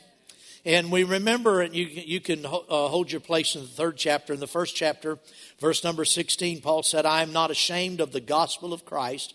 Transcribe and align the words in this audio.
And 0.65 0.91
we 0.91 1.03
remember, 1.03 1.61
and 1.61 1.73
you, 1.73 1.85
you 1.85 2.19
can 2.19 2.45
uh, 2.45 2.49
hold 2.49 3.11
your 3.11 3.21
place 3.21 3.55
in 3.55 3.61
the 3.61 3.67
third 3.67 3.97
chapter. 3.97 4.33
In 4.33 4.39
the 4.39 4.47
first 4.47 4.75
chapter, 4.75 5.17
verse 5.59 5.83
number 5.83 6.05
16, 6.05 6.61
Paul 6.61 6.83
said, 6.83 7.05
I 7.05 7.21
am 7.21 7.31
not 7.31 7.51
ashamed 7.51 8.01
of 8.01 8.11
the 8.11 8.19
gospel 8.19 8.73
of 8.73 8.85
Christ, 8.85 9.33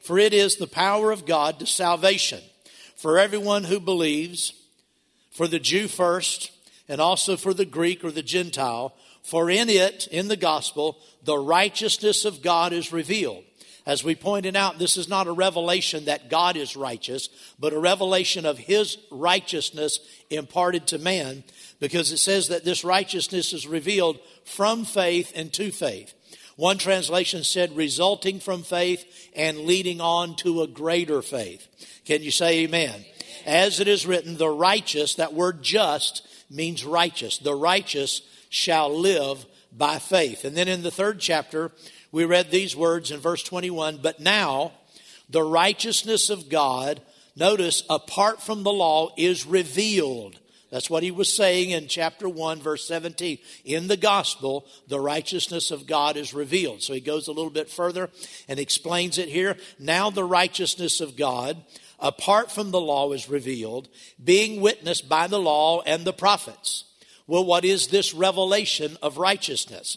for 0.00 0.18
it 0.18 0.32
is 0.32 0.56
the 0.56 0.66
power 0.66 1.10
of 1.10 1.26
God 1.26 1.58
to 1.58 1.66
salvation 1.66 2.40
for 3.00 3.18
everyone 3.18 3.64
who 3.64 3.80
believes, 3.80 4.52
for 5.30 5.48
the 5.48 5.58
Jew 5.58 5.88
first, 5.88 6.52
and 6.88 7.00
also 7.00 7.36
for 7.36 7.54
the 7.54 7.64
Greek 7.64 8.04
or 8.04 8.10
the 8.10 8.22
Gentile. 8.22 8.94
For 9.30 9.48
in 9.48 9.68
it, 9.68 10.08
in 10.08 10.26
the 10.26 10.36
gospel, 10.36 10.98
the 11.22 11.38
righteousness 11.38 12.24
of 12.24 12.42
God 12.42 12.72
is 12.72 12.92
revealed. 12.92 13.44
As 13.86 14.02
we 14.02 14.16
pointed 14.16 14.56
out, 14.56 14.80
this 14.80 14.96
is 14.96 15.08
not 15.08 15.28
a 15.28 15.32
revelation 15.32 16.06
that 16.06 16.30
God 16.30 16.56
is 16.56 16.74
righteous, 16.74 17.28
but 17.56 17.72
a 17.72 17.78
revelation 17.78 18.44
of 18.44 18.58
His 18.58 18.98
righteousness 19.08 20.00
imparted 20.30 20.88
to 20.88 20.98
man, 20.98 21.44
because 21.78 22.10
it 22.10 22.16
says 22.16 22.48
that 22.48 22.64
this 22.64 22.82
righteousness 22.82 23.52
is 23.52 23.68
revealed 23.68 24.18
from 24.44 24.84
faith 24.84 25.30
and 25.36 25.52
to 25.52 25.70
faith. 25.70 26.12
One 26.56 26.78
translation 26.78 27.44
said 27.44 27.76
resulting 27.76 28.40
from 28.40 28.64
faith 28.64 29.30
and 29.36 29.58
leading 29.60 30.00
on 30.00 30.34
to 30.38 30.62
a 30.62 30.66
greater 30.66 31.22
faith. 31.22 31.68
Can 32.04 32.24
you 32.24 32.32
say 32.32 32.64
amen? 32.64 33.04
As 33.46 33.78
it 33.78 33.86
is 33.86 34.06
written, 34.06 34.38
the 34.38 34.50
righteous, 34.50 35.14
that 35.14 35.34
word 35.34 35.62
just 35.62 36.26
means 36.50 36.84
righteous. 36.84 37.38
The 37.38 37.54
righteous 37.54 38.22
shall 38.50 38.94
live 38.94 39.46
by 39.72 39.98
faith. 39.98 40.44
And 40.44 40.54
then 40.54 40.68
in 40.68 40.82
the 40.82 40.90
third 40.90 41.20
chapter, 41.20 41.72
we 42.12 42.24
read 42.26 42.50
these 42.50 42.76
words 42.76 43.10
in 43.10 43.20
verse 43.20 43.42
21 43.42 44.00
But 44.02 44.20
now 44.20 44.72
the 45.30 45.42
righteousness 45.42 46.28
of 46.28 46.50
God, 46.50 47.00
notice, 47.34 47.84
apart 47.88 48.42
from 48.42 48.64
the 48.64 48.72
law, 48.72 49.14
is 49.16 49.46
revealed. 49.46 50.38
That's 50.70 50.90
what 50.90 51.02
he 51.02 51.10
was 51.10 51.32
saying 51.32 51.70
in 51.70 51.88
chapter 51.88 52.28
1, 52.28 52.60
verse 52.60 52.86
17. 52.86 53.38
In 53.64 53.88
the 53.88 53.96
gospel, 53.96 54.66
the 54.86 55.00
righteousness 55.00 55.72
of 55.72 55.86
God 55.86 56.16
is 56.16 56.32
revealed. 56.32 56.82
So 56.82 56.92
he 56.92 57.00
goes 57.00 57.26
a 57.26 57.32
little 57.32 57.50
bit 57.50 57.68
further 57.68 58.08
and 58.48 58.60
explains 58.60 59.18
it 59.18 59.28
here. 59.28 59.56
Now 59.80 60.10
the 60.10 60.24
righteousness 60.24 61.00
of 61.00 61.16
God, 61.16 61.56
apart 61.98 62.52
from 62.52 62.70
the 62.70 62.80
law, 62.80 63.12
is 63.12 63.28
revealed, 63.28 63.88
being 64.22 64.60
witnessed 64.60 65.08
by 65.08 65.26
the 65.26 65.40
law 65.40 65.82
and 65.82 66.04
the 66.04 66.12
prophets 66.12 66.84
well, 67.30 67.44
what 67.44 67.64
is 67.64 67.86
this 67.86 68.12
revelation 68.12 68.98
of 69.02 69.16
righteousness? 69.16 69.96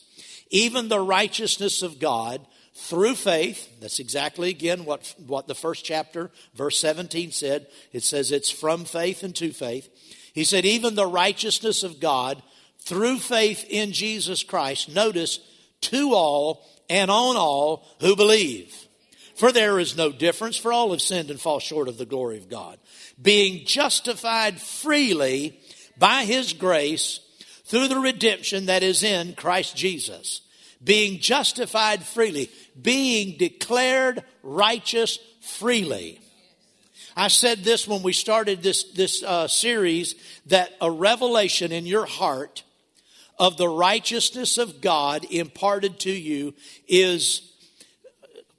Even 0.52 0.88
the 0.88 1.00
righteousness 1.00 1.82
of 1.82 1.98
God 1.98 2.46
through 2.76 3.16
faith. 3.16 3.82
That's 3.82 3.98
exactly 3.98 4.52
again 4.52 4.86
what, 4.86 5.16
what 5.26 5.48
the 5.48 5.56
first 5.56 5.84
chapter, 5.84 6.30
verse 6.54 6.78
17 6.78 7.32
said. 7.32 7.66
It 7.92 8.04
says 8.04 8.32
it's 8.32 8.52
from 8.52 8.86
faith 8.86 9.24
and 9.24 9.36
to 9.38 9.52
faith. 9.52 9.90
He 10.36 10.44
said, 10.44 10.64
even 10.64 10.94
the 10.94 11.08
righteousness 11.08 11.82
of 11.82 12.00
God 12.00 12.44
through 12.82 13.18
faith 13.18 13.66
in 13.68 13.94
Jesus 13.94 14.44
Christ. 14.44 14.94
Notice, 14.94 15.40
to 15.82 16.14
all 16.14 16.64
and 16.88 17.10
on 17.10 17.36
all 17.36 17.88
who 18.00 18.16
believe. 18.16 18.76
For 19.34 19.52
there 19.52 19.80
is 19.80 19.98
no 19.98 20.12
difference, 20.12 20.56
for 20.56 20.72
all 20.72 20.92
have 20.92 21.02
sinned 21.02 21.32
and 21.32 21.42
fall 21.42 21.60
short 21.60 21.88
of 21.88 21.98
the 21.98 22.06
glory 22.06 22.38
of 22.38 22.48
God. 22.48 22.78
Being 23.20 23.66
justified 23.66 24.62
freely 24.62 25.60
by 25.98 26.26
his 26.26 26.54
grace 26.54 27.20
through 27.74 27.88
the 27.88 27.98
redemption 27.98 28.68
that 28.68 28.84
is 28.84 29.02
in 29.02 29.34
Christ 29.34 29.76
Jesus, 29.76 30.42
being 30.84 31.20
justified 31.20 32.04
freely, 32.04 32.52
being 32.80 33.36
declared 33.36 34.24
righteous 34.44 35.18
freely. 35.42 36.20
I 37.18 37.30
said 37.30 37.64
this 37.64 37.88
when 37.88 38.04
we 38.04 38.14
started 38.14 38.62
this, 38.62 38.84
this 38.92 39.24
uh, 39.24 39.48
series 39.48 40.14
that 40.46 40.72
a 40.82 40.92
revelation 40.92 41.72
in 41.72 41.88
your 41.88 42.06
heart 42.06 42.62
of 43.40 43.58
the 43.58 43.68
righteousness 43.68 44.60
of 44.60 44.80
God 44.80 45.26
imparted 45.32 46.00
to 46.02 46.12
you 46.12 46.54
is 46.88 47.42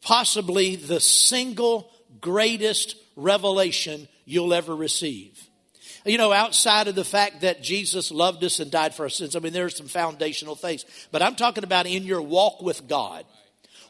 possibly 0.02 0.75
the 0.75 0.98
single 0.98 1.88
greatest 2.20 2.96
revelation 3.14 4.08
you'll 4.25 4.52
ever 4.52 4.75
receive 4.75 5.44
you 6.04 6.19
know, 6.19 6.32
outside 6.32 6.88
of 6.88 6.94
the 6.94 7.04
fact 7.04 7.41
that 7.41 7.62
Jesus 7.62 8.10
loved 8.10 8.44
us 8.44 8.60
and 8.60 8.70
died 8.70 8.94
for 8.94 9.04
our 9.04 9.09
sins, 9.09 9.34
I 9.34 9.38
mean, 9.38 9.53
there's 9.53 9.76
some 9.76 9.88
foundational 9.88 10.54
things. 10.54 10.84
But 11.10 11.22
I'm 11.22 11.34
talking 11.34 11.65
about 11.65 11.87
in 11.87 12.04
your 12.04 12.22
walk 12.22 12.60
with 12.62 12.87
God. 12.88 13.25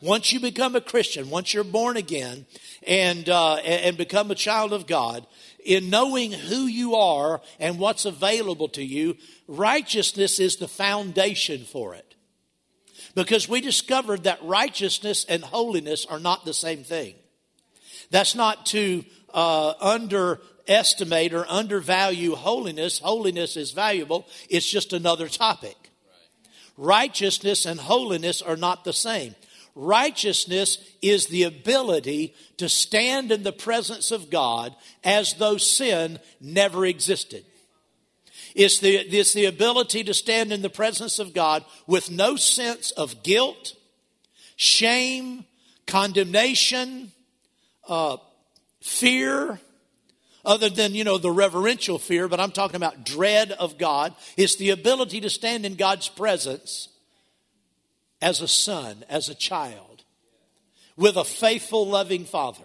Once 0.00 0.32
you 0.32 0.38
become 0.38 0.76
a 0.76 0.80
Christian, 0.80 1.30
once 1.30 1.54
you're 1.54 1.64
born 1.64 1.96
again 1.96 2.46
and, 2.86 3.28
uh, 3.28 3.54
and 3.56 3.96
become 3.96 4.30
a 4.30 4.34
child 4.34 4.72
of 4.72 4.86
God, 4.86 5.26
in 5.64 5.88
knowing 5.90 6.30
who 6.30 6.66
you 6.66 6.94
are 6.94 7.40
and 7.58 7.78
what's 7.78 8.04
available 8.04 8.68
to 8.68 8.84
you, 8.84 9.16
righteousness 9.48 10.38
is 10.38 10.56
the 10.56 10.68
foundation 10.68 11.64
for 11.64 11.94
it. 11.94 12.14
Because 13.14 13.48
we 13.48 13.60
discovered 13.60 14.24
that 14.24 14.42
righteousness 14.42 15.24
and 15.28 15.42
holiness 15.42 16.04
are 16.06 16.18
not 16.18 16.44
the 16.44 16.54
same 16.54 16.84
thing. 16.84 17.14
That's 18.10 18.34
not 18.34 18.66
to 18.66 19.04
uh, 19.32 19.74
under 19.80 20.40
estimate 20.66 21.32
or 21.32 21.46
undervalue 21.48 22.34
holiness. 22.34 22.98
Holiness 22.98 23.56
is 23.56 23.72
valuable, 23.72 24.26
it's 24.48 24.68
just 24.68 24.92
another 24.92 25.28
topic. 25.28 25.76
Righteousness 26.76 27.66
and 27.66 27.78
holiness 27.78 28.42
are 28.42 28.56
not 28.56 28.84
the 28.84 28.92
same. 28.92 29.34
Righteousness 29.76 30.78
is 31.02 31.26
the 31.26 31.44
ability 31.44 32.34
to 32.58 32.68
stand 32.68 33.32
in 33.32 33.42
the 33.42 33.52
presence 33.52 34.10
of 34.10 34.30
God 34.30 34.74
as 35.02 35.34
though 35.34 35.56
sin 35.56 36.20
never 36.40 36.86
existed. 36.86 37.44
It's 38.54 38.78
the, 38.78 38.96
it's 38.96 39.32
the 39.32 39.46
ability 39.46 40.04
to 40.04 40.14
stand 40.14 40.52
in 40.52 40.62
the 40.62 40.70
presence 40.70 41.18
of 41.18 41.34
God 41.34 41.64
with 41.88 42.10
no 42.10 42.36
sense 42.36 42.92
of 42.92 43.24
guilt, 43.24 43.74
shame, 44.54 45.44
condemnation, 45.88 47.10
uh, 47.88 48.18
fear, 48.80 49.60
other 50.44 50.68
than, 50.68 50.94
you 50.94 51.04
know, 51.04 51.18
the 51.18 51.30
reverential 51.30 51.98
fear, 51.98 52.28
but 52.28 52.40
I'm 52.40 52.50
talking 52.50 52.76
about 52.76 53.04
dread 53.04 53.52
of 53.52 53.78
God. 53.78 54.14
It's 54.36 54.56
the 54.56 54.70
ability 54.70 55.20
to 55.22 55.30
stand 55.30 55.64
in 55.64 55.76
God's 55.76 56.08
presence 56.08 56.88
as 58.20 58.40
a 58.40 58.48
son, 58.48 59.04
as 59.08 59.28
a 59.28 59.34
child, 59.34 60.04
with 60.96 61.16
a 61.16 61.24
faithful, 61.24 61.86
loving 61.86 62.24
father. 62.24 62.64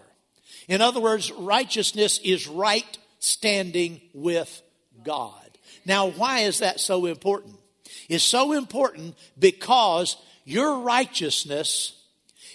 In 0.68 0.82
other 0.82 1.00
words, 1.00 1.32
righteousness 1.32 2.20
is 2.24 2.48
right 2.48 2.98
standing 3.20 4.02
with 4.14 4.62
God. 5.04 5.34
Now, 5.86 6.10
why 6.10 6.42
is 6.42 6.60
that 6.60 6.80
so 6.80 7.06
important? 7.06 7.56
It's 8.08 8.24
so 8.24 8.54
important 8.54 9.16
because 9.38 10.18
your 10.46 10.80
righteousness 10.80 11.96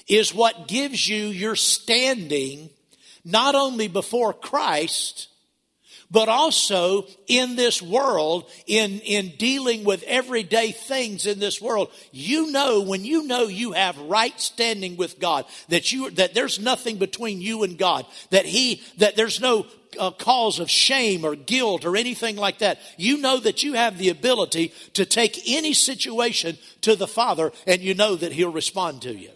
is 0.07 0.35
what 0.35 0.69
gives 0.69 1.09
you 1.09 1.27
your 1.27 1.57
standing 1.57 2.71
not 3.25 3.55
only 3.55 3.89
before 3.89 4.33
Christ, 4.33 5.29
but 6.11 6.29
also 6.29 7.07
in 7.27 7.57
this 7.57 7.83
world, 7.83 8.49
in, 8.67 9.01
in 9.01 9.33
dealing 9.37 9.85
with 9.85 10.03
everyday 10.05 10.71
things 10.71 11.27
in 11.27 11.41
this 11.41 11.61
world. 11.61 11.91
You 12.13 12.53
know, 12.53 12.83
when 12.83 13.05
you 13.05 13.27
know 13.27 13.49
you 13.49 13.73
have 13.73 13.99
right 13.99 14.39
standing 14.41 14.97
with 14.97 15.19
God, 15.19 15.45
that 15.71 15.93
you, 15.93 16.11
that 16.11 16.35
there's 16.35 16.61
nothing 16.61 16.99
between 16.99 17.41
you 17.41 17.65
and 17.65 17.77
God, 17.77 18.07
that 18.31 18.47
He, 18.47 18.83
that 18.99 19.17
there's 19.17 19.41
no 19.41 19.67
uh, 19.99 20.11
cause 20.13 20.61
of 20.61 20.71
shame 20.71 21.25
or 21.25 21.35
guilt 21.35 21.85
or 21.85 21.97
anything 21.97 22.37
like 22.37 22.59
that. 22.59 22.79
You 22.97 23.19
know 23.19 23.41
that 23.41 23.63
you 23.63 23.73
have 23.73 23.99
the 23.99 24.11
ability 24.11 24.73
to 24.95 25.05
take 25.05 25.49
any 25.49 25.73
situation 25.73 26.59
to 26.83 26.97
the 26.97 27.09
Father 27.09 27.53
and 27.67 27.81
you 27.81 27.95
know 27.95 28.15
that 28.17 28.33
He'll 28.33 28.53
respond 28.53 29.03
to 29.03 29.15
you. 29.15 29.31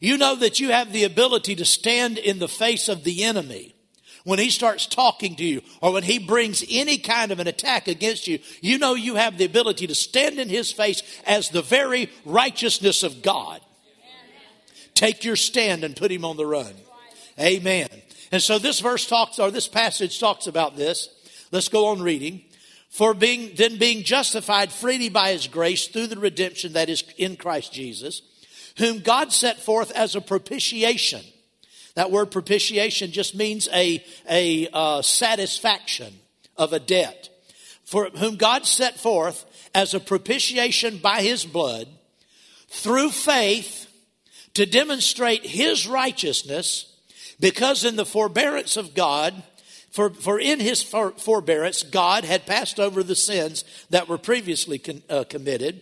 You 0.00 0.16
know 0.18 0.36
that 0.36 0.60
you 0.60 0.70
have 0.70 0.92
the 0.92 1.04
ability 1.04 1.56
to 1.56 1.64
stand 1.64 2.18
in 2.18 2.38
the 2.38 2.48
face 2.48 2.88
of 2.88 3.04
the 3.04 3.24
enemy 3.24 3.74
when 4.24 4.38
he 4.38 4.50
starts 4.50 4.86
talking 4.86 5.36
to 5.36 5.44
you 5.44 5.62
or 5.80 5.92
when 5.92 6.02
he 6.02 6.18
brings 6.18 6.64
any 6.70 6.98
kind 6.98 7.32
of 7.32 7.40
an 7.40 7.46
attack 7.46 7.88
against 7.88 8.28
you. 8.28 8.38
You 8.60 8.78
know 8.78 8.94
you 8.94 9.14
have 9.14 9.38
the 9.38 9.44
ability 9.44 9.86
to 9.86 9.94
stand 9.94 10.38
in 10.38 10.48
his 10.48 10.70
face 10.70 11.02
as 11.26 11.48
the 11.48 11.62
very 11.62 12.10
righteousness 12.24 13.02
of 13.02 13.22
God. 13.22 13.60
take 14.94 15.24
your 15.24 15.36
stand 15.36 15.84
and 15.84 15.96
put 15.96 16.10
him 16.10 16.24
on 16.24 16.36
the 16.36 16.46
run. 16.46 16.74
Amen. 17.40 17.88
And 18.30 18.42
so 18.42 18.58
this 18.58 18.80
verse 18.80 19.06
talks, 19.06 19.38
or 19.38 19.50
this 19.50 19.68
passage 19.68 20.20
talks 20.20 20.46
about 20.46 20.76
this. 20.76 21.08
Let's 21.50 21.68
go 21.68 21.86
on 21.86 22.02
reading. 22.02 22.42
For 22.90 23.14
being, 23.14 23.52
then 23.54 23.78
being 23.78 24.02
justified 24.02 24.72
freely 24.72 25.08
by 25.08 25.32
his 25.32 25.46
grace 25.46 25.86
through 25.88 26.08
the 26.08 26.18
redemption 26.18 26.72
that 26.72 26.88
is 26.88 27.04
in 27.16 27.36
Christ 27.36 27.72
Jesus, 27.72 28.22
whom 28.78 29.00
God 29.00 29.32
set 29.32 29.60
forth 29.60 29.90
as 29.92 30.14
a 30.14 30.20
propitiation. 30.20 31.22
That 31.94 32.10
word 32.10 32.30
propitiation 32.30 33.10
just 33.10 33.34
means 33.34 33.68
a, 33.72 34.04
a 34.30 34.68
uh, 34.72 35.02
satisfaction 35.02 36.14
of 36.56 36.72
a 36.72 36.78
debt. 36.78 37.28
For 37.84 38.10
whom 38.10 38.36
God 38.36 38.66
set 38.66 38.98
forth 38.98 39.44
as 39.74 39.94
a 39.94 40.00
propitiation 40.00 40.98
by 40.98 41.22
his 41.22 41.44
blood 41.44 41.88
through 42.68 43.10
faith 43.10 43.86
to 44.54 44.66
demonstrate 44.66 45.44
his 45.44 45.86
righteousness 45.86 46.94
because 47.40 47.84
in 47.84 47.96
the 47.96 48.06
forbearance 48.06 48.76
of 48.76 48.94
God, 48.94 49.42
for, 49.90 50.10
for 50.10 50.38
in 50.38 50.60
his 50.60 50.82
for, 50.82 51.12
forbearance, 51.12 51.82
God 51.82 52.24
had 52.24 52.46
passed 52.46 52.78
over 52.78 53.02
the 53.02 53.16
sins 53.16 53.64
that 53.90 54.08
were 54.08 54.18
previously 54.18 54.78
con, 54.78 55.02
uh, 55.08 55.24
committed. 55.28 55.80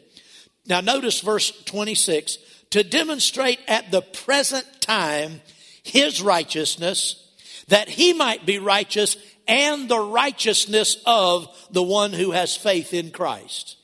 Now, 0.66 0.80
notice 0.80 1.20
verse 1.20 1.50
26 1.64 2.38
to 2.70 2.82
demonstrate 2.82 3.60
at 3.68 3.90
the 3.90 4.02
present 4.02 4.66
time 4.80 5.40
his 5.82 6.20
righteousness, 6.20 7.22
that 7.68 7.88
he 7.88 8.12
might 8.12 8.44
be 8.44 8.58
righteous 8.58 9.16
and 9.48 9.88
the 9.88 10.00
righteousness 10.00 11.02
of 11.06 11.48
the 11.70 11.82
one 11.82 12.12
who 12.12 12.32
has 12.32 12.56
faith 12.56 12.92
in 12.92 13.10
Christ. 13.10 13.76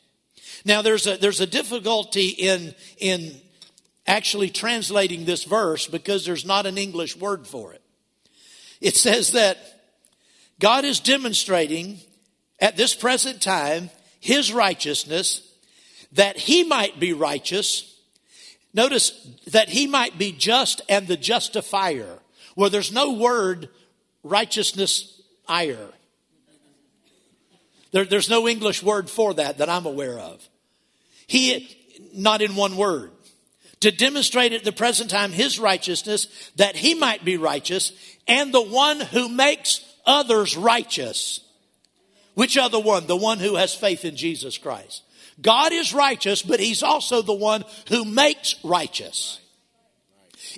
Now, 0.64 0.82
there's 0.82 1.06
a, 1.06 1.16
there's 1.16 1.40
a 1.40 1.46
difficulty 1.46 2.28
in, 2.28 2.74
in 2.98 3.34
actually 4.06 4.50
translating 4.50 5.24
this 5.24 5.44
verse 5.44 5.86
because 5.86 6.24
there's 6.24 6.44
not 6.44 6.66
an 6.66 6.78
English 6.78 7.16
word 7.16 7.46
for 7.46 7.72
it. 7.72 7.82
It 8.80 8.96
says 8.96 9.32
that 9.32 9.58
God 10.58 10.84
is 10.84 11.00
demonstrating 11.00 11.98
at 12.60 12.76
this 12.76 12.94
present 12.94 13.40
time 13.40 13.90
his 14.20 14.52
righteousness 14.52 15.48
that 16.12 16.36
he 16.36 16.62
might 16.62 17.00
be 17.00 17.12
righteous. 17.12 17.91
Notice 18.74 19.10
that 19.48 19.68
he 19.68 19.86
might 19.86 20.18
be 20.18 20.32
just 20.32 20.80
and 20.88 21.06
the 21.06 21.16
justifier, 21.16 22.18
where 22.54 22.70
there's 22.70 22.92
no 22.92 23.12
word 23.12 23.68
righteousness 24.22 25.20
ire. 25.46 25.88
There, 27.90 28.04
there's 28.04 28.30
no 28.30 28.48
English 28.48 28.82
word 28.82 29.10
for 29.10 29.34
that 29.34 29.58
that 29.58 29.68
I'm 29.68 29.84
aware 29.84 30.18
of. 30.18 30.46
He, 31.26 31.76
not 32.14 32.40
in 32.40 32.56
one 32.56 32.76
word 32.76 33.10
to 33.82 33.90
demonstrate 33.90 34.52
at 34.52 34.62
the 34.62 34.70
present 34.70 35.10
time 35.10 35.32
his 35.32 35.58
righteousness, 35.58 36.28
that 36.54 36.76
he 36.76 36.94
might 36.94 37.24
be 37.24 37.36
righteous, 37.36 37.92
and 38.28 38.54
the 38.54 38.62
one 38.62 39.00
who 39.00 39.28
makes 39.28 39.84
others 40.06 40.56
righteous. 40.56 41.40
Which 42.34 42.56
other 42.56 42.78
one? 42.78 43.08
The 43.08 43.16
one 43.16 43.40
who 43.40 43.56
has 43.56 43.74
faith 43.74 44.04
in 44.04 44.14
Jesus 44.14 44.56
Christ. 44.56 45.02
God 45.42 45.72
is 45.72 45.92
righteous, 45.92 46.42
but 46.42 46.60
he's 46.60 46.82
also 46.82 47.20
the 47.20 47.34
one 47.34 47.64
who 47.88 48.04
makes 48.04 48.54
righteous. 48.64 49.40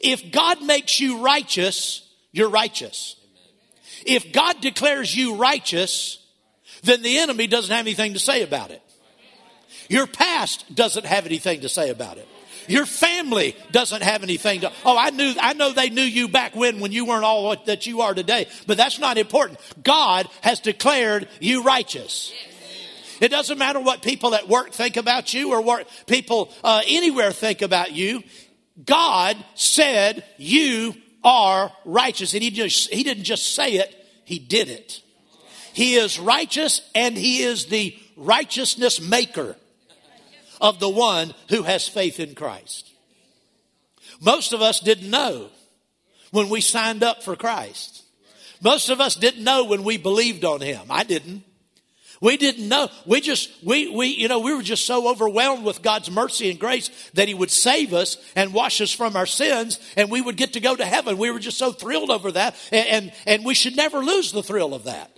If 0.03 0.31
God 0.31 0.63
makes 0.63 1.01
you 1.01 1.25
righteous, 1.25 2.07
you're 2.33 2.51
righteous. 2.51 3.17
If 4.07 4.33
God 4.33 4.61
declares 4.61 5.17
you 5.17 5.37
righteous, 5.37 6.19
then 6.83 7.03
the 7.03 7.19
enemy 7.19 7.47
doesn't 7.47 7.75
have 7.75 7.87
anything 7.87 8.13
to 8.13 8.19
say 8.19 8.43
about 8.43 8.71
it. 8.71 8.83
Your 9.89 10.07
past 10.07 10.75
doesn't 10.75 11.07
have 11.07 11.27
anything 11.27 11.61
to 11.61 11.69
say 11.69 11.91
about 11.91 12.19
it. 12.19 12.29
Your 12.67 12.87
family 12.87 13.55
doesn't 13.73 14.03
have 14.03 14.23
anything 14.23 14.61
to, 14.63 14.73
oh, 14.85 14.97
I 14.97 15.11
knew, 15.11 15.35
I 15.39 15.53
know 15.53 15.73
they 15.73 15.91
knew 15.91 16.03
you 16.03 16.29
back 16.29 16.57
when, 16.57 16.81
when 16.81 16.93
you 16.93 17.05
weren't 17.05 17.25
all 17.25 17.55
that 17.67 17.87
you 17.87 18.01
are 18.01 18.15
today, 18.15 18.47
but 18.67 18.77
that's 18.79 18.99
not 18.99 19.19
important. 19.19 19.61
God 19.83 20.29
has 20.41 20.61
declared 20.61 21.29
you 21.41 21.63
righteous. 21.63 22.33
It 23.21 23.29
doesn't 23.29 23.59
matter 23.59 23.81
what 23.81 24.03
people 24.03 24.35
at 24.35 24.49
work 24.49 24.73
think 24.73 24.97
about 24.97 25.35
you 25.35 25.53
or 25.53 25.61
what 25.61 25.89
people 26.07 26.53
uh, 26.63 26.83
anywhere 26.87 27.33
think 27.33 27.63
about 27.63 27.93
you. 27.93 28.23
God 28.85 29.37
said 29.55 30.25
you 30.37 30.95
are 31.23 31.73
righteous. 31.85 32.35
And 32.35 32.43
he, 32.43 32.51
just, 32.51 32.93
he 32.93 33.03
didn't 33.03 33.25
just 33.25 33.55
say 33.55 33.75
it, 33.75 33.95
he 34.25 34.39
did 34.39 34.69
it. 34.69 35.03
He 35.73 35.95
is 35.95 36.19
righteous 36.19 36.81
and 36.95 37.17
he 37.17 37.43
is 37.43 37.67
the 37.67 37.97
righteousness 38.17 39.01
maker 39.01 39.57
of 40.61 40.79
the 40.79 40.89
one 40.89 41.35
who 41.49 41.63
has 41.63 41.89
faith 41.89 42.21
in 42.21 42.35
Christ. 42.35 42.91
Most 44.21 44.53
of 44.53 44.63
us 44.63 44.81
didn't 44.81 45.11
know 45.11 45.51
when 46.31 46.49
we 46.49 46.61
signed 46.61 47.03
up 47.03 47.23
for 47.23 47.37
Christ. 47.37 48.03
Most 48.63 48.89
of 48.89 49.01
us 49.01 49.15
didn't 49.15 49.45
know 49.45 49.65
when 49.65 49.85
we 49.85 49.97
believed 49.97 50.45
on 50.45 50.61
Him. 50.61 50.87
I 50.91 51.05
didn't. 51.05 51.43
We 52.25 52.39
didn't 52.39 52.71
know. 52.71 52.89
We 53.05 53.21
just, 53.21 53.51
we, 53.63 53.95
we, 53.95 54.07
you 54.07 54.29
know, 54.29 54.39
we 54.39 54.55
were 54.55 54.63
just 54.63 54.87
so 54.87 55.11
overwhelmed 55.11 55.63
with 55.63 55.83
God's 55.83 56.11
mercy 56.11 56.49
and 56.49 56.59
grace 56.59 56.89
that 57.13 57.29
He 57.29 57.35
would 57.35 57.51
save 57.51 57.93
us 57.93 58.17
and 58.35 58.55
wash 58.55 58.81
us 58.81 58.91
from 58.91 59.15
our 59.15 59.27
sins 59.27 59.79
and 59.95 60.11
we 60.11 60.23
would 60.23 60.39
get 60.39 60.55
to 60.55 60.61
go 60.61 60.75
to 60.75 60.87
heaven. 60.87 61.19
We 61.19 61.31
were 61.31 61.39
just 61.39 61.59
so 61.59 61.71
thrilled 61.71 62.11
over 62.11 62.33
that 62.33 62.57
and, 62.73 62.89
and, 62.89 63.13
and 63.27 63.45
we 63.45 63.53
should 63.53 63.77
never 63.77 63.99
lose 63.99 64.33
the 64.33 64.43
thrill 64.43 64.73
of 64.73 64.85
that. 64.85 65.11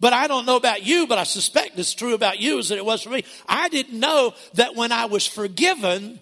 But 0.00 0.14
I 0.14 0.26
don't 0.26 0.46
know 0.46 0.56
about 0.56 0.86
you, 0.86 1.06
but 1.06 1.18
I 1.18 1.24
suspect 1.24 1.78
it's 1.78 1.92
true 1.92 2.14
about 2.14 2.40
you 2.40 2.58
as 2.58 2.70
it 2.70 2.82
was 2.82 3.02
for 3.02 3.10
me. 3.10 3.24
I 3.46 3.68
didn't 3.68 4.00
know 4.00 4.32
that 4.54 4.74
when 4.74 4.90
I 4.90 5.04
was 5.04 5.26
forgiven, 5.26 6.18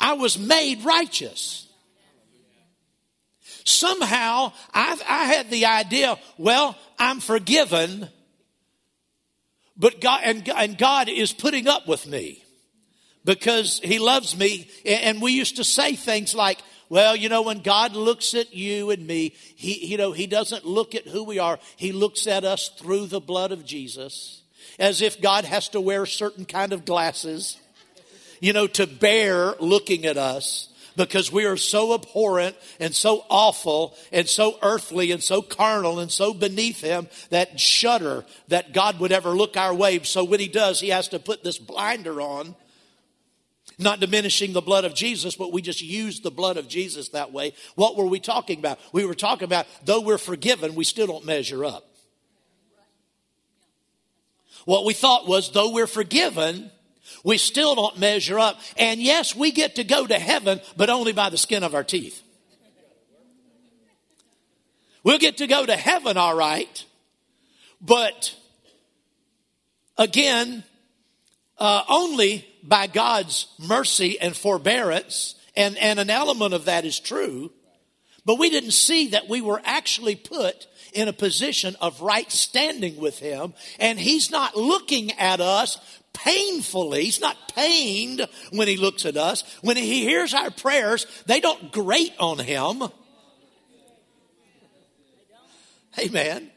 I 0.00 0.14
was 0.14 0.40
made 0.40 0.84
righteous. 0.84 1.68
Somehow 3.64 4.52
i 4.74 5.00
I 5.08 5.24
had 5.26 5.50
the 5.50 5.66
idea, 5.66 6.18
well, 6.36 6.76
I'm 6.98 7.20
forgiven, 7.20 8.08
but 9.76 10.00
God, 10.00 10.20
and, 10.24 10.48
and 10.48 10.78
God 10.78 11.08
is 11.08 11.32
putting 11.32 11.68
up 11.68 11.86
with 11.86 12.06
me 12.06 12.42
because 13.24 13.80
He 13.82 13.98
loves 13.98 14.36
me. 14.36 14.70
And 14.84 15.20
we 15.20 15.32
used 15.32 15.56
to 15.56 15.64
say 15.64 15.94
things 15.94 16.34
like, 16.34 16.58
well, 16.88 17.16
you 17.16 17.28
know, 17.28 17.42
when 17.42 17.60
God 17.60 17.94
looks 17.94 18.34
at 18.34 18.54
you 18.54 18.90
and 18.90 19.06
me, 19.06 19.34
he, 19.56 19.86
you 19.86 19.96
know, 19.96 20.12
he 20.12 20.28
doesn't 20.28 20.64
look 20.64 20.94
at 20.94 21.08
who 21.08 21.24
we 21.24 21.38
are. 21.38 21.58
He 21.76 21.90
looks 21.90 22.28
at 22.28 22.44
us 22.44 22.68
through 22.68 23.06
the 23.06 23.20
blood 23.20 23.50
of 23.50 23.64
Jesus 23.64 24.42
as 24.78 25.02
if 25.02 25.20
God 25.20 25.44
has 25.44 25.68
to 25.70 25.80
wear 25.80 26.06
certain 26.06 26.44
kind 26.44 26.72
of 26.72 26.84
glasses, 26.84 27.58
you 28.40 28.52
know, 28.52 28.66
to 28.68 28.86
bear 28.86 29.54
looking 29.58 30.06
at 30.06 30.16
us 30.16 30.72
because 30.96 31.30
we 31.30 31.44
are 31.44 31.56
so 31.56 31.94
abhorrent 31.94 32.56
and 32.80 32.94
so 32.94 33.24
awful 33.28 33.94
and 34.12 34.28
so 34.28 34.58
earthly 34.62 35.12
and 35.12 35.22
so 35.22 35.42
carnal 35.42 35.98
and 35.98 36.10
so 36.10 36.34
beneath 36.34 36.80
him 36.80 37.08
that 37.30 37.60
shudder 37.60 38.24
that 38.48 38.72
God 38.72 38.98
would 39.00 39.12
ever 39.12 39.30
look 39.30 39.56
our 39.56 39.74
way. 39.74 40.02
So 40.02 40.24
when 40.24 40.40
he 40.40 40.48
does, 40.48 40.80
he 40.80 40.88
has 40.88 41.08
to 41.08 41.18
put 41.18 41.44
this 41.44 41.58
blinder 41.58 42.20
on 42.20 42.54
not 43.78 44.00
diminishing 44.00 44.52
the 44.52 44.62
blood 44.62 44.84
of 44.84 44.94
Jesus, 44.94 45.36
but 45.36 45.52
we 45.52 45.60
just 45.60 45.82
used 45.82 46.22
the 46.22 46.30
blood 46.30 46.56
of 46.56 46.68
Jesus 46.68 47.10
that 47.10 47.32
way. 47.32 47.52
What 47.74 47.96
were 47.96 48.06
we 48.06 48.20
talking 48.20 48.58
about? 48.58 48.78
We 48.92 49.04
were 49.04 49.14
talking 49.14 49.44
about, 49.44 49.66
though 49.84 50.00
we're 50.00 50.18
forgiven, 50.18 50.74
we 50.74 50.84
still 50.84 51.06
don't 51.06 51.26
measure 51.26 51.64
up. 51.64 51.84
What 54.64 54.84
we 54.84 54.94
thought 54.94 55.28
was, 55.28 55.52
though 55.52 55.72
we're 55.72 55.86
forgiven, 55.86 56.70
we 57.24 57.38
still 57.38 57.74
don't 57.74 57.98
measure 57.98 58.38
up. 58.38 58.58
And 58.76 59.00
yes, 59.00 59.34
we 59.34 59.50
get 59.50 59.76
to 59.76 59.84
go 59.84 60.06
to 60.06 60.18
heaven, 60.18 60.60
but 60.76 60.90
only 60.90 61.12
by 61.12 61.30
the 61.30 61.38
skin 61.38 61.62
of 61.62 61.74
our 61.74 61.84
teeth. 61.84 62.22
We'll 65.06 65.18
get 65.18 65.36
to 65.36 65.46
go 65.46 65.64
to 65.64 65.76
heaven, 65.76 66.16
all 66.16 66.36
right, 66.36 66.84
but 67.80 68.34
again, 69.96 70.64
uh, 71.58 71.84
only 71.88 72.44
by 72.64 72.88
God's 72.88 73.46
mercy 73.56 74.18
and 74.20 74.36
forbearance, 74.36 75.36
and, 75.54 75.78
and 75.78 76.00
an 76.00 76.10
element 76.10 76.54
of 76.54 76.64
that 76.64 76.84
is 76.84 76.98
true, 76.98 77.52
but 78.24 78.40
we 78.40 78.50
didn't 78.50 78.72
see 78.72 79.08
that 79.10 79.28
we 79.28 79.40
were 79.40 79.62
actually 79.64 80.16
put 80.16 80.66
in 80.92 81.06
a 81.06 81.12
position 81.12 81.76
of 81.80 82.00
right 82.00 82.32
standing 82.32 82.96
with 82.96 83.20
Him, 83.20 83.54
and 83.78 84.00
He's 84.00 84.32
not 84.32 84.56
looking 84.56 85.12
at 85.12 85.40
us 85.40 85.78
painfully. 86.16 87.04
He's 87.04 87.20
not 87.20 87.36
pained 87.54 88.26
when 88.50 88.68
He 88.68 88.76
looks 88.76 89.06
at 89.06 89.16
us. 89.16 89.42
When 89.62 89.76
He 89.76 90.02
hears 90.02 90.34
our 90.34 90.50
prayers, 90.50 91.06
they 91.26 91.40
don't 91.40 91.72
grate 91.72 92.14
on 92.18 92.38
Him. 92.38 92.82
Amen. 95.98 96.50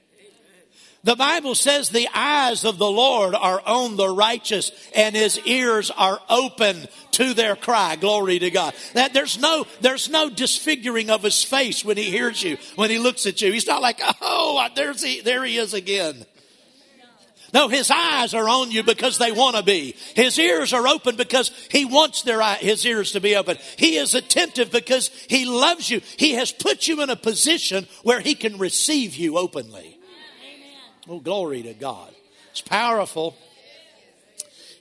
The 1.04 1.16
Bible 1.16 1.56
says 1.56 1.90
the 1.90 2.10
eyes 2.14 2.66
of 2.66 2.78
the 2.78 2.90
Lord 2.90 3.34
are 3.34 3.62
on 3.66 3.96
the 3.96 4.10
righteous 4.10 4.72
and 4.94 5.16
his 5.16 5.40
ears 5.46 5.92
are 5.92 6.20
open 6.30 6.88
to 7.12 7.34
their 7.34 7.56
cry. 7.56 7.96
Glory 7.96 8.40
to 8.40 8.52
God. 8.52 8.74
That 8.94 9.14
there's 9.14 9.40
no, 9.40 9.66
there's 9.80 10.10
no 10.10 10.30
disfiguring 10.30 11.10
of 11.10 11.24
his 11.24 11.42
face 11.42 11.86
when 11.86 11.96
he 11.96 12.04
hears 12.04 12.44
you, 12.44 12.58
when 12.76 12.90
he 12.90 13.00
looks 13.00 13.26
at 13.26 13.42
you. 13.42 13.52
He's 13.52 13.68
not 13.68 13.82
like, 13.82 14.02
oh, 14.22 14.68
there's 14.76 15.02
he, 15.02 15.22
there 15.22 15.46
he 15.46 15.58
is 15.58 15.74
again. 15.74 16.26
No, 17.54 17.68
his 17.68 17.90
eyes 17.90 18.34
are 18.34 18.48
on 18.48 18.72
you 18.72 18.84
because 18.84 19.18
they 19.18 19.32
want 19.32 19.56
to 19.56 19.64
be. 19.64 19.96
His 20.16 20.38
ears 20.38 20.74
are 20.74 20.88
open 20.88 21.16
because 21.16 21.52
he 21.70 21.86
wants 21.86 22.22
their 22.22 22.42
eye, 22.42 22.56
his 22.56 22.86
ears 22.86 23.14
to 23.14 23.22
be 23.22 23.36
open. 23.36 23.58
He 23.78 23.98
is 23.98 24.14
attentive 24.14 24.72
because 24.72 25.10
he 25.28 25.46
loves 25.46 25.90
you. 25.90 26.02
He 26.18 26.34
has 26.34 26.52
put 26.52 26.88
you 26.88 27.02
in 27.02 27.10
a 27.10 27.16
position 27.16 27.88
where 28.04 28.20
he 28.20 28.36
can 28.36 28.58
receive 28.58 29.16
you 29.16 29.38
openly. 29.38 29.98
Oh, 31.08 31.20
glory 31.20 31.64
to 31.64 31.74
God. 31.74 32.14
It's 32.52 32.62
powerful. 32.62 33.36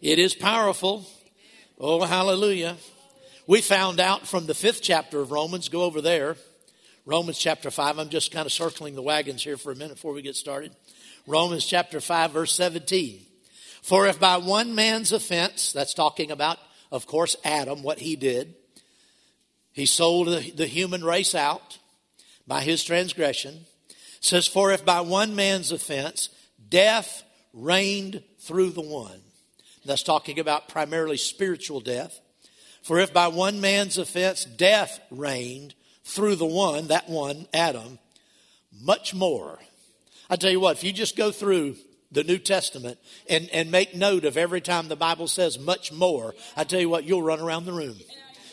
It 0.02 0.18
is 0.18 0.34
powerful. 0.34 1.06
Oh, 1.78 2.04
hallelujah. 2.04 2.76
We 3.46 3.62
found 3.62 3.98
out 3.98 4.26
from 4.26 4.46
the 4.46 4.54
fifth 4.54 4.82
chapter 4.82 5.20
of 5.20 5.30
Romans, 5.30 5.70
go 5.70 5.82
over 5.82 6.02
there. 6.02 6.36
Romans 7.06 7.38
chapter 7.38 7.70
5. 7.70 7.98
I'm 7.98 8.10
just 8.10 8.30
kind 8.30 8.44
of 8.44 8.52
circling 8.52 8.94
the 8.94 9.00
wagons 9.00 9.42
here 9.42 9.56
for 9.56 9.72
a 9.72 9.74
minute 9.74 9.94
before 9.94 10.12
we 10.12 10.20
get 10.20 10.36
started. 10.36 10.72
Romans 11.28 11.66
chapter 11.66 12.00
5, 12.00 12.30
verse 12.30 12.54
17. 12.54 13.20
For 13.82 14.06
if 14.06 14.18
by 14.18 14.38
one 14.38 14.74
man's 14.74 15.12
offense, 15.12 15.72
that's 15.72 15.92
talking 15.92 16.30
about, 16.30 16.58
of 16.90 17.06
course, 17.06 17.36
Adam, 17.44 17.82
what 17.82 17.98
he 17.98 18.16
did, 18.16 18.54
he 19.72 19.84
sold 19.84 20.28
the 20.28 20.66
human 20.66 21.04
race 21.04 21.34
out 21.34 21.78
by 22.46 22.62
his 22.62 22.82
transgression. 22.82 23.66
says, 24.20 24.46
For 24.46 24.72
if 24.72 24.86
by 24.86 25.02
one 25.02 25.36
man's 25.36 25.70
offense 25.70 26.30
death 26.66 27.22
reigned 27.52 28.22
through 28.40 28.70
the 28.70 28.80
one. 28.80 29.20
That's 29.84 30.02
talking 30.02 30.38
about 30.38 30.68
primarily 30.68 31.18
spiritual 31.18 31.80
death. 31.80 32.18
For 32.82 32.98
if 32.98 33.12
by 33.12 33.28
one 33.28 33.60
man's 33.60 33.98
offense 33.98 34.46
death 34.46 34.98
reigned 35.10 35.74
through 36.04 36.36
the 36.36 36.46
one, 36.46 36.86
that 36.88 37.10
one, 37.10 37.46
Adam, 37.52 37.98
much 38.80 39.12
more. 39.12 39.58
I 40.30 40.36
tell 40.36 40.50
you 40.50 40.60
what, 40.60 40.76
if 40.76 40.84
you 40.84 40.92
just 40.92 41.16
go 41.16 41.30
through 41.30 41.76
the 42.12 42.24
New 42.24 42.38
Testament 42.38 42.98
and, 43.28 43.48
and 43.50 43.70
make 43.70 43.94
note 43.94 44.24
of 44.24 44.36
every 44.36 44.60
time 44.60 44.88
the 44.88 44.96
Bible 44.96 45.26
says 45.26 45.58
much 45.58 45.92
more, 45.92 46.34
I 46.56 46.64
tell 46.64 46.80
you 46.80 46.88
what, 46.88 47.04
you'll 47.04 47.22
run 47.22 47.40
around 47.40 47.64
the 47.64 47.72
room. 47.72 47.96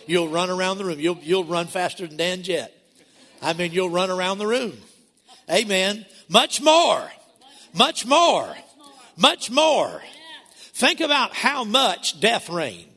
You'll 0.07 0.29
run 0.29 0.49
around 0.49 0.77
the 0.77 0.85
room. 0.85 0.99
You'll, 0.99 1.19
you'll 1.21 1.43
run 1.43 1.67
faster 1.67 2.05
than 2.07 2.17
Dan 2.17 2.43
Jett. 2.43 2.71
I 3.41 3.53
mean, 3.53 3.71
you'll 3.71 3.89
run 3.89 4.09
around 4.09 4.37
the 4.37 4.47
room. 4.47 4.73
Amen. 5.49 6.05
Much 6.29 6.61
more. 6.61 7.11
Much 7.73 8.05
more. 8.05 8.55
Much 9.17 9.51
more. 9.51 10.01
Think 10.73 10.99
about 10.99 11.33
how 11.33 11.63
much 11.63 12.19
death 12.19 12.49
reigned. 12.49 12.94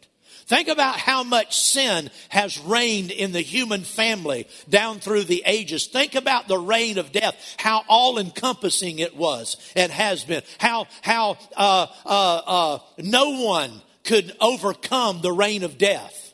Think 0.48 0.68
about 0.68 0.96
how 0.96 1.24
much 1.24 1.58
sin 1.58 2.08
has 2.30 2.58
reigned 2.58 3.10
in 3.10 3.32
the 3.32 3.42
human 3.42 3.82
family 3.82 4.48
down 4.66 4.98
through 4.98 5.24
the 5.24 5.42
ages. 5.44 5.88
Think 5.88 6.14
about 6.14 6.48
the 6.48 6.58
reign 6.58 6.96
of 6.96 7.12
death, 7.12 7.36
how 7.58 7.84
all 7.86 8.18
encompassing 8.18 8.98
it 8.98 9.14
was 9.14 9.58
and 9.76 9.92
has 9.92 10.24
been. 10.24 10.42
How, 10.56 10.86
how, 11.02 11.36
uh, 11.54 11.88
uh, 12.06 12.40
uh, 12.46 12.78
no 12.96 13.44
one 13.44 13.82
could 14.04 14.34
overcome 14.40 15.20
the 15.20 15.32
reign 15.32 15.64
of 15.64 15.76
death. 15.76 16.32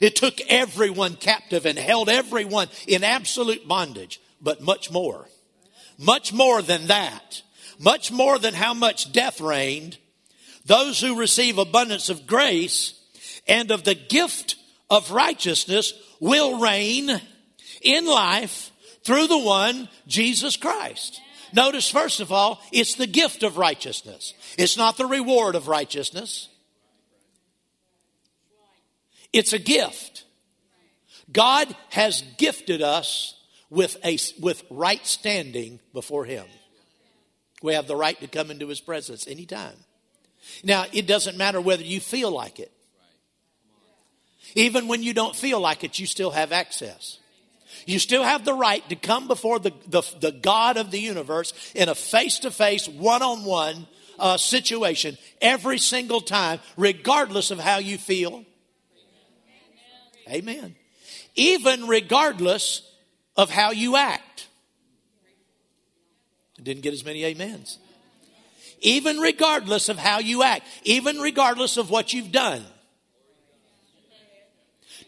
It 0.00 0.14
took 0.14 0.40
everyone 0.42 1.16
captive 1.16 1.66
and 1.66 1.76
held 1.76 2.08
everyone 2.08 2.68
in 2.86 3.02
absolute 3.02 3.66
bondage, 3.66 4.20
but 4.40 4.62
much 4.62 4.88
more. 4.88 5.26
Much 5.98 6.32
more 6.32 6.62
than 6.62 6.86
that. 6.86 7.42
Much 7.80 8.12
more 8.12 8.38
than 8.38 8.54
how 8.54 8.72
much 8.72 9.10
death 9.10 9.40
reigned 9.40 9.98
those 10.64 11.00
who 11.00 11.18
receive 11.18 11.58
abundance 11.58 12.08
of 12.08 12.24
grace 12.28 13.00
and 13.46 13.70
of 13.70 13.84
the 13.84 13.94
gift 13.94 14.56
of 14.90 15.10
righteousness 15.10 15.92
will 16.20 16.60
reign 16.60 17.10
in 17.80 18.06
life 18.06 18.70
through 19.04 19.26
the 19.26 19.38
one, 19.38 19.88
Jesus 20.06 20.56
Christ. 20.56 21.20
Notice, 21.52 21.90
first 21.90 22.20
of 22.20 22.32
all, 22.32 22.62
it's 22.72 22.94
the 22.94 23.06
gift 23.06 23.42
of 23.42 23.58
righteousness. 23.58 24.34
It's 24.56 24.76
not 24.76 24.96
the 24.96 25.06
reward 25.06 25.54
of 25.54 25.68
righteousness. 25.68 26.48
It's 29.32 29.52
a 29.52 29.58
gift. 29.58 30.24
God 31.30 31.74
has 31.90 32.22
gifted 32.38 32.82
us 32.82 33.34
with 33.70 33.96
a, 34.04 34.18
with 34.40 34.62
right 34.70 35.04
standing 35.06 35.80
before 35.92 36.24
Him. 36.24 36.46
We 37.62 37.74
have 37.74 37.86
the 37.86 37.96
right 37.96 38.18
to 38.20 38.26
come 38.26 38.50
into 38.50 38.68
His 38.68 38.80
presence 38.80 39.26
anytime. 39.26 39.76
Now, 40.64 40.84
it 40.92 41.06
doesn't 41.06 41.38
matter 41.38 41.60
whether 41.60 41.82
you 41.82 42.00
feel 42.00 42.30
like 42.30 42.58
it. 42.58 42.72
Even 44.54 44.88
when 44.88 45.02
you 45.02 45.14
don't 45.14 45.34
feel 45.34 45.60
like 45.60 45.84
it, 45.84 45.98
you 45.98 46.06
still 46.06 46.30
have 46.30 46.52
access. 46.52 47.18
You 47.86 47.98
still 47.98 48.22
have 48.22 48.44
the 48.44 48.54
right 48.54 48.86
to 48.90 48.96
come 48.96 49.28
before 49.28 49.58
the, 49.58 49.72
the, 49.88 50.02
the 50.20 50.32
God 50.32 50.76
of 50.76 50.90
the 50.90 51.00
universe 51.00 51.52
in 51.74 51.88
a 51.88 51.94
face 51.94 52.40
to 52.40 52.50
face, 52.50 52.88
one 52.88 53.22
on 53.22 53.44
one 53.44 53.86
uh, 54.18 54.36
situation 54.36 55.16
every 55.40 55.78
single 55.78 56.20
time, 56.20 56.60
regardless 56.76 57.50
of 57.50 57.58
how 57.58 57.78
you 57.78 57.98
feel. 57.98 58.44
Amen. 60.28 60.76
Even 61.34 61.88
regardless 61.88 62.82
of 63.36 63.50
how 63.50 63.70
you 63.70 63.96
act. 63.96 64.48
Didn't 66.62 66.82
get 66.82 66.92
as 66.92 67.04
many 67.04 67.24
amens 67.24 67.78
even 68.82 69.18
regardless 69.18 69.88
of 69.88 69.96
how 69.96 70.18
you 70.18 70.42
act, 70.42 70.66
even 70.84 71.18
regardless 71.18 71.76
of 71.76 71.88
what 71.88 72.12
you've 72.12 72.32
done. 72.32 72.64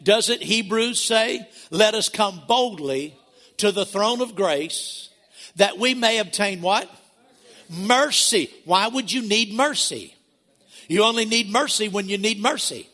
Doesn't 0.05 0.43
Hebrews 0.43 1.03
say, 1.03 1.49
let 1.71 1.95
us 1.95 2.09
come 2.09 2.43
boldly 2.47 3.17
to 3.57 3.73
the 3.73 3.87
throne 3.87 4.21
of 4.21 4.37
grace 4.37 5.09
that 5.57 5.79
we 5.79 5.95
may 5.95 6.19
obtain 6.19 6.61
what? 6.61 6.89
Mercy. 7.71 8.51
Why 8.67 8.87
would 8.89 9.11
you 9.11 9.23
need 9.23 9.53
mercy? 9.55 10.15
You 10.89 11.05
only 11.05 11.25
need 11.25 11.51
mercy 11.51 11.89
when 11.89 12.09
you 12.09 12.19
need 12.19 12.41
mercy. 12.41 12.89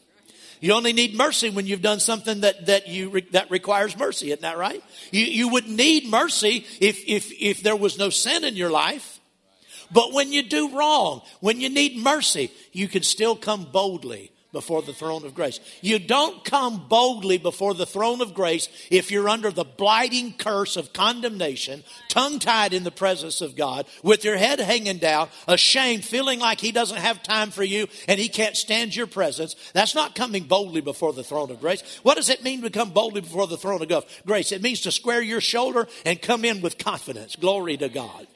You 0.60 0.74
only 0.74 0.92
need 0.92 1.16
mercy 1.16 1.50
when 1.50 1.66
you've 1.66 1.82
done 1.82 2.00
something 2.00 2.42
that, 2.42 2.66
that 2.66 2.86
you, 2.86 3.22
that 3.32 3.50
requires 3.50 3.98
mercy. 3.98 4.28
Isn't 4.28 4.42
that 4.42 4.58
right? 4.58 4.82
You, 5.10 5.24
you 5.24 5.48
would 5.48 5.66
need 5.66 6.08
mercy 6.08 6.66
if, 6.80 7.02
if, 7.08 7.32
if 7.40 7.62
there 7.62 7.76
was 7.76 7.98
no 7.98 8.10
sin 8.10 8.44
in 8.44 8.54
your 8.54 8.70
life. 8.70 9.18
But 9.90 10.12
when 10.12 10.32
you 10.32 10.44
do 10.44 10.76
wrong, 10.76 11.22
when 11.40 11.60
you 11.60 11.70
need 11.70 11.96
mercy, 11.96 12.52
you 12.72 12.86
can 12.86 13.02
still 13.02 13.34
come 13.34 13.64
boldly 13.72 14.30
before 14.52 14.82
the 14.82 14.92
throne 14.92 15.24
of 15.24 15.34
grace. 15.34 15.60
You 15.80 15.98
don't 15.98 16.44
come 16.44 16.86
boldly 16.88 17.38
before 17.38 17.74
the 17.74 17.86
throne 17.86 18.20
of 18.20 18.34
grace 18.34 18.68
if 18.90 19.10
you're 19.10 19.28
under 19.28 19.50
the 19.50 19.64
blighting 19.64 20.32
curse 20.32 20.76
of 20.76 20.92
condemnation, 20.92 21.84
tongue 22.08 22.38
tied 22.38 22.72
in 22.72 22.84
the 22.84 22.90
presence 22.90 23.40
of 23.40 23.56
God, 23.56 23.86
with 24.02 24.24
your 24.24 24.36
head 24.36 24.60
hanging 24.60 24.98
down, 24.98 25.28
ashamed, 25.46 26.04
feeling 26.04 26.40
like 26.40 26.60
He 26.60 26.72
doesn't 26.72 26.98
have 26.98 27.22
time 27.22 27.50
for 27.50 27.64
you 27.64 27.86
and 28.08 28.18
He 28.18 28.28
can't 28.28 28.56
stand 28.56 28.94
your 28.94 29.06
presence. 29.06 29.54
That's 29.72 29.94
not 29.94 30.14
coming 30.14 30.44
boldly 30.44 30.80
before 30.80 31.12
the 31.12 31.24
throne 31.24 31.50
of 31.50 31.60
grace. 31.60 31.82
What 32.02 32.16
does 32.16 32.28
it 32.28 32.42
mean 32.42 32.62
to 32.62 32.70
come 32.70 32.90
boldly 32.90 33.20
before 33.20 33.46
the 33.46 33.56
throne 33.56 33.82
of 33.82 34.04
grace? 34.26 34.52
It 34.52 34.62
means 34.62 34.80
to 34.82 34.92
square 34.92 35.22
your 35.22 35.40
shoulder 35.40 35.86
and 36.04 36.20
come 36.20 36.44
in 36.44 36.60
with 36.60 36.78
confidence. 36.78 37.36
Glory 37.36 37.76
to 37.76 37.88
God. 37.88 38.26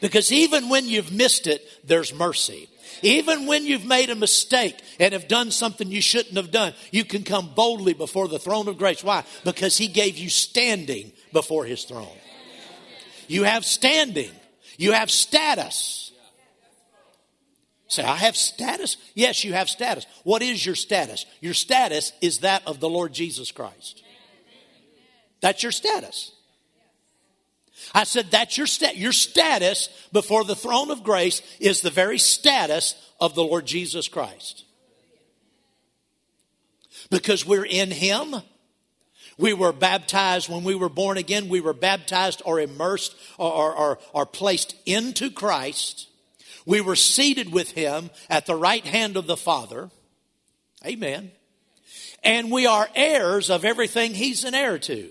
Because 0.00 0.32
even 0.32 0.68
when 0.68 0.86
you've 0.86 1.12
missed 1.12 1.46
it, 1.46 1.62
there's 1.84 2.12
mercy. 2.12 2.68
Even 3.02 3.46
when 3.46 3.66
you've 3.66 3.84
made 3.84 4.10
a 4.10 4.14
mistake 4.14 4.76
and 4.98 5.12
have 5.12 5.28
done 5.28 5.50
something 5.50 5.90
you 5.90 6.00
shouldn't 6.00 6.36
have 6.36 6.50
done, 6.50 6.74
you 6.90 7.04
can 7.04 7.22
come 7.22 7.52
boldly 7.54 7.94
before 7.94 8.28
the 8.28 8.38
throne 8.38 8.68
of 8.68 8.78
grace. 8.78 9.04
Why? 9.04 9.24
Because 9.44 9.76
He 9.76 9.88
gave 9.88 10.18
you 10.18 10.30
standing 10.30 11.12
before 11.32 11.64
His 11.64 11.84
throne. 11.84 12.16
You 13.28 13.44
have 13.44 13.64
standing. 13.64 14.30
You 14.78 14.92
have 14.92 15.10
status. 15.10 16.12
Say, 17.88 18.02
I 18.02 18.16
have 18.16 18.36
status? 18.36 18.96
Yes, 19.14 19.44
you 19.44 19.52
have 19.52 19.68
status. 19.68 20.06
What 20.24 20.42
is 20.42 20.64
your 20.64 20.74
status? 20.74 21.24
Your 21.40 21.54
status 21.54 22.12
is 22.20 22.38
that 22.38 22.66
of 22.66 22.80
the 22.80 22.88
Lord 22.88 23.12
Jesus 23.12 23.52
Christ. 23.52 24.02
That's 25.40 25.62
your 25.62 25.72
status. 25.72 26.32
I 27.94 28.04
said, 28.04 28.30
that's 28.30 28.56
your, 28.56 28.66
stat. 28.66 28.96
your 28.96 29.12
status 29.12 29.88
before 30.12 30.44
the 30.44 30.56
throne 30.56 30.90
of 30.90 31.02
grace 31.02 31.42
is 31.60 31.80
the 31.80 31.90
very 31.90 32.18
status 32.18 32.94
of 33.20 33.34
the 33.34 33.44
Lord 33.44 33.66
Jesus 33.66 34.08
Christ. 34.08 34.64
Because 37.10 37.46
we're 37.46 37.66
in 37.66 37.90
Him. 37.90 38.34
We 39.38 39.52
were 39.52 39.72
baptized 39.72 40.48
when 40.48 40.64
we 40.64 40.74
were 40.74 40.88
born 40.88 41.18
again. 41.18 41.48
We 41.48 41.60
were 41.60 41.74
baptized 41.74 42.42
or 42.44 42.58
immersed 42.58 43.14
or, 43.38 43.52
or, 43.52 43.74
or, 43.74 43.98
or 44.12 44.26
placed 44.26 44.74
into 44.86 45.30
Christ. 45.30 46.08
We 46.64 46.80
were 46.80 46.96
seated 46.96 47.52
with 47.52 47.72
Him 47.72 48.10
at 48.28 48.46
the 48.46 48.56
right 48.56 48.84
hand 48.84 49.16
of 49.16 49.26
the 49.26 49.36
Father. 49.36 49.90
Amen. 50.84 51.30
And 52.24 52.50
we 52.50 52.66
are 52.66 52.88
heirs 52.94 53.50
of 53.50 53.64
everything 53.64 54.14
He's 54.14 54.44
an 54.44 54.54
heir 54.54 54.78
to. 54.80 55.10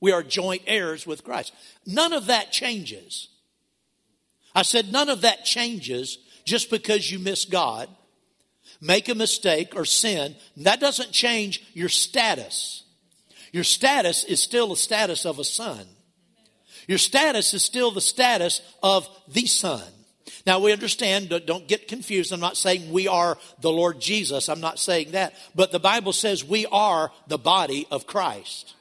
We 0.00 0.12
are 0.12 0.22
joint 0.22 0.62
heirs 0.66 1.06
with 1.06 1.24
Christ. 1.24 1.52
None 1.86 2.12
of 2.12 2.26
that 2.26 2.52
changes. 2.52 3.28
I 4.54 4.62
said 4.62 4.92
none 4.92 5.08
of 5.08 5.22
that 5.22 5.44
changes 5.44 6.18
just 6.44 6.70
because 6.70 7.10
you 7.10 7.18
miss 7.18 7.44
God, 7.44 7.88
make 8.80 9.08
a 9.08 9.14
mistake, 9.14 9.74
or 9.76 9.84
sin. 9.84 10.34
That 10.56 10.80
doesn't 10.80 11.12
change 11.12 11.62
your 11.74 11.88
status. 11.88 12.84
Your 13.52 13.64
status 13.64 14.24
is 14.24 14.42
still 14.42 14.68
the 14.68 14.76
status 14.76 15.26
of 15.26 15.38
a 15.38 15.44
son. 15.44 15.86
Your 16.86 16.98
status 16.98 17.52
is 17.52 17.62
still 17.62 17.90
the 17.90 18.00
status 18.00 18.62
of 18.82 19.08
the 19.28 19.46
son. 19.46 19.82
Now 20.46 20.60
we 20.60 20.72
understand, 20.72 21.28
don't 21.46 21.68
get 21.68 21.88
confused. 21.88 22.32
I'm 22.32 22.40
not 22.40 22.56
saying 22.56 22.90
we 22.90 23.08
are 23.08 23.36
the 23.60 23.70
Lord 23.70 24.00
Jesus. 24.00 24.48
I'm 24.48 24.60
not 24.60 24.78
saying 24.78 25.10
that. 25.12 25.34
But 25.54 25.72
the 25.72 25.78
Bible 25.78 26.12
says 26.12 26.44
we 26.44 26.64
are 26.66 27.10
the 27.26 27.38
body 27.38 27.86
of 27.90 28.06
Christ. 28.06 28.74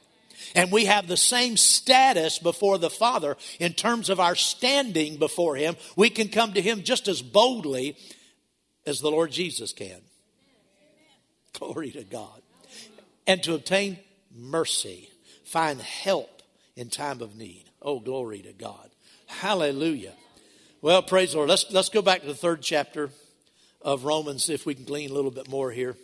And 0.57 0.71
we 0.71 0.85
have 0.85 1.07
the 1.07 1.15
same 1.15 1.55
status 1.55 2.39
before 2.39 2.79
the 2.79 2.89
Father 2.89 3.37
in 3.59 3.73
terms 3.73 4.09
of 4.09 4.19
our 4.19 4.33
standing 4.33 5.17
before 5.17 5.55
Him. 5.55 5.75
We 5.95 6.09
can 6.09 6.29
come 6.29 6.53
to 6.53 6.61
Him 6.61 6.81
just 6.81 7.07
as 7.07 7.21
boldly 7.21 7.95
as 8.83 8.99
the 8.99 9.11
Lord 9.11 9.31
Jesus 9.31 9.71
can. 9.71 10.01
Glory 11.53 11.91
to 11.91 12.03
God. 12.03 12.41
And 13.27 13.43
to 13.43 13.53
obtain 13.53 13.99
mercy, 14.35 15.11
find 15.45 15.79
help 15.79 16.41
in 16.75 16.89
time 16.89 17.21
of 17.21 17.35
need. 17.35 17.65
Oh, 17.79 17.99
glory 17.99 18.39
to 18.39 18.53
God. 18.53 18.89
Hallelujah. 19.27 20.13
Well, 20.81 21.03
praise 21.03 21.31
the 21.31 21.37
Lord. 21.37 21.49
Let's, 21.49 21.71
let's 21.71 21.89
go 21.89 22.01
back 22.01 22.21
to 22.21 22.27
the 22.27 22.33
third 22.33 22.63
chapter 22.63 23.11
of 23.83 24.05
Romans, 24.05 24.49
if 24.49 24.65
we 24.65 24.73
can 24.73 24.85
glean 24.85 25.11
a 25.11 25.13
little 25.13 25.29
bit 25.29 25.49
more 25.49 25.69
here. 25.69 25.95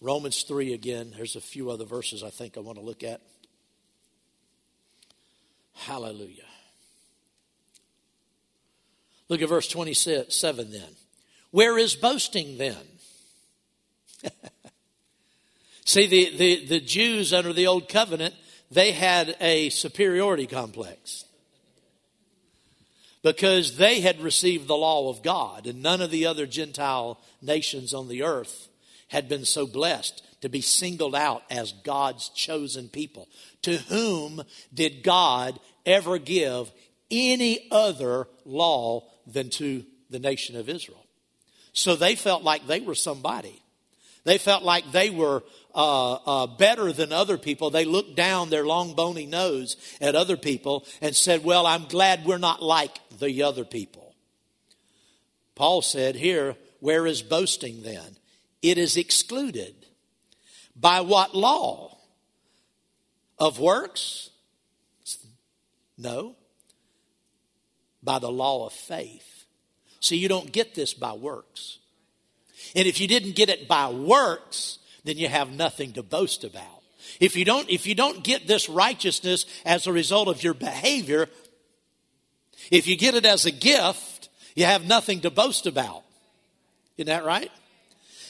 Romans 0.00 0.42
3 0.42 0.72
again. 0.72 1.12
There's 1.16 1.36
a 1.36 1.40
few 1.40 1.70
other 1.70 1.84
verses 1.84 2.24
I 2.24 2.30
think 2.30 2.56
I 2.56 2.60
want 2.60 2.76
to 2.78 2.84
look 2.84 3.04
at. 3.04 3.20
Hallelujah. 5.74 6.44
Look 9.28 9.42
at 9.42 9.48
verse 9.48 9.68
27 9.68 10.70
then. 10.70 10.82
Where 11.50 11.78
is 11.78 11.94
boasting 11.94 12.58
then? 12.58 12.76
See, 15.84 16.06
the, 16.06 16.36
the, 16.36 16.66
the 16.66 16.80
Jews 16.80 17.32
under 17.32 17.52
the 17.52 17.66
old 17.66 17.88
covenant, 17.88 18.34
they 18.70 18.92
had 18.92 19.36
a 19.40 19.70
superiority 19.70 20.46
complex 20.46 21.24
because 23.22 23.76
they 23.76 24.00
had 24.00 24.20
received 24.20 24.66
the 24.66 24.76
law 24.76 25.08
of 25.08 25.22
God, 25.22 25.66
and 25.66 25.82
none 25.82 26.00
of 26.00 26.10
the 26.10 26.26
other 26.26 26.46
Gentile 26.46 27.20
nations 27.40 27.94
on 27.94 28.08
the 28.08 28.22
earth 28.22 28.68
had 29.08 29.28
been 29.28 29.44
so 29.44 29.66
blessed 29.66 30.22
to 30.42 30.48
be 30.48 30.60
singled 30.60 31.14
out 31.14 31.42
as 31.50 31.72
God's 31.72 32.28
chosen 32.28 32.88
people. 32.88 33.28
To 33.62 33.76
whom 33.76 34.42
did 34.74 35.02
God 35.02 35.58
ever 35.86 36.18
give 36.18 36.70
any 37.10 37.68
other 37.70 38.28
law 38.44 39.04
than 39.26 39.50
to 39.50 39.84
the 40.10 40.18
nation 40.18 40.56
of 40.56 40.68
Israel? 40.68 41.04
So 41.72 41.96
they 41.96 42.16
felt 42.16 42.42
like 42.42 42.66
they 42.66 42.80
were 42.80 42.94
somebody. 42.94 43.62
They 44.24 44.38
felt 44.38 44.62
like 44.62 44.92
they 44.92 45.10
were 45.10 45.42
uh, 45.74 46.12
uh, 46.12 46.46
better 46.46 46.92
than 46.92 47.12
other 47.12 47.38
people. 47.38 47.70
They 47.70 47.84
looked 47.84 48.14
down 48.14 48.50
their 48.50 48.64
long 48.64 48.94
bony 48.94 49.26
nose 49.26 49.76
at 50.00 50.14
other 50.14 50.36
people 50.36 50.84
and 51.00 51.16
said, 51.16 51.44
Well, 51.44 51.66
I'm 51.66 51.86
glad 51.86 52.24
we're 52.24 52.38
not 52.38 52.62
like 52.62 52.98
the 53.18 53.42
other 53.42 53.64
people. 53.64 54.14
Paul 55.54 55.82
said 55.82 56.14
here, 56.14 56.56
Where 56.80 57.06
is 57.06 57.22
boasting 57.22 57.82
then? 57.82 58.16
It 58.60 58.78
is 58.78 58.96
excluded. 58.96 59.74
By 60.76 61.00
what 61.00 61.34
law? 61.34 61.98
Of 63.38 63.58
works? 63.58 64.30
No. 65.98 66.36
By 68.02 68.18
the 68.18 68.30
law 68.30 68.66
of 68.66 68.72
faith. 68.72 69.44
See, 70.00 70.16
you 70.16 70.28
don't 70.28 70.50
get 70.52 70.74
this 70.74 70.94
by 70.94 71.12
works. 71.12 71.78
And 72.74 72.86
if 72.86 73.00
you 73.00 73.08
didn't 73.08 73.36
get 73.36 73.48
it 73.48 73.68
by 73.68 73.88
works, 73.88 74.78
then 75.04 75.18
you 75.18 75.28
have 75.28 75.52
nothing 75.52 75.92
to 75.92 76.02
boast 76.02 76.44
about. 76.44 76.82
If 77.20 77.36
you 77.36 77.44
don't, 77.44 77.68
if 77.68 77.86
you 77.86 77.94
don't 77.94 78.24
get 78.24 78.46
this 78.46 78.68
righteousness 78.68 79.46
as 79.64 79.86
a 79.86 79.92
result 79.92 80.28
of 80.28 80.42
your 80.42 80.54
behavior, 80.54 81.28
if 82.70 82.86
you 82.86 82.96
get 82.96 83.14
it 83.14 83.26
as 83.26 83.44
a 83.44 83.50
gift, 83.50 84.28
you 84.54 84.64
have 84.64 84.86
nothing 84.86 85.20
to 85.20 85.30
boast 85.30 85.66
about. 85.66 86.02
Isn't 86.96 87.06
that 87.06 87.24
right? 87.24 87.50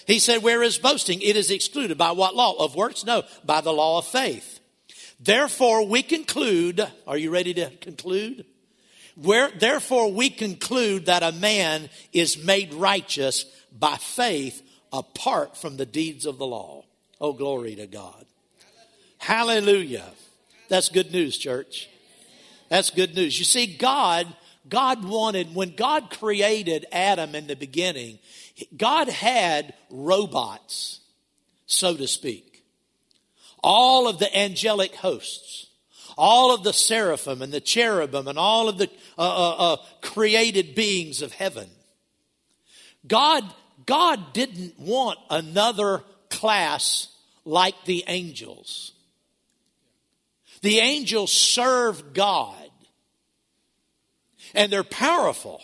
He 0.07 0.19
said, 0.19 0.43
Where 0.43 0.63
is 0.63 0.79
boasting? 0.79 1.21
It 1.23 1.37
is 1.37 1.51
excluded. 1.51 1.99
By 1.99 2.13
what 2.13 2.35
law? 2.35 2.53
Of 2.65 2.75
works? 2.75 3.05
No, 3.05 3.23
by 3.45 3.61
the 3.61 3.73
law 3.73 3.99
of 3.99 4.07
faith. 4.07 4.61
Therefore, 5.21 5.87
we 5.87 6.03
conclude, 6.03 6.87
are 7.07 7.17
you 7.17 7.31
ready 7.31 7.55
to 7.55 7.71
conclude? 7.77 8.45
Where, 9.15 9.51
therefore, 9.51 10.11
we 10.11 10.31
conclude 10.31 11.07
that 11.07 11.23
a 11.23 11.33
man 11.33 11.91
is 12.13 12.43
made 12.43 12.75
righteous 12.75 13.45
by 13.79 13.97
faith 13.97 14.63
apart 14.93 15.57
from 15.57 15.77
the 15.77 15.87
deeds 15.87 16.27
of 16.27 16.39
the 16.39 16.47
law. 16.47 16.85
Oh, 17.21 17.33
glory 17.33 17.77
to 17.77 17.87
God. 17.87 18.25
Hallelujah. 19.19 20.11
That's 20.69 20.89
good 20.89 21.13
news, 21.13 21.39
church. 21.39 21.89
That's 22.69 22.91
good 22.91 23.15
news. 23.15 23.39
You 23.39 23.45
see, 23.45 23.67
God, 23.67 24.27
God 24.73 25.05
wanted, 25.05 25.55
when 25.55 25.77
God 25.77 26.09
created 26.09 26.87
Adam 26.91 27.35
in 27.35 27.47
the 27.47 27.55
beginning, 27.55 28.19
God 28.75 29.07
had 29.07 29.75
robots, 29.91 31.01
so 31.67 31.95
to 31.95 32.09
speak. 32.09 32.65
All 33.63 34.09
of 34.09 34.19
the 34.19 34.35
angelic 34.35 34.95
hosts, 34.95 35.67
all 36.17 36.55
of 36.55 36.65
the 36.65 36.73
seraphim 36.73 37.43
and 37.43 37.53
the 37.53 37.61
cherubim 37.61 38.27
and 38.27 38.39
all 38.39 38.71
of 38.71 38.79
the 38.79 38.89
uh, 39.19 39.21
uh, 39.21 39.75
uh, 39.75 39.77
created 40.01 40.75
beings 40.75 41.21
of 41.21 41.33
heaven. 41.33 41.69
God 43.07 43.45
God 43.85 44.33
didn't 44.33 44.79
want 44.79 45.19
another 45.29 46.03
class 46.31 47.09
like 47.45 47.75
the 47.85 48.05
angels. 48.07 48.93
The 50.63 50.79
angels 50.79 51.31
serve 51.31 52.15
God 52.15 52.62
and 54.55 54.73
they're 54.73 54.85
powerful. 54.85 55.63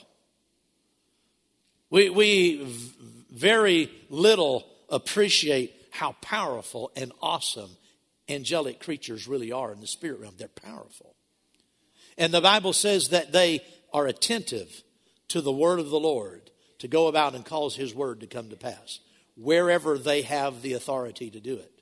We, 1.90 2.10
we 2.10 2.76
very 3.30 3.90
little 4.10 4.66
appreciate 4.88 5.74
how 5.90 6.12
powerful 6.20 6.90
and 6.96 7.12
awesome 7.20 7.70
angelic 8.28 8.80
creatures 8.80 9.26
really 9.26 9.52
are 9.52 9.72
in 9.72 9.80
the 9.80 9.86
spirit 9.86 10.20
realm. 10.20 10.34
They're 10.36 10.48
powerful. 10.48 11.14
And 12.16 12.32
the 12.32 12.40
Bible 12.40 12.72
says 12.72 13.08
that 13.08 13.32
they 13.32 13.62
are 13.92 14.06
attentive 14.06 14.82
to 15.28 15.40
the 15.40 15.52
word 15.52 15.78
of 15.78 15.90
the 15.90 16.00
Lord 16.00 16.50
to 16.78 16.88
go 16.88 17.06
about 17.06 17.34
and 17.34 17.44
cause 17.44 17.76
his 17.76 17.94
word 17.94 18.20
to 18.20 18.26
come 18.26 18.50
to 18.50 18.56
pass 18.56 19.00
wherever 19.36 19.96
they 19.96 20.22
have 20.22 20.62
the 20.62 20.72
authority 20.74 21.30
to 21.30 21.40
do 21.40 21.54
it. 21.54 21.72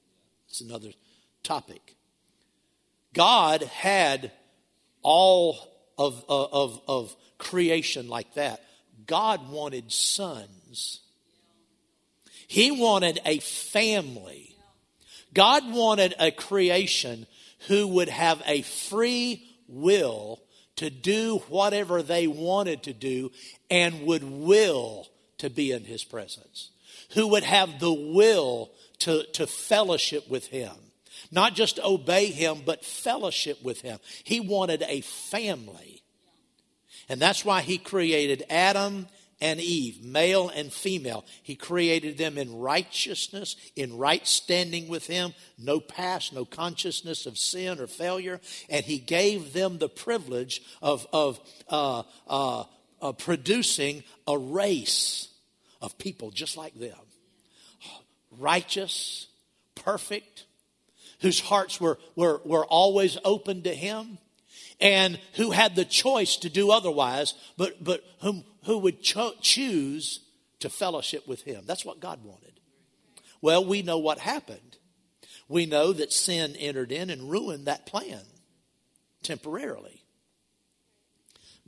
It's 0.49 0.61
another 0.61 0.91
topic. 1.43 1.97
God 3.15 3.63
had 3.63 4.31
all 5.03 5.76
of, 5.99 6.25
of, 6.29 6.81
of 6.89 7.17
creation 7.39 8.09
like 8.09 8.35
that. 8.35 8.61
God 9.07 9.51
wanted 9.51 9.93
sons. 9.93 11.01
He 12.49 12.71
wanted 12.71 13.21
a 13.25 13.39
family. 13.41 14.57
God 15.35 15.71
wanted 15.73 16.15
a 16.19 16.31
creation 16.31 17.27
who 17.69 17.87
would 17.89 18.09
have 18.09 18.43
a 18.47 18.63
free 18.63 19.45
will 19.69 20.41
to 20.77 20.91
do 20.91 21.39
whatever 21.49 22.03
they 22.03 22.27
wanted 22.27 22.83
to 22.85 22.93
do 22.93 23.33
and 23.71 24.07
would 24.07 24.23
will 24.23 25.09
to 25.39 25.51
be 25.51 25.73
in 25.73 25.85
his 25.85 26.05
presence, 26.05 26.71
who 27.15 27.29
would 27.29 27.43
have 27.45 27.81
the 27.81 27.93
will 27.93 28.71
to, 29.01 29.25
to 29.33 29.47
fellowship 29.47 30.29
with 30.29 30.47
him. 30.47 30.73
Not 31.37 31.55
just 31.55 31.79
obey 31.79 32.27
him, 32.27 32.63
but 32.65 32.85
fellowship 32.85 33.63
with 33.63 33.83
him. 33.83 33.99
He 34.25 34.41
wanted 34.41 34.83
a 34.89 35.03
family. 35.03 36.03
And 37.11 37.21
that's 37.21 37.45
why 37.45 37.61
he 37.61 37.79
created 37.79 38.43
Adam 38.51 39.07
and 39.39 39.61
Eve, 39.61 40.03
male 40.03 40.49
and 40.49 40.73
female. 40.73 41.27
He 41.43 41.55
created 41.55 42.17
them 42.17 42.39
in 42.39 42.59
righteousness, 42.59 43.55
in 43.77 43.99
right 43.99 44.27
standing 44.27 44.89
with 44.89 45.07
Him, 45.07 45.35
no 45.59 45.79
past, 45.79 46.33
no 46.33 46.47
consciousness 46.47 47.27
of 47.27 47.37
sin 47.37 47.79
or 47.79 47.87
failure. 47.87 48.41
And 48.71 48.83
He 48.83 48.99
gave 48.99 49.53
them 49.53 49.77
the 49.77 49.91
privilege 49.91 50.63
of, 50.81 51.07
of 51.13 51.39
uh, 51.69 52.05
uh, 52.27 52.65
uh, 53.03 53.13
producing 53.13 54.05
a 54.27 54.39
race 54.39 55.29
of 55.83 55.99
people 55.99 56.31
just 56.31 56.57
like 56.57 56.75
them 56.81 56.97
righteous, 58.39 59.29
perfect, 59.75 60.45
whose 61.21 61.41
hearts 61.41 61.81
were, 61.81 61.99
were, 62.15 62.41
were 62.45 62.67
always 62.67 63.19
open 63.25 63.63
to 63.63 63.75
Him 63.75 64.19
and 64.81 65.19
who 65.35 65.51
had 65.51 65.75
the 65.75 65.85
choice 65.85 66.37
to 66.37 66.51
do 66.51 66.71
otherwise, 66.71 67.35
but, 67.57 67.83
but 67.83 68.03
whom, 68.21 68.45
who 68.65 68.79
would 68.79 69.03
cho- 69.03 69.35
choose 69.41 70.21
to 70.61 70.69
fellowship 70.69 71.27
with 71.27 71.43
him. 71.43 71.65
That's 71.67 71.85
what 71.85 72.01
God 72.01 72.25
wanted. 72.25 72.61
Well, 73.41 73.65
we 73.65 73.83
know 73.83 73.99
what 73.99 74.19
happened. 74.19 74.79
We 75.49 75.67
know 75.67 75.93
that 75.93 76.13
sin 76.13 76.57
entered 76.57 76.93
in 76.93 77.11
and 77.11 77.31
ruined 77.31 77.67
that 77.67 77.87
plan 77.87 78.23
temporarily. 79.23 80.03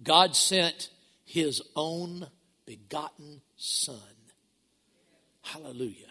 God 0.02 0.36
sent 0.36 0.90
his 1.24 1.62
own 1.76 2.28
begotten 2.66 3.40
Son, 3.56 3.98
hallelujah, 5.42 6.06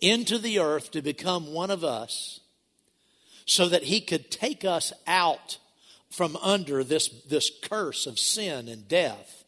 into 0.00 0.38
the 0.38 0.60
earth 0.60 0.92
to 0.92 1.02
become 1.02 1.52
one 1.52 1.70
of 1.70 1.82
us 1.82 2.40
so 3.48 3.66
that 3.66 3.84
he 3.84 4.00
could 4.00 4.30
take 4.30 4.62
us 4.62 4.92
out 5.06 5.56
from 6.10 6.36
under 6.36 6.84
this, 6.84 7.08
this 7.28 7.50
curse 7.62 8.06
of 8.06 8.18
sin 8.18 8.68
and 8.68 8.86
death 8.86 9.44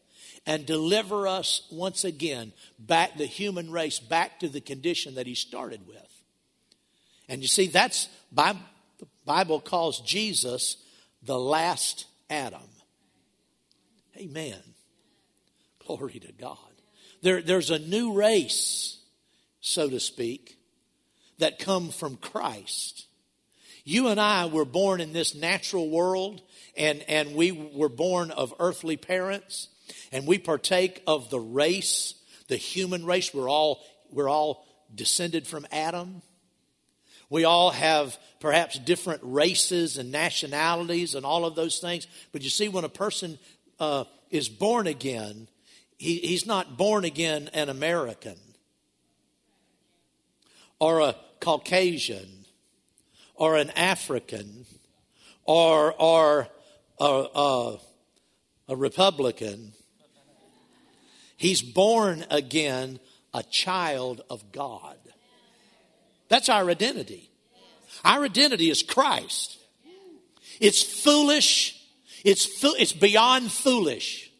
and 0.47 0.65
deliver 0.65 1.27
us 1.27 1.67
once 1.71 2.03
again 2.03 2.51
back, 2.79 3.15
the 3.15 3.27
human 3.27 3.71
race, 3.71 3.99
back 3.99 4.39
to 4.39 4.49
the 4.49 4.59
condition 4.59 5.15
that 5.15 5.27
he 5.27 5.35
started 5.35 5.87
with. 5.87 5.97
And 7.29 7.43
you 7.43 7.47
see, 7.47 7.67
that's, 7.67 8.09
the 8.33 8.55
Bible 9.23 9.59
calls 9.59 10.01
Jesus 10.01 10.77
the 11.21 11.39
last 11.39 12.07
Adam. 12.27 12.59
Amen. 14.17 14.57
Glory 15.85 16.19
to 16.19 16.31
God. 16.31 16.57
There, 17.21 17.43
there's 17.43 17.69
a 17.69 17.77
new 17.77 18.13
race, 18.13 18.97
so 19.61 19.87
to 19.91 19.99
speak, 19.99 20.57
that 21.37 21.59
come 21.59 21.89
from 21.89 22.17
Christ. 22.17 23.05
You 23.83 24.09
and 24.09 24.19
I 24.19 24.45
were 24.45 24.65
born 24.65 25.01
in 25.01 25.13
this 25.13 25.33
natural 25.33 25.89
world, 25.89 26.41
and, 26.77 27.03
and 27.07 27.35
we 27.35 27.51
were 27.51 27.89
born 27.89 28.31
of 28.31 28.53
earthly 28.59 28.97
parents, 28.97 29.69
and 30.11 30.27
we 30.27 30.37
partake 30.37 31.01
of 31.07 31.29
the 31.29 31.39
race, 31.39 32.13
the 32.47 32.57
human 32.57 33.05
race. 33.05 33.33
We're 33.33 33.49
all, 33.49 33.83
we're 34.11 34.29
all 34.29 34.65
descended 34.93 35.47
from 35.47 35.65
Adam. 35.71 36.21
We 37.29 37.43
all 37.45 37.71
have 37.71 38.17
perhaps 38.39 38.77
different 38.77 39.21
races 39.23 39.97
and 39.97 40.11
nationalities 40.11 41.15
and 41.15 41.25
all 41.25 41.45
of 41.45 41.55
those 41.55 41.79
things. 41.79 42.07
But 42.31 42.41
you 42.41 42.49
see, 42.49 42.67
when 42.67 42.83
a 42.83 42.89
person 42.89 43.39
uh, 43.79 44.03
is 44.29 44.49
born 44.49 44.85
again, 44.85 45.47
he, 45.97 46.17
he's 46.17 46.45
not 46.45 46.77
born 46.77 47.05
again 47.05 47.49
an 47.53 47.69
American 47.69 48.37
or 50.79 50.99
a 50.99 51.15
Caucasian 51.39 52.40
or 53.41 53.55
an 53.55 53.71
African 53.71 54.67
or, 55.45 55.95
or 55.99 56.47
a, 56.99 57.25
a, 57.33 57.77
a 58.69 58.75
Republican. 58.75 59.73
He's 61.37 61.63
born 61.63 62.23
again 62.29 62.99
a 63.33 63.41
child 63.41 64.21
of 64.29 64.51
God. 64.51 64.95
That's 66.29 66.49
our 66.49 66.69
identity. 66.69 67.31
Our 68.05 68.25
identity 68.25 68.69
is 68.69 68.83
Christ. 68.83 69.57
It's 70.59 70.83
foolish. 70.83 71.83
It's, 72.23 72.45
fo- 72.45 72.75
it's 72.77 72.93
beyond 72.93 73.51
foolish 73.51 74.30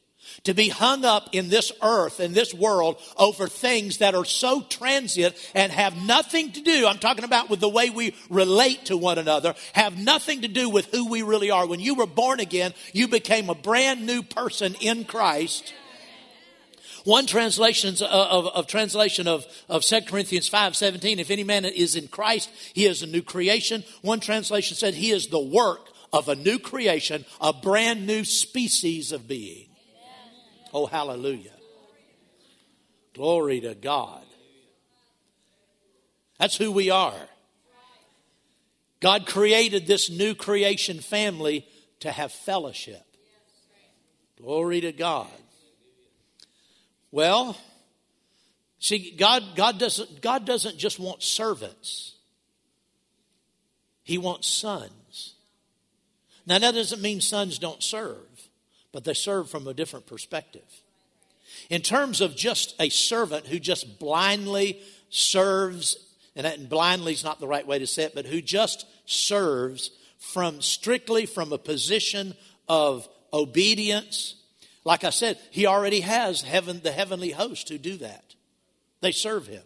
to 0.44 0.54
be 0.54 0.70
hung 0.70 1.06
up 1.06 1.30
in 1.32 1.50
this 1.50 1.72
earth 1.82 2.20
and 2.20 2.34
this 2.34 2.54
world 2.54 2.98
over 3.18 3.48
things 3.48 4.00
that 4.00 4.16
are 4.16 4.26
so 4.26 4.62
transient 4.62 5.36
and 5.54 5.72
have 5.72 5.96
nothing 5.96 6.52
to 6.52 6.62
do, 6.62 6.88
I'm 6.88 7.00
talking 7.00 7.24
about 7.24 7.50
with 7.50 7.60
the 7.60 7.70
way 7.70 7.90
we 7.90 8.16
relate 8.30 8.86
to 8.86 8.98
one 8.98 9.18
another, 9.18 9.56
have 9.74 9.98
nothing 9.98 10.42
to 10.42 10.48
do 10.48 10.70
with 10.70 10.88
who 10.88 11.10
we 11.10 11.22
really 11.22 11.52
are. 11.52 11.68
When 11.68 11.80
you 11.80 11.96
were 11.96 12.08
born 12.08 12.40
again, 12.40 12.74
you 12.94 13.08
became 13.08 13.50
a 13.50 13.56
brand 13.56 14.06
new 14.06 14.24
person 14.24 14.76
in 14.82 15.06
Christ. 15.06 15.74
One 17.04 17.26
translation 17.26 17.96
of, 17.96 18.02
uh, 18.02 18.28
of, 18.30 18.48
of, 18.48 18.68
translation 18.68 19.28
of, 19.28 19.46
of 19.68 19.84
2 19.84 20.02
Corinthians 20.02 20.48
5 20.48 20.76
17, 20.76 21.20
if 21.20 21.32
any 21.32 21.44
man 21.44 21.66
is 21.66 21.96
in 21.96 22.08
Christ, 22.08 22.50
he 22.74 22.86
is 22.86 23.02
a 23.02 23.08
new 23.08 23.24
creation. 23.24 23.84
One 24.02 24.20
translation 24.20 24.78
said 24.78 24.94
he 24.94 25.12
is 25.12 25.28
the 25.28 25.40
work 25.40 25.90
of 26.14 26.30
a 26.30 26.36
new 26.36 26.60
creation, 26.60 27.26
a 27.40 27.54
brand 27.54 28.06
new 28.06 28.24
species 28.24 29.12
of 29.12 29.28
being. 29.28 29.68
Oh, 30.74 30.86
hallelujah. 30.86 31.52
Glory 33.14 33.62
to 33.62 33.76
God. 33.76 34.24
That's 36.40 36.56
who 36.56 36.72
we 36.72 36.90
are. 36.90 37.14
God 39.00 39.26
created 39.26 39.86
this 39.86 40.10
new 40.10 40.34
creation 40.34 41.00
family 41.00 41.66
to 42.00 42.12
have 42.12 42.32
fellowship. 42.32 43.04
Glory 44.38 44.82
to 44.82 44.92
God. 44.92 45.28
Well, 47.12 47.58
see, 48.80 49.12
God, 49.12 49.44
God, 49.56 49.78
doesn't, 49.78 50.22
God 50.22 50.46
doesn't 50.46 50.78
just 50.78 51.00
want 51.00 51.22
servants, 51.22 52.16
He 54.04 54.18
wants 54.18 54.48
sons. 54.48 55.36
Now, 56.48 56.58
that 56.58 56.74
doesn't 56.74 57.02
mean 57.02 57.22
sons 57.22 57.60
don't 57.60 57.84
serve 57.84 58.18
but 58.92 59.04
they 59.04 59.14
serve 59.14 59.50
from 59.50 59.68
a 59.68 59.74
different 59.74 60.08
perspective. 60.08 60.82
In 61.70 61.82
terms 61.82 62.22
of 62.22 62.36
just 62.36 62.76
a 62.80 62.90
servant 62.90 63.48
who 63.48 63.60
just 63.60 64.00
blindly 64.00 64.82
serves, 65.10 65.98
and 66.36 66.70
blindly 66.70 67.14
is 67.14 67.24
not 67.24 67.40
the 67.40 67.48
right 67.48 67.66
way 67.66 67.80
to 67.80 67.88
say 67.88 68.04
it, 68.04 68.16
but 68.16 68.26
who 68.26 68.42
just 68.42 68.86
serves 69.06 69.92
from 70.20 70.62
strictly 70.62 71.26
from 71.26 71.52
a 71.52 71.58
position 71.58 72.36
of 72.70 73.08
obedience. 73.34 74.36
Like 74.84 75.04
I 75.04 75.10
said, 75.10 75.38
he 75.52 75.66
already 75.66 76.02
has 76.02 76.42
heaven, 76.42 76.82
the 76.84 76.92
heavenly 76.92 77.32
host 77.32 77.70
who 77.70 77.78
do 77.78 77.98
that. 77.98 78.36
They 79.02 79.12
serve 79.12 79.48
him. 79.48 79.64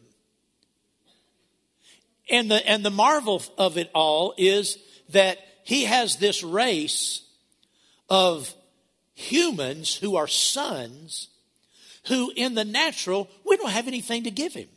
And 2.29 2.49
the, 2.49 2.67
and 2.67 2.83
the 2.83 2.91
marvel 2.91 3.43
of 3.57 3.77
it 3.77 3.91
all 3.93 4.33
is 4.37 4.77
that 5.09 5.37
he 5.63 5.83
has 5.83 6.17
this 6.17 6.43
race 6.43 7.21
of 8.09 8.53
humans 9.15 9.95
who 9.95 10.15
are 10.15 10.27
sons 10.27 11.29
who, 12.07 12.31
in 12.35 12.53
the 12.53 12.65
natural, 12.65 13.27
we 13.43 13.57
don't 13.57 13.71
have 13.71 13.87
anything 13.87 14.25
to 14.25 14.31
give 14.31 14.53
him. 14.53 14.67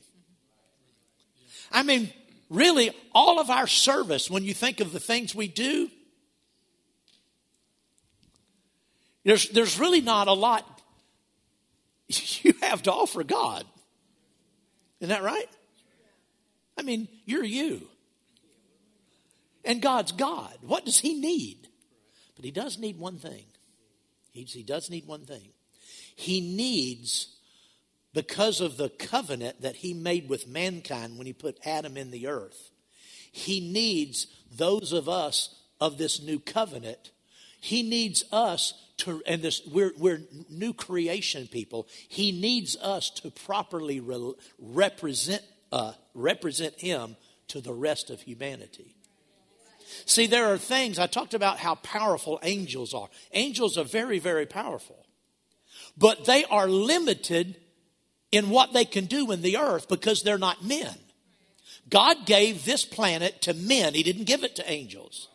I 1.70 1.82
mean, 1.82 2.10
really, 2.48 2.90
all 3.14 3.38
of 3.38 3.50
our 3.50 3.66
service, 3.66 4.30
when 4.30 4.44
you 4.44 4.54
think 4.54 4.80
of 4.80 4.92
the 4.92 5.00
things 5.00 5.34
we 5.34 5.48
do, 5.48 5.90
there's, 9.24 9.50
there's 9.50 9.78
really 9.78 10.00
not 10.00 10.28
a 10.28 10.32
lot 10.32 10.64
you 12.42 12.54
have 12.62 12.82
to 12.84 12.92
offer 12.92 13.22
God. 13.22 13.64
Isn't 15.00 15.10
that 15.10 15.22
right? 15.22 15.48
I 16.76 16.82
mean, 16.82 17.08
you're 17.26 17.44
you. 17.44 17.82
And 19.64 19.82
God's 19.82 20.12
God. 20.12 20.54
What 20.62 20.84
does 20.84 20.98
He 20.98 21.20
need? 21.20 21.68
But 22.36 22.44
He 22.44 22.50
does 22.50 22.78
need 22.78 22.98
one 22.98 23.18
thing 23.18 23.44
he, 24.38 24.44
he 24.44 24.62
does 24.62 24.88
need 24.88 25.06
one 25.06 25.26
thing. 25.26 25.50
He 26.16 26.40
needs, 26.40 27.36
because 28.14 28.60
of 28.60 28.76
the 28.76 28.88
covenant 28.88 29.62
that 29.62 29.76
he 29.76 29.94
made 29.94 30.28
with 30.28 30.48
mankind 30.48 31.18
when 31.18 31.26
he 31.26 31.32
put 31.32 31.58
Adam 31.64 31.96
in 31.96 32.10
the 32.10 32.26
earth, 32.26 32.70
he 33.30 33.60
needs 33.60 34.26
those 34.50 34.92
of 34.92 35.08
us 35.08 35.54
of 35.80 35.98
this 35.98 36.22
new 36.22 36.38
covenant. 36.40 37.12
He 37.60 37.82
needs 37.82 38.24
us 38.32 38.74
to, 38.98 39.22
and 39.26 39.42
this, 39.42 39.62
we're, 39.66 39.92
we're 39.96 40.22
new 40.50 40.72
creation 40.72 41.46
people. 41.46 41.86
He 42.08 42.32
needs 42.32 42.76
us 42.76 43.10
to 43.10 43.30
properly 43.30 44.00
re, 44.00 44.32
represent, 44.58 45.42
uh, 45.70 45.92
represent 46.14 46.80
him 46.80 47.16
to 47.48 47.60
the 47.60 47.72
rest 47.72 48.10
of 48.10 48.20
humanity. 48.20 48.94
See, 50.04 50.26
there 50.26 50.52
are 50.52 50.58
things, 50.58 50.98
I 50.98 51.06
talked 51.06 51.34
about 51.34 51.58
how 51.58 51.76
powerful 51.76 52.38
angels 52.42 52.94
are. 52.94 53.08
Angels 53.32 53.78
are 53.78 53.84
very, 53.84 54.18
very 54.18 54.46
powerful. 54.46 55.06
But 55.96 56.24
they 56.24 56.44
are 56.44 56.68
limited 56.68 57.56
in 58.30 58.50
what 58.50 58.72
they 58.72 58.84
can 58.84 59.06
do 59.06 59.30
in 59.32 59.42
the 59.42 59.56
earth 59.56 59.88
because 59.88 60.22
they're 60.22 60.38
not 60.38 60.64
men. 60.64 60.94
God 61.88 62.26
gave 62.26 62.64
this 62.64 62.84
planet 62.84 63.42
to 63.42 63.54
men, 63.54 63.94
He 63.94 64.02
didn't 64.02 64.24
give 64.24 64.44
it 64.44 64.56
to 64.56 64.70
angels. 64.70 65.28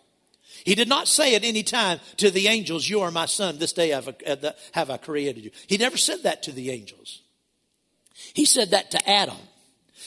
He 0.63 0.75
did 0.75 0.87
not 0.87 1.07
say 1.07 1.35
at 1.35 1.43
any 1.43 1.63
time 1.63 1.99
to 2.17 2.31
the 2.31 2.47
angels, 2.47 2.87
You 2.87 3.01
are 3.01 3.11
my 3.11 3.25
son, 3.25 3.59
this 3.59 3.73
day 3.73 3.89
have 3.89 4.07
I, 4.07 4.81
uh, 4.81 4.97
created 4.97 5.43
you. 5.43 5.51
He 5.67 5.77
never 5.77 5.97
said 5.97 6.23
that 6.23 6.43
to 6.43 6.51
the 6.51 6.71
angels. 6.71 7.21
He 8.33 8.45
said 8.45 8.71
that 8.71 8.91
to 8.91 9.09
Adam. 9.09 9.37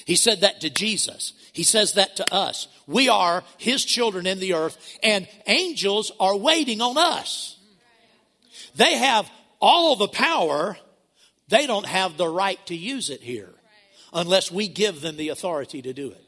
He 0.07 0.17
said 0.17 0.41
that 0.41 0.61
to 0.61 0.71
Jesus. 0.71 1.33
He 1.53 1.63
says 1.63 1.95
that 1.95 2.17
to 2.17 2.35
us. 2.35 2.69
We 2.87 3.09
are 3.09 3.43
His 3.59 3.85
children 3.85 4.27
in 4.27 4.39
the 4.39 4.55
earth, 4.55 4.79
and 5.03 5.29
angels 5.47 6.13
are 6.21 6.37
waiting 6.37 6.81
on 6.81 6.97
us. 6.97 7.59
They 8.77 8.97
have 8.97 9.29
all 9.61 9.97
the 9.97 10.09
power, 10.09 10.77
they 11.49 11.67
don't 11.67 11.87
have 11.87 12.17
the 12.17 12.29
right 12.29 12.65
to 12.67 12.77
use 12.77 13.11
it 13.11 13.21
here 13.21 13.53
unless 14.13 14.51
we 14.51 14.69
give 14.69 15.01
them 15.01 15.17
the 15.17 15.31
authority 15.31 15.83
to 15.83 15.93
do 15.93 16.11
it. 16.11 16.23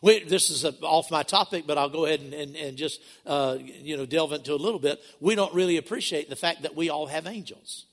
We, 0.00 0.24
this 0.24 0.50
is 0.50 0.64
a, 0.64 0.72
off 0.80 1.12
my 1.12 1.22
topic, 1.22 1.64
but 1.64 1.78
I'll 1.78 1.88
go 1.88 2.06
ahead 2.06 2.20
and, 2.20 2.34
and, 2.34 2.56
and 2.56 2.76
just 2.76 3.00
uh, 3.24 3.58
you 3.60 3.96
know 3.96 4.04
delve 4.04 4.32
into 4.32 4.52
a 4.52 4.56
little 4.56 4.80
bit. 4.80 5.00
We 5.20 5.36
don't 5.36 5.54
really 5.54 5.76
appreciate 5.76 6.28
the 6.28 6.36
fact 6.36 6.62
that 6.62 6.74
we 6.74 6.90
all 6.90 7.06
have 7.06 7.26
angels. 7.26 7.86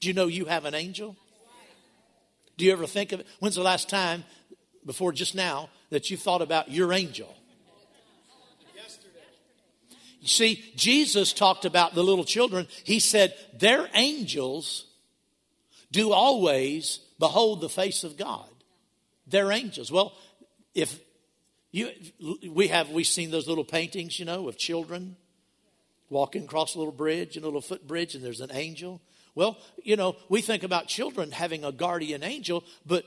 Do 0.00 0.08
you 0.08 0.14
know 0.14 0.26
you 0.26 0.46
have 0.46 0.64
an 0.64 0.74
angel? 0.74 1.16
Do 2.56 2.64
you 2.64 2.72
ever 2.72 2.86
think 2.86 3.12
of 3.12 3.20
it? 3.20 3.26
When's 3.38 3.54
the 3.54 3.62
last 3.62 3.88
time 3.88 4.24
before 4.84 5.12
just 5.12 5.36
now 5.36 5.68
that 5.90 6.10
you 6.10 6.16
thought 6.16 6.42
about 6.42 6.70
your 6.70 6.92
angel? 6.92 7.34
You 10.20 10.28
see, 10.28 10.64
Jesus 10.76 11.32
talked 11.32 11.64
about 11.64 11.94
the 11.94 12.02
little 12.02 12.24
children. 12.24 12.66
He 12.84 12.98
said, 12.98 13.34
Their 13.58 13.88
angels 13.94 14.84
do 15.90 16.12
always 16.12 17.00
behold 17.18 17.60
the 17.60 17.68
face 17.68 18.04
of 18.04 18.16
God. 18.16 18.48
They're 19.26 19.52
angels. 19.52 19.90
Well, 19.92 20.12
if 20.74 20.98
you, 21.70 21.90
we 22.50 22.68
have, 22.68 22.90
we've 22.90 23.06
seen 23.06 23.30
those 23.30 23.46
little 23.46 23.64
paintings, 23.64 24.18
you 24.18 24.24
know, 24.24 24.48
of 24.48 24.56
children 24.56 25.16
walking 26.10 26.44
across 26.44 26.74
a 26.74 26.78
little 26.78 26.92
bridge, 26.92 27.36
a 27.36 27.40
little 27.40 27.60
footbridge, 27.60 28.14
and 28.14 28.24
there's 28.24 28.40
an 28.40 28.50
angel. 28.52 29.00
Well, 29.34 29.58
you 29.82 29.96
know, 29.96 30.16
we 30.28 30.40
think 30.40 30.62
about 30.62 30.88
children 30.88 31.30
having 31.30 31.64
a 31.64 31.72
guardian 31.72 32.22
angel, 32.22 32.64
but 32.86 33.04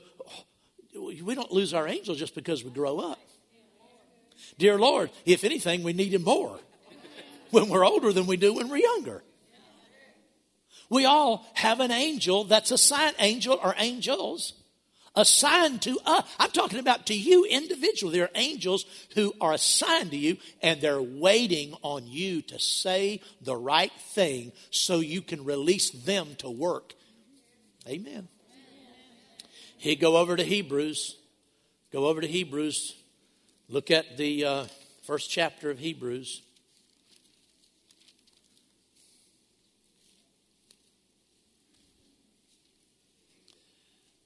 we 0.94 1.34
don't 1.34 1.52
lose 1.52 1.74
our 1.74 1.88
angel 1.88 2.14
just 2.14 2.34
because 2.34 2.64
we 2.64 2.70
grow 2.70 2.98
up. 2.98 3.18
Dear 4.58 4.78
Lord, 4.78 5.10
if 5.24 5.44
anything, 5.44 5.82
we 5.82 5.92
need 5.92 6.12
him 6.12 6.22
more 6.22 6.58
when 7.50 7.68
we're 7.68 7.84
older 7.84 8.12
than 8.12 8.26
we 8.26 8.36
do 8.36 8.54
when 8.54 8.68
we're 8.68 8.76
younger. 8.76 9.22
We 10.90 11.06
all 11.06 11.46
have 11.54 11.80
an 11.80 11.90
angel 11.90 12.44
that's 12.44 12.70
a 12.70 12.76
sign 12.76 13.14
angel 13.18 13.58
or 13.62 13.74
angels 13.78 14.52
assigned 15.14 15.82
to 15.82 15.98
us. 16.04 16.24
I'm 16.38 16.50
talking 16.50 16.78
about 16.78 17.06
to 17.06 17.14
you 17.14 17.44
individually. 17.44 18.18
There 18.18 18.26
are 18.26 18.30
angels 18.34 18.84
who 19.14 19.34
are 19.40 19.52
assigned 19.52 20.10
to 20.10 20.16
you 20.16 20.36
and 20.60 20.80
they're 20.80 21.02
waiting 21.02 21.74
on 21.82 22.06
you 22.06 22.42
to 22.42 22.58
say 22.58 23.20
the 23.40 23.56
right 23.56 23.92
thing 24.14 24.52
so 24.70 25.00
you 25.00 25.22
can 25.22 25.44
release 25.44 25.90
them 25.90 26.34
to 26.38 26.50
work. 26.50 26.94
Amen. 27.88 28.28
He 29.82 29.96
go 29.96 30.16
over 30.16 30.36
to 30.36 30.44
Hebrews. 30.44 31.16
Go 31.92 32.06
over 32.06 32.20
to 32.20 32.26
Hebrews. 32.28 32.94
Look 33.68 33.90
at 33.90 34.16
the 34.16 34.44
uh, 34.44 34.64
first 35.02 35.28
chapter 35.28 35.72
of 35.72 35.80
Hebrews. 35.80 36.40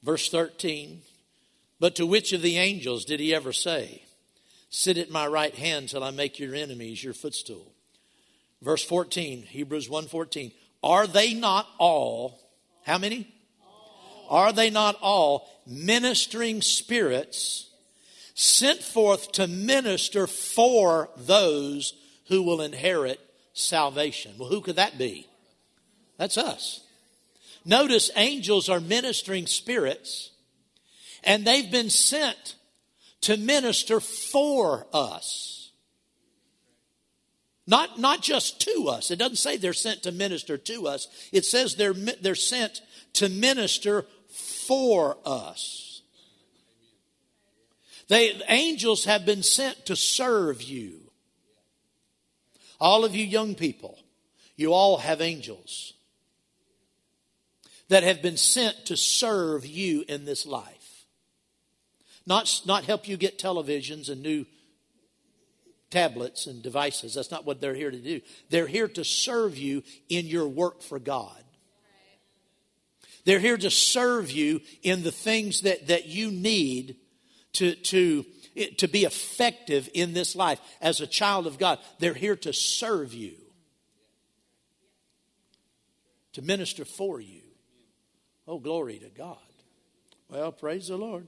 Verse 0.03 0.29
13 0.29 1.01
But 1.81 1.95
to 1.95 2.05
which 2.05 2.35
of 2.35 2.43
the 2.43 2.59
angels 2.59 3.07
did 3.07 3.19
he 3.19 3.35
ever 3.35 3.55
say, 3.55 4.03
Sit 4.69 4.99
at 4.99 5.11
my 5.11 5.27
right 5.27 5.55
hand 5.55 5.89
till 5.89 6.05
I 6.05 6.11
make 6.11 6.39
your 6.39 6.55
enemies 6.55 7.03
your 7.03 7.15
footstool? 7.15 7.73
Verse 8.61 8.85
14, 8.85 9.45
Hebrews 9.45 9.89
1:14. 9.89 10.53
Are 10.83 11.07
they 11.07 11.33
not 11.33 11.67
all, 11.79 12.39
how 12.85 12.99
many? 12.99 13.36
Are 14.29 14.53
they 14.53 14.71
not 14.71 14.97
all 15.01 15.49
ministering 15.67 16.63
spirits 16.63 17.71
sent 18.35 18.83
forth 18.83 19.33
to 19.33 19.47
minister 19.47 20.27
for 20.27 21.11
those 21.17 21.95
who 22.29 22.43
will 22.43 22.61
inherit 22.61 23.21
salvation? 23.53 24.35
Well, 24.39 24.49
who 24.49 24.61
could 24.61 24.77
that 24.77 24.99
be? 24.99 25.27
That's 26.19 26.39
us. 26.39 26.81
Notice 27.65 28.11
angels 28.15 28.69
are 28.69 28.81
ministering 28.81 29.47
spirits, 29.47 30.31
and 31.25 31.45
they've 31.45 31.71
been 31.71 31.91
sent 31.91 32.55
to 33.23 33.37
minister 33.37 33.99
for 34.01 34.87
us. 34.93 35.73
Not, 37.67 37.99
not 37.99 38.23
just 38.23 38.61
to 38.61 38.89
us. 38.89 39.11
It 39.11 39.19
doesn't 39.19 39.37
say 39.37 39.57
they're 39.57 39.73
sent 39.73 40.05
to 40.05 40.13
minister 40.13 40.57
to 40.57 40.87
us. 40.87 41.09
It 41.33 41.45
says 41.45 41.75
they're, 41.75 41.93
they're 41.93 42.37
sent 42.37 42.81
to 43.15 43.29
minister 43.29 44.07
for 44.67 45.17
us. 45.25 46.03
They, 48.09 48.41
angels 48.49 49.05
have 49.05 49.27
been 49.27 49.43
sent 49.43 49.87
to 49.87 49.97
serve 49.97 50.63
you. 50.63 51.01
All 52.81 53.05
of 53.05 53.15
you 53.15 53.25
young 53.25 53.55
people, 53.55 53.99
you 54.57 54.73
all 54.73 54.99
have 54.99 55.21
angels 55.21 55.95
that 57.89 58.03
have 58.03 58.23
been 58.23 58.37
sent 58.37 58.87
to 58.87 58.97
serve 58.97 59.65
you 59.65 60.05
in 60.09 60.25
this 60.25 60.47
life. 60.47 61.07
Not, 62.27 62.63
not 62.67 62.85
help 62.85 63.09
you 63.09 63.17
get 63.17 63.39
televisions 63.39 64.09
and 64.09 64.23
new 64.23 64.45
tablets 65.91 66.47
and 66.47 66.63
devices. 66.63 67.15
That's 67.15 67.31
not 67.31 67.47
what 67.47 67.61
they're 67.61 67.75
here 67.75 67.91
to 67.91 67.99
do. 67.99 68.21
They're 68.51 68.67
here 68.67 68.89
to 68.89 69.05
serve 69.05 69.57
you 69.57 69.85
in 70.09 70.27
your 70.27 70.49
work 70.49 70.83
for 70.83 70.99
God. 70.99 71.43
They're 73.27 73.41
here 73.41 73.57
to 73.59 73.71
serve 73.71 74.31
you 74.31 74.61
in 74.85 75.03
the 75.03 75.11
things 75.11 75.63
that, 75.63 75.89
that 75.89 76.07
you 76.07 76.31
need 76.31 76.97
to, 77.55 77.75
to, 77.75 78.25
to 78.79 78.87
be 78.87 79.05
effective 79.05 79.91
in 79.93 80.15
this 80.15 80.37
life. 80.37 80.61
As 80.81 81.01
a 81.01 81.09
child 81.09 81.49
of 81.49 81.59
God, 81.59 81.81
they're 81.99 82.15
here 82.15 82.37
to 82.37 82.53
serve 82.53 83.13
you, 83.13 83.35
to 86.35 86.43
minister 86.43 86.85
for 86.85 87.21
you. 87.21 87.43
Oh, 88.47 88.61
glory 88.61 88.99
to 89.01 89.09
God. 89.09 89.39
Well, 90.31 90.53
praise 90.53 90.87
the 90.87 90.97
Lord. 90.97 91.27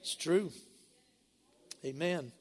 It's 0.00 0.16
true. 0.16 0.50
Amen. 1.84 2.32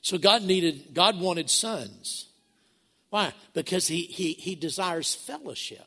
So 0.00 0.16
God 0.16 0.42
needed, 0.42 0.94
God 0.94 1.20
wanted 1.20 1.50
sons. 1.50 2.28
Why? 3.10 3.34
Because 3.52 3.86
he, 3.88 4.04
he, 4.04 4.32
he 4.32 4.54
desires 4.54 5.14
fellowship. 5.14 5.86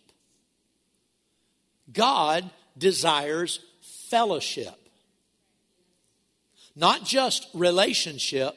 God 1.91 2.49
desires 2.77 3.59
fellowship. 4.09 4.75
Not 6.75 7.05
just 7.05 7.47
relationship, 7.53 8.53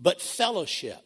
but 0.00 0.20
fellowship. 0.20 1.02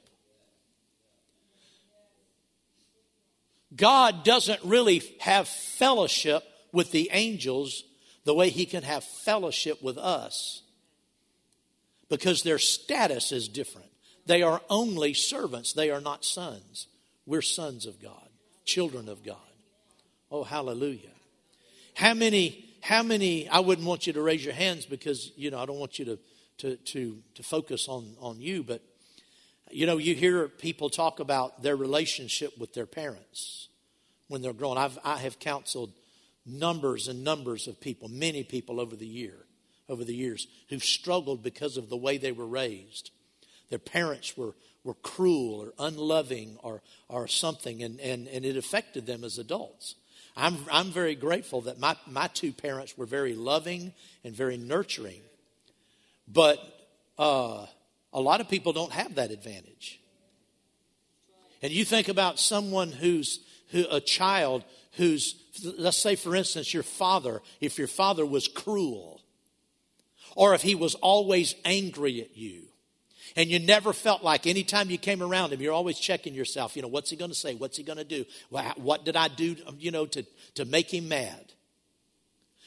God 3.77 4.25
doesn't 4.25 4.63
really 4.63 5.03
have 5.21 5.49
fellowship 5.49 6.45
with 6.73 6.93
the 6.93 7.11
angels 7.13 7.83
the 8.25 8.35
way 8.35 8.49
he 8.49 8.67
can 8.67 8.83
have 8.83 9.05
fellowship 9.05 9.83
with 9.83 9.99
us 9.99 10.63
because 12.09 12.43
their 12.43 12.59
status 12.59 13.33
is 13.33 13.49
different. 13.49 13.91
They 14.27 14.43
are 14.43 14.63
only 14.71 15.13
servants, 15.15 15.73
they 15.73 15.91
are 15.91 16.01
not 16.01 16.25
sons. 16.25 16.87
We're 17.27 17.43
sons 17.43 17.87
of 17.87 18.01
God, 18.01 18.29
children 18.65 19.09
of 19.09 19.25
God. 19.25 19.37
Oh, 20.31 20.45
hallelujah. 20.45 21.14
How 21.95 22.15
many, 22.15 22.77
how 22.81 23.03
many, 23.03 23.49
I 23.49 23.61
wouldn't 23.61 23.87
want 23.87 24.07
you 24.07 24.13
to 24.15 24.23
raise 24.23 24.45
your 24.45 24.55
hands 24.55 24.85
because, 24.85 25.33
you 25.37 25.51
know, 25.51 25.59
I 25.59 25.67
don't 25.67 25.79
want 25.79 25.99
you 25.99 26.05
to, 26.05 26.19
to, 26.59 26.77
to, 26.77 27.19
to 27.35 27.43
focus 27.43 27.89
on, 27.89 28.17
on 28.21 28.41
you, 28.41 28.63
but 28.63 28.83
you 29.71 29.87
know, 29.87 29.97
you 29.97 30.15
hear 30.15 30.49
people 30.49 30.91
talk 30.91 31.21
about 31.21 31.63
their 31.63 31.77
relationship 31.77 32.57
with 32.59 32.75
their 32.75 32.87
parents 32.87 33.69
when 34.29 34.43
they're 34.43 34.53
grown. 34.53 34.79
I've, 34.79 34.99
I 35.05 35.19
have 35.19 35.39
counseled 35.39 35.93
numbers 36.47 37.09
and 37.09 37.25
numbers 37.25 37.67
of 37.67 37.81
people, 37.81 38.09
many 38.09 38.45
people 38.45 38.81
over 38.81 38.95
the 38.95 39.07
year, 39.07 39.35
over 39.89 40.05
the 40.05 40.15
years, 40.15 40.47
who've 40.69 40.85
struggled 40.85 41.43
because 41.43 41.77
of 41.77 41.89
the 41.89 41.97
way 41.97 42.19
they 42.19 42.33
were 42.33 42.47
raised. 42.47 43.11
Their 43.71 43.79
parents 43.79 44.37
were, 44.37 44.55
were 44.85 44.95
cruel 44.95 45.61
or 45.61 45.73
unloving 45.79 46.57
or, 46.63 46.83
or 47.09 47.27
something, 47.27 47.83
and, 47.83 47.99
and, 48.01 48.29
and 48.29 48.45
it 48.45 48.57
affected 48.57 49.07
them 49.07 49.25
as 49.25 49.39
adults. 49.39 49.97
I'm, 50.37 50.59
I'm 50.71 50.91
very 50.91 51.15
grateful 51.15 51.63
that 51.63 51.79
my, 51.79 51.97
my 52.07 52.27
two 52.29 52.53
parents 52.53 52.99
were 52.99 53.07
very 53.07 53.35
loving 53.35 53.93
and 54.25 54.35
very 54.35 54.57
nurturing. 54.57 55.21
But 56.27 56.59
uh, 57.19 57.67
a 58.13 58.21
lot 58.21 58.41
of 58.41 58.49
people 58.49 58.73
don't 58.73 58.93
have 58.93 59.15
that 59.15 59.31
advantage. 59.31 60.01
And 61.63 61.73
you 61.73 61.85
think 61.85 62.09
about 62.09 62.39
someone 62.39 62.91
who's 62.91 63.41
who, 63.71 63.87
a 63.91 64.01
child 64.01 64.65
who's, 64.93 65.35
let's 65.79 65.99
say, 65.99 66.15
for 66.17 66.35
instance, 66.37 66.75
your 66.75 66.83
father, 66.83 67.41
if 67.61 67.79
your 67.79 67.89
father 67.89 68.27
was 68.27 68.49
cruel, 68.49 69.21
or 70.37 70.55
if 70.55 70.63
he 70.63 70.75
was 70.75 70.95
always 70.97 71.55
angry 71.65 72.21
at 72.21 72.37
you, 72.37 72.69
and 73.37 73.51
you 73.51 73.59
never 73.59 73.93
felt 73.93 74.23
like 74.23 74.47
anytime 74.47 74.91
you 74.91 74.99
came 74.99 75.23
around 75.23 75.53
him, 75.53 75.61
you're 75.61 75.73
always 75.73 75.99
checking 75.99 76.35
yourself, 76.35 76.77
you 76.77 76.83
know, 76.83 76.89
what's 76.89 77.11
he 77.11 77.17
going 77.17 77.31
to 77.31 77.37
say? 77.37 77.55
What's 77.55 77.77
he 77.77 77.83
going 77.83 77.99
to 77.99 78.05
do? 78.05 78.25
What 78.77 79.05
did 79.05 79.17
I 79.17 79.29
do, 79.29 79.57
you 79.79 79.91
know, 79.91 80.07
to, 80.07 80.25
to 80.55 80.65
make 80.65 80.93
him 80.93 81.09
mad? 81.09 81.53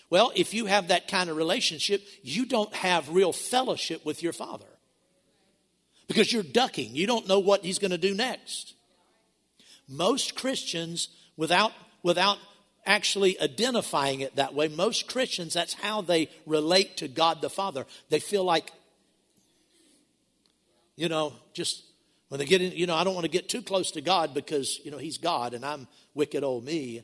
Well, 0.09 0.31
if 0.35 0.53
you 0.53 0.65
have 0.67 0.87
that 0.87 1.07
kind 1.07 1.29
of 1.29 1.37
relationship, 1.37 2.01
you 2.23 2.45
don't 2.45 2.73
have 2.73 3.09
real 3.09 3.33
fellowship 3.33 4.05
with 4.05 4.23
your 4.23 4.33
father 4.33 4.65
because 6.07 6.31
you're 6.31 6.43
ducking. 6.43 6.95
You 6.95 7.07
don't 7.07 7.27
know 7.27 7.39
what 7.39 7.65
he's 7.65 7.79
going 7.79 7.91
to 7.91 7.97
do 7.97 8.13
next. 8.13 8.73
Most 9.89 10.35
Christians, 10.35 11.09
without, 11.35 11.71
without 12.03 12.37
actually 12.85 13.39
identifying 13.41 14.21
it 14.21 14.35
that 14.37 14.53
way, 14.53 14.69
most 14.69 15.07
Christians, 15.07 15.53
that's 15.53 15.73
how 15.73 16.01
they 16.01 16.29
relate 16.45 16.97
to 16.97 17.09
God 17.09 17.41
the 17.41 17.49
Father. 17.49 17.85
They 18.09 18.19
feel 18.19 18.45
like, 18.45 18.71
you 20.97 21.07
know, 21.07 21.31
just 21.53 21.83
when 22.27 22.39
they 22.39 22.45
get 22.45 22.61
in, 22.61 22.73
you 22.73 22.87
know, 22.87 22.95
I 22.95 23.05
don't 23.05 23.13
want 23.13 23.23
to 23.23 23.31
get 23.31 23.47
too 23.47 23.61
close 23.61 23.91
to 23.91 24.01
God 24.01 24.33
because, 24.33 24.81
you 24.83 24.91
know, 24.91 24.97
He's 24.97 25.17
God 25.17 25.53
and 25.53 25.63
I'm 25.63 25.87
wicked 26.13 26.43
old 26.43 26.65
me. 26.65 27.03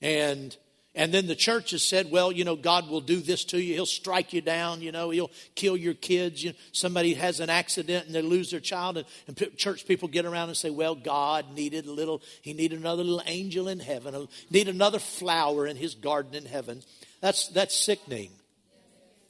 And 0.00 0.56
and 0.94 1.12
then 1.12 1.26
the 1.26 1.34
church 1.34 1.70
has 1.70 1.82
said, 1.82 2.10
well, 2.10 2.30
you 2.30 2.44
know, 2.44 2.54
God 2.54 2.90
will 2.90 3.00
do 3.00 3.20
this 3.20 3.44
to 3.46 3.60
you. 3.60 3.72
He'll 3.72 3.86
strike 3.86 4.34
you 4.34 4.42
down. 4.42 4.82
You 4.82 4.92
know, 4.92 5.08
he'll 5.08 5.30
kill 5.54 5.74
your 5.74 5.94
kids. 5.94 6.44
You 6.44 6.50
know, 6.50 6.56
somebody 6.72 7.14
has 7.14 7.40
an 7.40 7.48
accident 7.48 8.06
and 8.06 8.14
they 8.14 8.20
lose 8.20 8.50
their 8.50 8.60
child. 8.60 8.98
And, 8.98 9.06
and, 9.26 9.56
church 9.56 9.86
people 9.86 10.06
get 10.06 10.26
around 10.26 10.48
and 10.48 10.56
say, 10.56 10.68
well, 10.68 10.94
God 10.94 11.54
needed 11.54 11.86
a 11.86 11.92
little, 11.92 12.20
he 12.42 12.52
needed 12.52 12.78
another 12.78 13.04
little 13.04 13.22
angel 13.24 13.68
in 13.68 13.80
heaven, 13.80 14.28
need 14.50 14.68
another 14.68 14.98
flower 14.98 15.66
in 15.66 15.76
his 15.76 15.94
garden 15.94 16.34
in 16.34 16.44
heaven. 16.44 16.82
That's, 17.22 17.48
that's 17.48 17.74
sickening. 17.74 18.30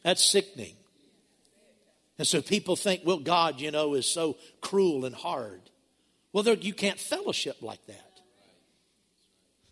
That's 0.02 0.24
sickening. 0.24 0.74
And 2.18 2.26
so 2.26 2.42
people 2.42 2.76
think, 2.76 3.02
well, 3.04 3.18
God, 3.18 3.60
you 3.60 3.70
know, 3.70 3.94
is 3.94 4.06
so 4.06 4.36
cruel 4.60 5.04
and 5.04 5.14
hard. 5.14 5.60
Well, 6.32 6.46
you 6.54 6.74
can't 6.74 6.98
fellowship 6.98 7.62
like 7.62 7.84
that. 7.86 8.20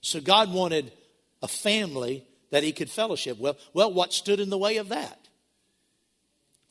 So 0.01 0.21
God 0.21 0.53
wanted 0.53 0.93
a 1.43 1.49
family 1.49 2.25
that 2.51 2.63
he 2.63 2.73
could 2.73 2.91
fellowship. 2.91 3.39
Well, 3.39 3.57
well, 3.73 3.93
what 3.93 4.13
stood 4.13 4.41
in 4.41 4.51
the 4.51 4.59
way 4.59 4.77
of 4.79 4.89
that? 4.89 5.19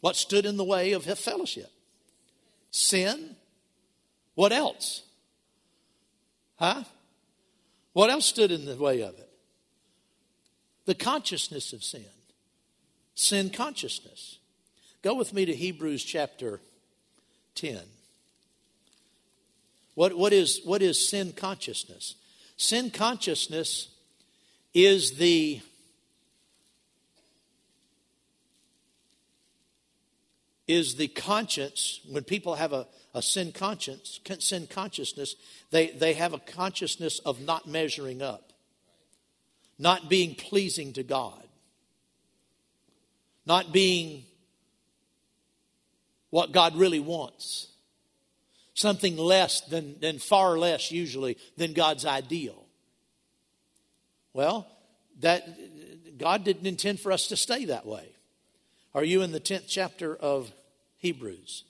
What 0.02 0.16
stood 0.16 0.46
in 0.46 0.58
the 0.58 0.64
way 0.64 0.94
of 0.94 1.06
his 1.06 1.20
fellowship? 1.20 1.72
Sin. 2.72 3.36
What 4.36 4.52
else? 4.52 5.04
Huh? 6.56 6.84
What 7.94 8.10
else 8.10 8.26
stood 8.26 8.52
in 8.52 8.66
the 8.66 8.76
way 8.76 9.02
of 9.02 9.18
it? 9.18 9.30
The 10.86 10.96
consciousness 10.96 11.74
of 11.74 11.84
sin. 11.84 12.06
Sin 13.16 13.50
consciousness. 13.50 14.39
Go 15.02 15.14
with 15.14 15.34
me 15.34 15.46
to 15.46 15.56
Hebrews 15.56 16.04
chapter 16.04 16.60
10. 17.56 17.80
What, 19.96 20.18
what, 20.18 20.34
is, 20.34 20.62
what 20.66 20.82
is 20.82 21.08
sin 21.08 21.32
consciousness? 21.32 22.16
Sin 22.58 22.92
consciousness 22.92 23.90
is 24.74 25.14
the 25.14 25.62
is 30.68 30.96
the 30.98 31.08
conscience 31.08 32.00
when 32.08 32.24
people 32.24 32.54
have 32.54 32.74
a, 32.74 32.86
a 33.16 33.24
sin 33.24 33.52
conscience 33.52 34.20
sin 34.38 34.68
consciousness 34.68 35.36
they, 35.72 35.88
they 35.88 36.14
have 36.14 36.34
a 36.34 36.40
consciousness 36.40 37.18
of 37.26 37.42
not 37.42 37.68
measuring 37.68 38.22
up 38.22 38.54
not 39.80 40.08
being 40.08 40.36
pleasing 40.36 40.94
to 40.94 41.02
god 41.02 41.48
not 43.48 43.74
being 43.74 44.24
what 46.30 46.52
god 46.52 46.76
really 46.76 47.00
wants 47.00 47.70
something 48.80 49.18
less 49.18 49.62
than, 49.62 50.00
than 50.00 50.20
far 50.20 50.58
less 50.58 50.92
usually 50.92 51.38
than 51.58 51.74
God's 51.74 52.06
ideal. 52.06 52.66
Well, 54.34 54.68
that 55.20 56.18
God 56.18 56.46
didn't 56.46 56.66
intend 56.66 57.02
for 57.02 57.12
us 57.12 57.28
to 57.28 57.36
stay 57.36 57.66
that 57.66 57.86
way. 57.86 58.08
Are 58.96 59.04
you 59.04 59.22
in 59.22 59.32
the 59.32 59.40
10th 59.40 59.66
chapter 59.68 60.16
of 60.16 60.52
Hebrews? 60.98 61.66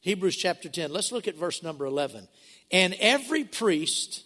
Hebrews 0.00 0.36
chapter 0.36 0.68
10. 0.68 0.92
Let's 0.92 1.10
look 1.10 1.26
at 1.26 1.36
verse 1.36 1.62
number 1.62 1.86
11. 1.86 2.28
And 2.70 2.94
every 3.00 3.44
priest 3.44 4.24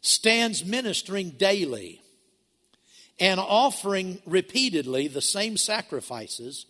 stands 0.00 0.64
ministering 0.64 1.30
daily 1.30 2.00
and 3.18 3.38
offering 3.38 4.20
repeatedly 4.24 5.08
the 5.08 5.22
same 5.22 5.56
sacrifices, 5.56 6.66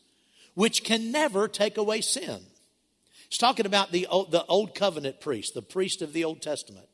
which 0.56 0.82
can 0.82 1.12
never 1.12 1.46
take 1.48 1.76
away 1.76 2.00
sin. 2.00 2.40
He's 3.28 3.38
talking 3.38 3.66
about 3.66 3.92
the 3.92 4.06
old, 4.06 4.32
the 4.32 4.44
old 4.46 4.74
covenant 4.74 5.20
priest, 5.20 5.52
the 5.52 5.60
priest 5.60 6.00
of 6.00 6.14
the 6.14 6.24
Old 6.24 6.40
Testament. 6.40 6.86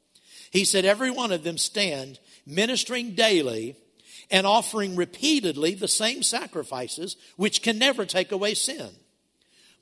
He 0.51 0.64
said, 0.64 0.85
Every 0.85 1.12
one 1.12 1.31
of 1.31 1.44
them 1.44 1.57
stand 1.57 2.18
ministering 2.44 3.14
daily 3.14 3.77
and 4.33 4.48
offering 4.48 4.96
repeatedly 4.96 5.75
the 5.75 5.87
same 5.87 6.25
sacrifices, 6.25 7.16
which 7.37 7.62
can 7.62 7.79
never 7.79 8.05
take 8.05 8.33
away 8.33 8.55
sin. 8.55 8.88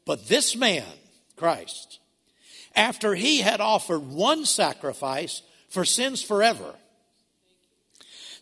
But 0.05 0.29
this 0.29 0.55
man, 0.55 0.85
Christ, 1.37 2.01
after 2.77 3.15
he 3.15 3.39
had 3.39 3.63
offered 3.63 4.11
one 4.11 4.45
sacrifice 4.45 5.41
for 5.71 5.87
sins 5.87 6.23
forever, 6.23 6.75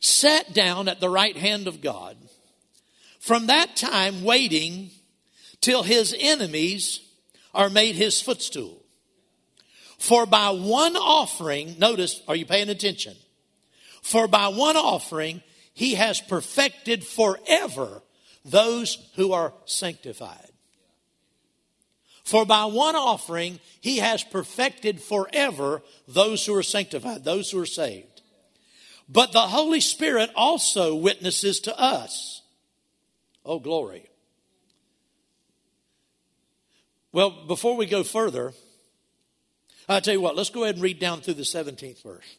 sat 0.00 0.52
down 0.52 0.88
at 0.88 0.98
the 0.98 1.08
right 1.08 1.36
hand 1.36 1.68
of 1.68 1.80
God. 1.80 2.16
From 3.20 3.46
that 3.46 3.76
time, 3.76 4.24
waiting 4.24 4.90
till 5.60 5.82
his 5.82 6.14
enemies 6.18 7.00
are 7.54 7.70
made 7.70 7.94
his 7.96 8.20
footstool. 8.20 8.84
For 9.98 10.26
by 10.26 10.50
one 10.50 10.96
offering, 10.96 11.76
notice, 11.78 12.20
are 12.28 12.36
you 12.36 12.46
paying 12.46 12.68
attention? 12.68 13.16
For 14.02 14.28
by 14.28 14.48
one 14.48 14.76
offering, 14.76 15.42
he 15.74 15.94
has 15.94 16.20
perfected 16.20 17.04
forever 17.04 18.02
those 18.44 18.98
who 19.16 19.32
are 19.32 19.52
sanctified. 19.64 20.50
For 22.24 22.44
by 22.44 22.66
one 22.66 22.94
offering, 22.94 23.58
he 23.80 23.98
has 23.98 24.22
perfected 24.22 25.00
forever 25.00 25.82
those 26.06 26.44
who 26.44 26.54
are 26.54 26.62
sanctified, 26.62 27.24
those 27.24 27.50
who 27.50 27.60
are 27.60 27.66
saved. 27.66 28.22
But 29.08 29.32
the 29.32 29.40
Holy 29.40 29.80
Spirit 29.80 30.30
also 30.36 30.94
witnesses 30.94 31.60
to 31.60 31.78
us. 31.78 32.42
Oh, 33.44 33.58
glory. 33.58 34.07
Well, 37.12 37.46
before 37.46 37.76
we 37.76 37.86
go 37.86 38.04
further, 38.04 38.52
I'll 39.88 40.00
tell 40.00 40.14
you 40.14 40.20
what, 40.20 40.36
let's 40.36 40.50
go 40.50 40.64
ahead 40.64 40.74
and 40.74 40.84
read 40.84 40.98
down 40.98 41.20
through 41.20 41.34
the 41.34 41.42
17th 41.42 42.02
verse. 42.02 42.36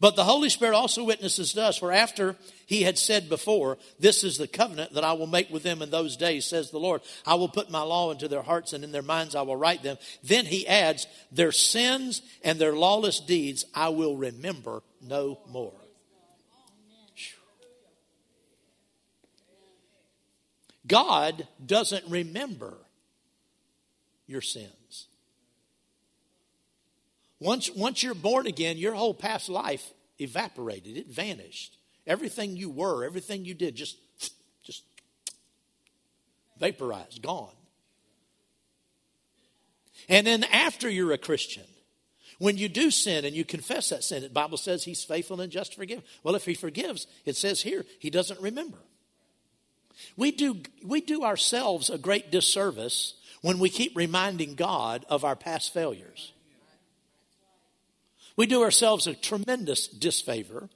But 0.00 0.14
the 0.14 0.24
Holy 0.24 0.48
Spirit 0.48 0.76
also 0.76 1.02
witnesses 1.02 1.52
to 1.54 1.62
us, 1.62 1.76
for 1.76 1.90
after 1.90 2.36
he 2.66 2.82
had 2.82 2.96
said 2.96 3.28
before, 3.28 3.78
This 3.98 4.22
is 4.22 4.38
the 4.38 4.46
covenant 4.46 4.94
that 4.94 5.02
I 5.02 5.14
will 5.14 5.26
make 5.26 5.50
with 5.50 5.64
them 5.64 5.82
in 5.82 5.90
those 5.90 6.16
days, 6.16 6.46
says 6.46 6.70
the 6.70 6.78
Lord. 6.78 7.02
I 7.26 7.34
will 7.34 7.48
put 7.48 7.68
my 7.68 7.82
law 7.82 8.12
into 8.12 8.28
their 8.28 8.42
hearts, 8.42 8.72
and 8.72 8.84
in 8.84 8.92
their 8.92 9.02
minds 9.02 9.34
I 9.34 9.42
will 9.42 9.56
write 9.56 9.82
them. 9.82 9.98
Then 10.22 10.46
he 10.46 10.68
adds, 10.68 11.08
Their 11.32 11.50
sins 11.50 12.22
and 12.44 12.60
their 12.60 12.74
lawless 12.74 13.18
deeds 13.18 13.64
I 13.74 13.88
will 13.88 14.16
remember 14.16 14.84
no 15.02 15.40
more. 15.48 15.74
God 20.86 21.46
doesn't 21.64 22.08
remember 22.08 22.78
your 24.28 24.40
sins. 24.40 25.08
Once, 27.40 27.70
once 27.70 28.02
you're 28.02 28.14
born 28.14 28.46
again, 28.46 28.76
your 28.76 28.94
whole 28.94 29.14
past 29.14 29.48
life 29.48 29.92
evaporated, 30.18 30.96
it 30.96 31.08
vanished. 31.08 31.76
Everything 32.06 32.56
you 32.56 32.70
were, 32.70 33.04
everything 33.04 33.44
you 33.44 33.54
did, 33.54 33.74
just, 33.74 33.96
just 34.62 34.84
vaporized, 36.58 37.22
gone. 37.22 37.50
And 40.08 40.26
then 40.26 40.44
after 40.44 40.88
you're 40.88 41.12
a 41.12 41.18
Christian, 41.18 41.64
when 42.38 42.56
you 42.56 42.68
do 42.68 42.90
sin 42.90 43.24
and 43.24 43.34
you 43.34 43.44
confess 43.44 43.90
that 43.90 44.04
sin, 44.04 44.22
the 44.22 44.28
Bible 44.28 44.58
says 44.58 44.84
he's 44.84 45.04
faithful 45.04 45.40
and 45.40 45.50
just 45.50 45.72
to 45.72 45.78
forgive. 45.78 46.02
Well, 46.22 46.34
if 46.34 46.44
he 46.44 46.54
forgives, 46.54 47.06
it 47.24 47.36
says 47.36 47.62
here, 47.62 47.84
he 47.98 48.10
doesn't 48.10 48.40
remember. 48.40 48.78
We 50.16 50.30
do, 50.30 50.58
we 50.84 51.00
do 51.00 51.24
ourselves 51.24 51.90
a 51.90 51.98
great 51.98 52.30
disservice 52.30 53.14
when 53.42 53.58
we 53.58 53.68
keep 53.68 53.96
reminding 53.96 54.54
God 54.54 55.04
of 55.08 55.24
our 55.24 55.36
past 55.36 55.72
failures. 55.72 56.32
We 58.36 58.46
do 58.46 58.62
ourselves 58.62 59.06
a 59.06 59.14
tremendous 59.14 59.88
disfavor, 59.88 60.68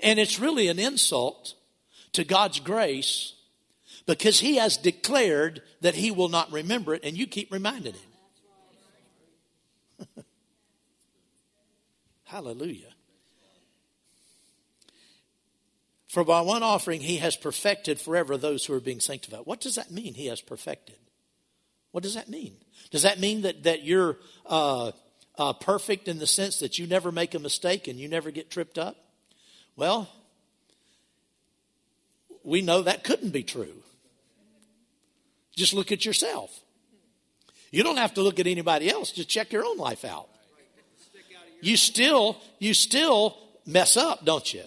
and 0.00 0.18
it's 0.18 0.38
really 0.38 0.68
an 0.68 0.78
insult 0.78 1.54
to 2.12 2.24
God's 2.24 2.60
grace 2.60 3.34
because 4.06 4.40
He 4.40 4.56
has 4.56 4.76
declared 4.76 5.62
that 5.80 5.94
He 5.94 6.10
will 6.10 6.28
not 6.28 6.52
remember 6.52 6.94
it, 6.94 7.04
and 7.04 7.16
you 7.16 7.26
keep 7.26 7.52
reminding 7.52 7.94
Him. 7.94 10.08
Hallelujah. 12.24 12.96
For 16.16 16.24
by 16.24 16.40
one 16.40 16.62
offering 16.62 17.02
he 17.02 17.18
has 17.18 17.36
perfected 17.36 18.00
forever 18.00 18.38
those 18.38 18.64
who 18.64 18.72
are 18.72 18.80
being 18.80 19.00
sanctified. 19.00 19.44
What 19.44 19.60
does 19.60 19.74
that 19.74 19.90
mean, 19.90 20.14
he 20.14 20.28
has 20.28 20.40
perfected? 20.40 20.96
What 21.96 22.02
does 22.02 22.12
that 22.12 22.28
mean? 22.28 22.52
Does 22.90 23.04
that 23.04 23.20
mean 23.20 23.40
that, 23.40 23.62
that 23.62 23.82
you're 23.82 24.18
uh, 24.44 24.92
uh, 25.38 25.54
perfect 25.54 26.08
in 26.08 26.18
the 26.18 26.26
sense 26.26 26.58
that 26.58 26.78
you 26.78 26.86
never 26.86 27.10
make 27.10 27.34
a 27.34 27.38
mistake 27.38 27.88
and 27.88 27.98
you 27.98 28.06
never 28.06 28.30
get 28.30 28.50
tripped 28.50 28.76
up? 28.76 28.98
Well, 29.76 30.06
we 32.44 32.60
know 32.60 32.82
that 32.82 33.02
couldn't 33.02 33.30
be 33.30 33.42
true. 33.42 33.72
Just 35.56 35.72
look 35.72 35.90
at 35.90 36.04
yourself. 36.04 36.60
You 37.70 37.82
don't 37.82 37.96
have 37.96 38.12
to 38.12 38.20
look 38.20 38.38
at 38.38 38.46
anybody 38.46 38.90
else, 38.90 39.10
just 39.10 39.30
check 39.30 39.50
your 39.50 39.64
own 39.64 39.78
life 39.78 40.04
out. 40.04 40.28
You 41.62 41.78
still 41.78 42.36
you 42.58 42.74
still 42.74 43.38
mess 43.64 43.96
up, 43.96 44.22
don't 44.22 44.52
you? 44.52 44.64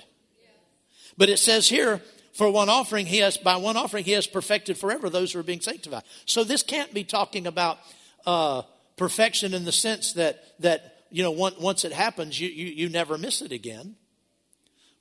But 1.15 1.29
it 1.29 1.37
says 1.37 1.69
here 1.69 2.01
for 2.39 2.49
one 2.49 2.69
offering, 2.69 3.05
he 3.05 3.17
has, 3.17 3.35
by 3.35 3.57
one 3.57 3.75
offering, 3.75 4.05
he 4.05 4.13
has 4.13 4.25
perfected 4.25 4.77
forever 4.77 5.09
those 5.09 5.33
who 5.33 5.39
are 5.39 5.43
being 5.43 5.59
sanctified. 5.59 6.03
So 6.23 6.45
this 6.45 6.63
can't 6.63 6.93
be 6.93 7.03
talking 7.03 7.45
about 7.45 7.79
uh, 8.25 8.61
perfection 8.95 9.53
in 9.53 9.65
the 9.65 9.73
sense 9.73 10.13
that, 10.13 10.41
that 10.61 11.03
you 11.11 11.21
know, 11.21 11.31
once 11.31 11.83
it 11.83 11.91
happens, 11.91 12.39
you, 12.39 12.47
you, 12.47 12.67
you 12.67 12.87
never 12.87 13.17
miss 13.17 13.41
it 13.41 13.51
again. 13.51 13.95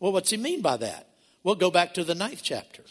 Well, 0.00 0.10
what's 0.10 0.30
he 0.30 0.36
mean 0.36 0.62
by 0.62 0.78
that? 0.78 1.10
Well, 1.44 1.54
go 1.54 1.70
back 1.70 1.94
to 1.94 2.02
the 2.02 2.16
ninth 2.16 2.40
chapter. 2.42 2.82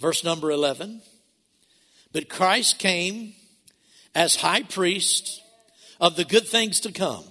Verse 0.00 0.24
number 0.24 0.50
11. 0.50 1.02
But 2.12 2.28
Christ 2.28 2.80
came 2.80 3.34
as 4.12 4.34
high 4.34 4.64
priest 4.64 5.40
of 6.00 6.16
the 6.16 6.24
good 6.24 6.48
things 6.48 6.80
to 6.80 6.90
come 6.90 7.29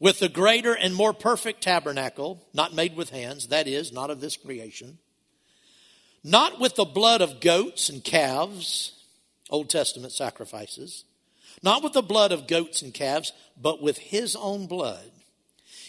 with 0.00 0.18
the 0.18 0.28
greater 0.28 0.74
and 0.74 0.94
more 0.94 1.12
perfect 1.12 1.62
tabernacle, 1.62 2.46
not 2.52 2.74
made 2.74 2.96
with 2.96 3.10
hands, 3.10 3.48
that 3.48 3.66
is, 3.66 3.92
not 3.92 4.10
of 4.10 4.20
this 4.20 4.36
creation, 4.36 4.98
not 6.22 6.60
with 6.60 6.74
the 6.74 6.84
blood 6.84 7.20
of 7.20 7.40
goats 7.40 7.88
and 7.88 8.02
calves, 8.02 8.92
Old 9.50 9.70
Testament 9.70 10.12
sacrifices, 10.12 11.04
not 11.62 11.82
with 11.82 11.92
the 11.92 12.02
blood 12.02 12.32
of 12.32 12.46
goats 12.46 12.82
and 12.82 12.92
calves, 12.92 13.32
but 13.60 13.82
with 13.82 13.98
his 13.98 14.34
own 14.36 14.66
blood, 14.66 15.10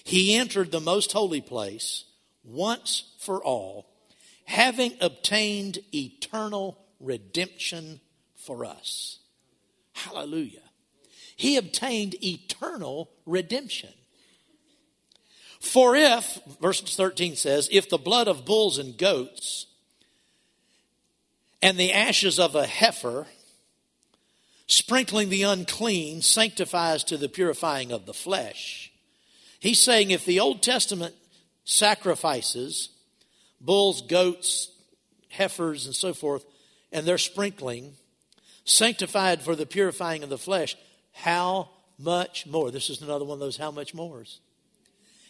he 0.03 0.36
entered 0.36 0.72
the 0.72 0.80
most 0.80 1.12
holy 1.12 1.41
place 1.41 2.06
once 2.43 3.16
for 3.20 3.43
all, 3.43 3.88
having 4.45 4.93
obtained 5.01 5.80
eternal 5.93 6.78
redemption 6.99 7.99
for 8.36 8.66
us. 8.66 9.20
Hallelujah. 9.93 10.60
He 11.36 11.58
obtained 11.58 12.16
eternal 12.24 13.10
redemption. 13.26 13.94
For 15.60 15.96
if, 15.96 16.40
verse 16.62 16.82
13 16.82 17.36
says, 17.36 17.68
if 17.72 17.90
the 17.90 17.98
blood 17.98 18.28
of 18.28 18.46
bulls 18.46 18.78
and 18.78 18.98
goats 18.98 19.68
and 21.62 21.78
the 21.78 21.92
ashes 21.92 22.40
of 22.40 22.56
a 22.56 22.68
heifer, 22.68 23.26
sprinkling 24.68 25.30
the 25.30 25.44
unclean, 25.44 26.22
sanctifies 26.22 27.04
to 27.06 27.18
the 27.18 27.30
purifying 27.30 27.92
of 27.92 28.06
the 28.06 28.14
flesh. 28.14 28.92
He's 29.60 29.82
saying 29.82 30.12
if 30.12 30.26
the 30.26 30.40
Old 30.40 30.62
Testament 30.62 31.16
sacrifices, 31.64 32.90
bulls, 33.60 34.02
goats, 34.02 34.72
heifers, 35.30 35.86
and 35.86 35.96
so 35.96 36.14
forth, 36.14 36.46
and 36.92 37.06
they're 37.06 37.18
sprinkling, 37.18 37.94
sanctified 38.64 39.42
for 39.42 39.56
the 39.56 39.66
purifying 39.66 40.24
of 40.24 40.30
the 40.30 40.38
flesh, 40.38 40.76
how 41.16 41.70
much 41.97 42.45
more? 42.45 42.72
This 42.72 42.89
is 42.89 43.01
another 43.01 43.24
one 43.24 43.36
of 43.36 43.39
those 43.39 43.55
how 43.55 43.72
much 43.72 43.93
mores. 43.93 44.41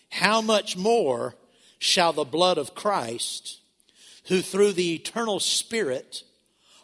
How 0.09 0.41
much 0.41 0.75
more 0.75 1.35
shall 1.77 2.11
the 2.11 2.25
blood 2.25 2.57
of 2.57 2.73
Christ, 2.73 3.59
who 4.25 4.41
through 4.41 4.73
the 4.73 4.95
eternal 4.95 5.39
Spirit 5.39 6.23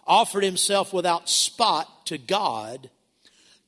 offered 0.05 0.43
himself 0.43 0.93
without 0.93 1.29
spot 1.29 2.05
to 2.05 2.19
God, 2.19 2.91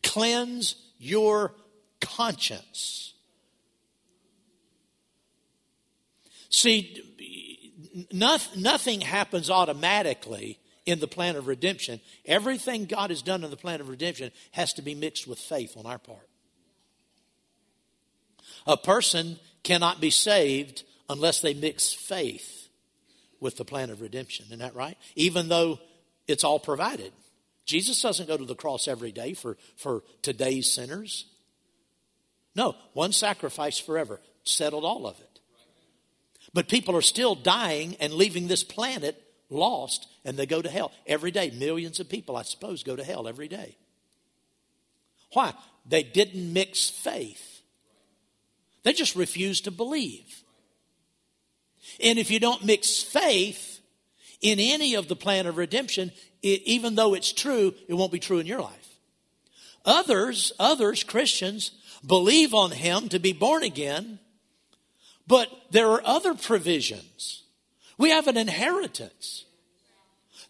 cleanse 0.03 0.75
your 0.99 1.53
conscience? 1.99 3.13
See, 6.49 7.01
nothing 8.11 9.01
happens 9.01 9.49
automatically 9.49 10.59
in 10.86 10.99
the 10.99 11.07
plan 11.07 11.36
of 11.36 11.47
redemption. 11.47 11.99
Everything 12.25 12.86
God 12.86 13.09
has 13.09 13.21
done 13.21 13.43
in 13.43 13.49
the 13.49 13.57
plan 13.57 13.81
of 13.81 13.89
redemption 13.89 14.31
has 14.51 14.73
to 14.73 14.81
be 14.81 14.95
mixed 14.95 15.27
with 15.27 15.39
faith 15.39 15.77
on 15.77 15.86
our 15.86 15.99
part. 15.99 16.27
A 18.67 18.77
person 18.77 19.39
cannot 19.63 20.01
be 20.01 20.09
saved 20.09 20.84
unless 21.09 21.41
they 21.41 21.53
mix 21.53 21.91
faith 21.91 22.69
with 23.39 23.57
the 23.57 23.65
plan 23.65 23.89
of 23.89 24.01
redemption. 24.01 24.45
Isn't 24.47 24.59
that 24.59 24.75
right? 24.75 24.97
Even 25.15 25.49
though 25.49 25.79
it's 26.27 26.43
all 26.43 26.59
provided. 26.59 27.11
Jesus 27.65 28.01
doesn't 28.01 28.27
go 28.27 28.38
to 28.38 28.45
the 28.45 28.55
cross 28.55 28.88
every 28.88 29.11
day 29.11 29.34
for, 29.34 29.57
for 29.75 30.03
today's 30.21 30.71
sinners. 30.71 31.25
No, 32.55 32.75
one 32.93 33.11
sacrifice 33.11 33.79
forever 33.79 34.19
settled 34.43 34.86
all 34.86 35.07
of 35.07 35.19
it. 35.19 35.39
But 36.53 36.67
people 36.67 36.95
are 36.95 37.01
still 37.01 37.36
dying 37.36 37.95
and 37.99 38.13
leaving 38.13 38.47
this 38.47 38.63
planet 38.63 39.21
lost 39.49 40.07
and 40.26 40.38
they 40.38 40.45
go 40.45 40.61
to 40.61 40.69
hell 40.69 40.91
every 41.05 41.32
day. 41.32 41.51
Millions 41.51 41.99
of 41.99 42.09
people, 42.09 42.36
I 42.36 42.43
suppose, 42.43 42.84
go 42.84 42.95
to 42.95 43.03
hell 43.03 43.28
every 43.28 43.47
day. 43.47 43.76
Why? 45.34 45.53
They 45.86 46.03
didn't 46.03 46.53
mix 46.53 46.89
faith, 46.89 47.61
they 48.84 48.93
just 48.93 49.15
refused 49.15 49.65
to 49.65 49.71
believe. 49.71 50.43
And 51.99 52.17
if 52.17 52.32
you 52.32 52.39
don't 52.39 52.63
mix 52.63 53.03
faith 53.03 53.82
in 54.41 54.59
any 54.59 54.95
of 54.95 55.09
the 55.09 55.15
plan 55.15 55.47
of 55.47 55.57
redemption, 55.57 56.11
it, 56.41 56.61
even 56.63 56.95
though 56.95 57.13
it's 57.13 57.34
true, 57.34 57.74
it 57.88 57.93
won't 57.93 58.11
be 58.11 58.19
true 58.19 58.39
in 58.39 58.45
your 58.45 58.61
life. 58.61 58.99
Others, 59.86 60.53
others, 60.59 61.03
Christians, 61.03 61.71
believe 62.05 62.53
on 62.53 62.71
Him 62.71 63.09
to 63.09 63.19
be 63.19 63.34
born 63.34 63.63
again, 63.63 64.19
but 65.28 65.49
there 65.71 65.89
are 65.89 66.01
other 66.05 66.34
provisions. 66.34 67.43
We 67.97 68.09
have 68.09 68.28
an 68.28 68.38
inheritance 68.38 69.43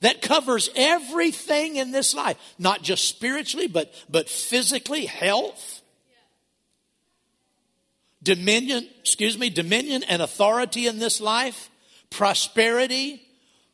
that 0.04 0.22
covers 0.22 0.70
everything 0.76 1.78
in 1.78 1.92
this 1.92 2.14
life, 2.14 2.38
not 2.60 2.82
just 2.82 3.08
spiritually, 3.08 3.68
but, 3.68 3.94
but 4.10 4.28
physically, 4.28 5.06
health, 5.06 5.82
dominion, 8.22 8.86
excuse 9.00 9.38
me, 9.38 9.50
dominion 9.50 10.04
and 10.04 10.22
authority 10.22 10.88
in 10.88 11.00
this 11.00 11.22
life, 11.22 11.70
prosperity, 12.10 13.26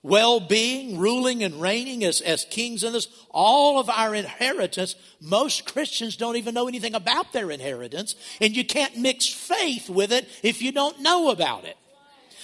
well 0.03 0.39
being, 0.39 0.99
ruling 0.99 1.43
and 1.43 1.59
reigning 1.59 2.03
as, 2.03 2.21
as 2.21 2.45
kings 2.45 2.83
in 2.83 2.93
this, 2.93 3.07
all 3.31 3.79
of 3.79 3.89
our 3.89 4.13
inheritance. 4.13 4.93
Most 5.19 5.65
Christians 5.65 6.15
don't 6.15 6.35
even 6.35 6.53
know 6.53 6.67
anything 6.67 6.93
about 6.93 7.33
their 7.33 7.49
inheritance, 7.49 8.13
and 8.39 8.55
you 8.55 8.63
can't 8.63 8.95
mix 8.95 9.25
faith 9.25 9.89
with 9.89 10.11
it 10.11 10.29
if 10.43 10.61
you 10.61 10.71
don't 10.71 10.99
know 10.99 11.31
about 11.31 11.65
it. 11.65 11.75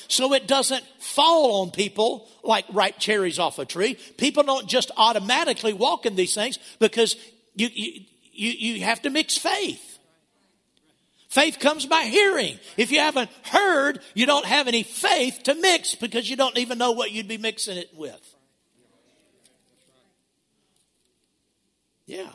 So 0.07 0.33
it 0.33 0.47
doesn't 0.47 0.83
fall 0.99 1.61
on 1.61 1.71
people 1.71 2.27
like 2.43 2.65
ripe 2.71 2.99
cherries 2.99 3.39
off 3.39 3.59
a 3.59 3.65
tree. 3.65 3.97
People 4.17 4.43
don't 4.43 4.67
just 4.67 4.91
automatically 4.97 5.73
walk 5.73 6.05
in 6.05 6.15
these 6.15 6.35
things 6.35 6.59
because 6.79 7.15
you, 7.55 7.69
you, 7.73 8.01
you, 8.31 8.51
you 8.51 8.83
have 8.83 9.01
to 9.03 9.09
mix 9.09 9.37
faith. 9.37 9.99
Faith 11.29 11.59
comes 11.59 11.85
by 11.85 12.03
hearing. 12.03 12.59
If 12.77 12.91
you 12.91 12.99
haven't 12.99 13.29
heard, 13.43 13.99
you 14.13 14.25
don't 14.25 14.45
have 14.45 14.67
any 14.67 14.83
faith 14.83 15.41
to 15.43 15.55
mix 15.55 15.93
because 15.93 16.29
you 16.29 16.37
don't 16.37 16.57
even 16.57 16.77
know 16.77 16.91
what 16.91 17.11
you'd 17.11 17.27
be 17.27 17.37
mixing 17.37 17.77
it 17.77 17.89
with. 17.93 18.35
Yeah. 22.05 22.31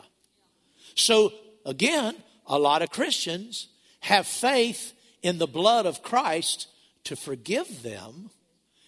So, 0.94 1.32
again, 1.64 2.14
a 2.46 2.58
lot 2.58 2.82
of 2.82 2.90
Christians 2.90 3.68
have 4.00 4.26
faith 4.26 4.92
in 5.22 5.38
the 5.38 5.46
blood 5.46 5.86
of 5.86 6.02
Christ 6.02 6.66
to 7.04 7.16
forgive 7.16 7.82
them, 7.82 8.30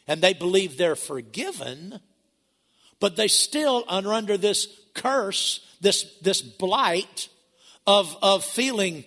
and 0.07 0.21
they 0.21 0.35
believe 0.35 0.77
they're 0.77 0.97
forgiven, 0.97 2.01
but 3.01 3.17
they 3.17 3.29
still 3.29 3.85
are 3.89 4.13
under 4.13 4.37
this 4.37 4.69
curse, 4.95 5.67
this, 5.81 6.05
this 6.21 6.43
blight 6.43 7.29
of, 7.87 8.17
of 8.23 8.45
feeling 8.45 9.05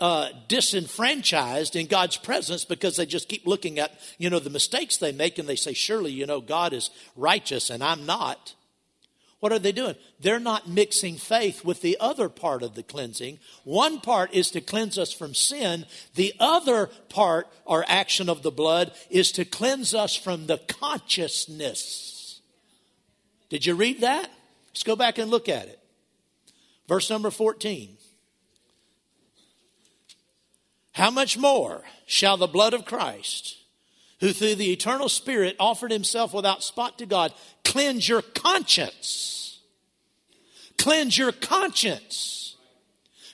uh, 0.00 0.28
disenfranchised 0.48 1.76
in 1.76 1.86
God's 1.86 2.16
presence 2.16 2.64
because 2.64 2.96
they 2.96 3.06
just 3.06 3.28
keep 3.28 3.46
looking 3.46 3.78
at, 3.78 3.92
you 4.18 4.28
know, 4.28 4.38
the 4.38 4.50
mistakes 4.50 4.96
they 4.96 5.12
make 5.12 5.38
and 5.38 5.48
they 5.48 5.56
say, 5.56 5.72
surely, 5.72 6.10
you 6.10 6.26
know, 6.26 6.40
God 6.40 6.72
is 6.72 6.90
righteous 7.16 7.70
and 7.70 7.82
I'm 7.82 8.04
not. 8.04 8.54
What 9.44 9.52
are 9.52 9.58
they 9.58 9.72
doing? 9.72 9.96
They're 10.18 10.40
not 10.40 10.70
mixing 10.70 11.16
faith 11.16 11.66
with 11.66 11.82
the 11.82 11.98
other 12.00 12.30
part 12.30 12.62
of 12.62 12.74
the 12.74 12.82
cleansing. 12.82 13.40
One 13.64 14.00
part 14.00 14.32
is 14.32 14.50
to 14.52 14.62
cleanse 14.62 14.96
us 14.96 15.12
from 15.12 15.34
sin. 15.34 15.84
The 16.14 16.32
other 16.40 16.86
part 17.10 17.48
or 17.66 17.84
action 17.86 18.30
of 18.30 18.42
the 18.42 18.50
blood 18.50 18.92
is 19.10 19.30
to 19.32 19.44
cleanse 19.44 19.92
us 19.92 20.16
from 20.16 20.46
the 20.46 20.56
consciousness. 20.56 22.40
Did 23.50 23.66
you 23.66 23.74
read 23.74 24.00
that? 24.00 24.30
Let's 24.68 24.82
go 24.82 24.96
back 24.96 25.18
and 25.18 25.30
look 25.30 25.50
at 25.50 25.68
it. 25.68 25.78
Verse 26.88 27.10
number 27.10 27.30
14. 27.30 27.98
How 30.92 31.10
much 31.10 31.36
more 31.36 31.82
shall 32.06 32.38
the 32.38 32.46
blood 32.46 32.72
of 32.72 32.86
Christ, 32.86 33.58
who 34.24 34.32
through 34.32 34.54
the 34.54 34.72
eternal 34.72 35.10
Spirit 35.10 35.54
offered 35.60 35.90
himself 35.90 36.32
without 36.32 36.62
spot 36.62 36.96
to 36.96 37.04
God, 37.04 37.34
cleanse 37.62 38.08
your 38.08 38.22
conscience? 38.22 39.60
Cleanse 40.78 41.18
your 41.18 41.30
conscience. 41.30 42.56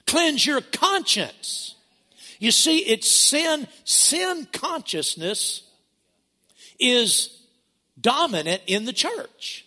Cleanse 0.04 0.44
your 0.44 0.60
conscience. 0.60 1.76
You 2.40 2.50
see, 2.50 2.78
it's 2.78 3.08
sin, 3.08 3.68
sin 3.84 4.48
consciousness 4.52 5.62
is 6.80 7.38
dominant 8.00 8.62
in 8.66 8.84
the 8.84 8.92
church. 8.92 9.66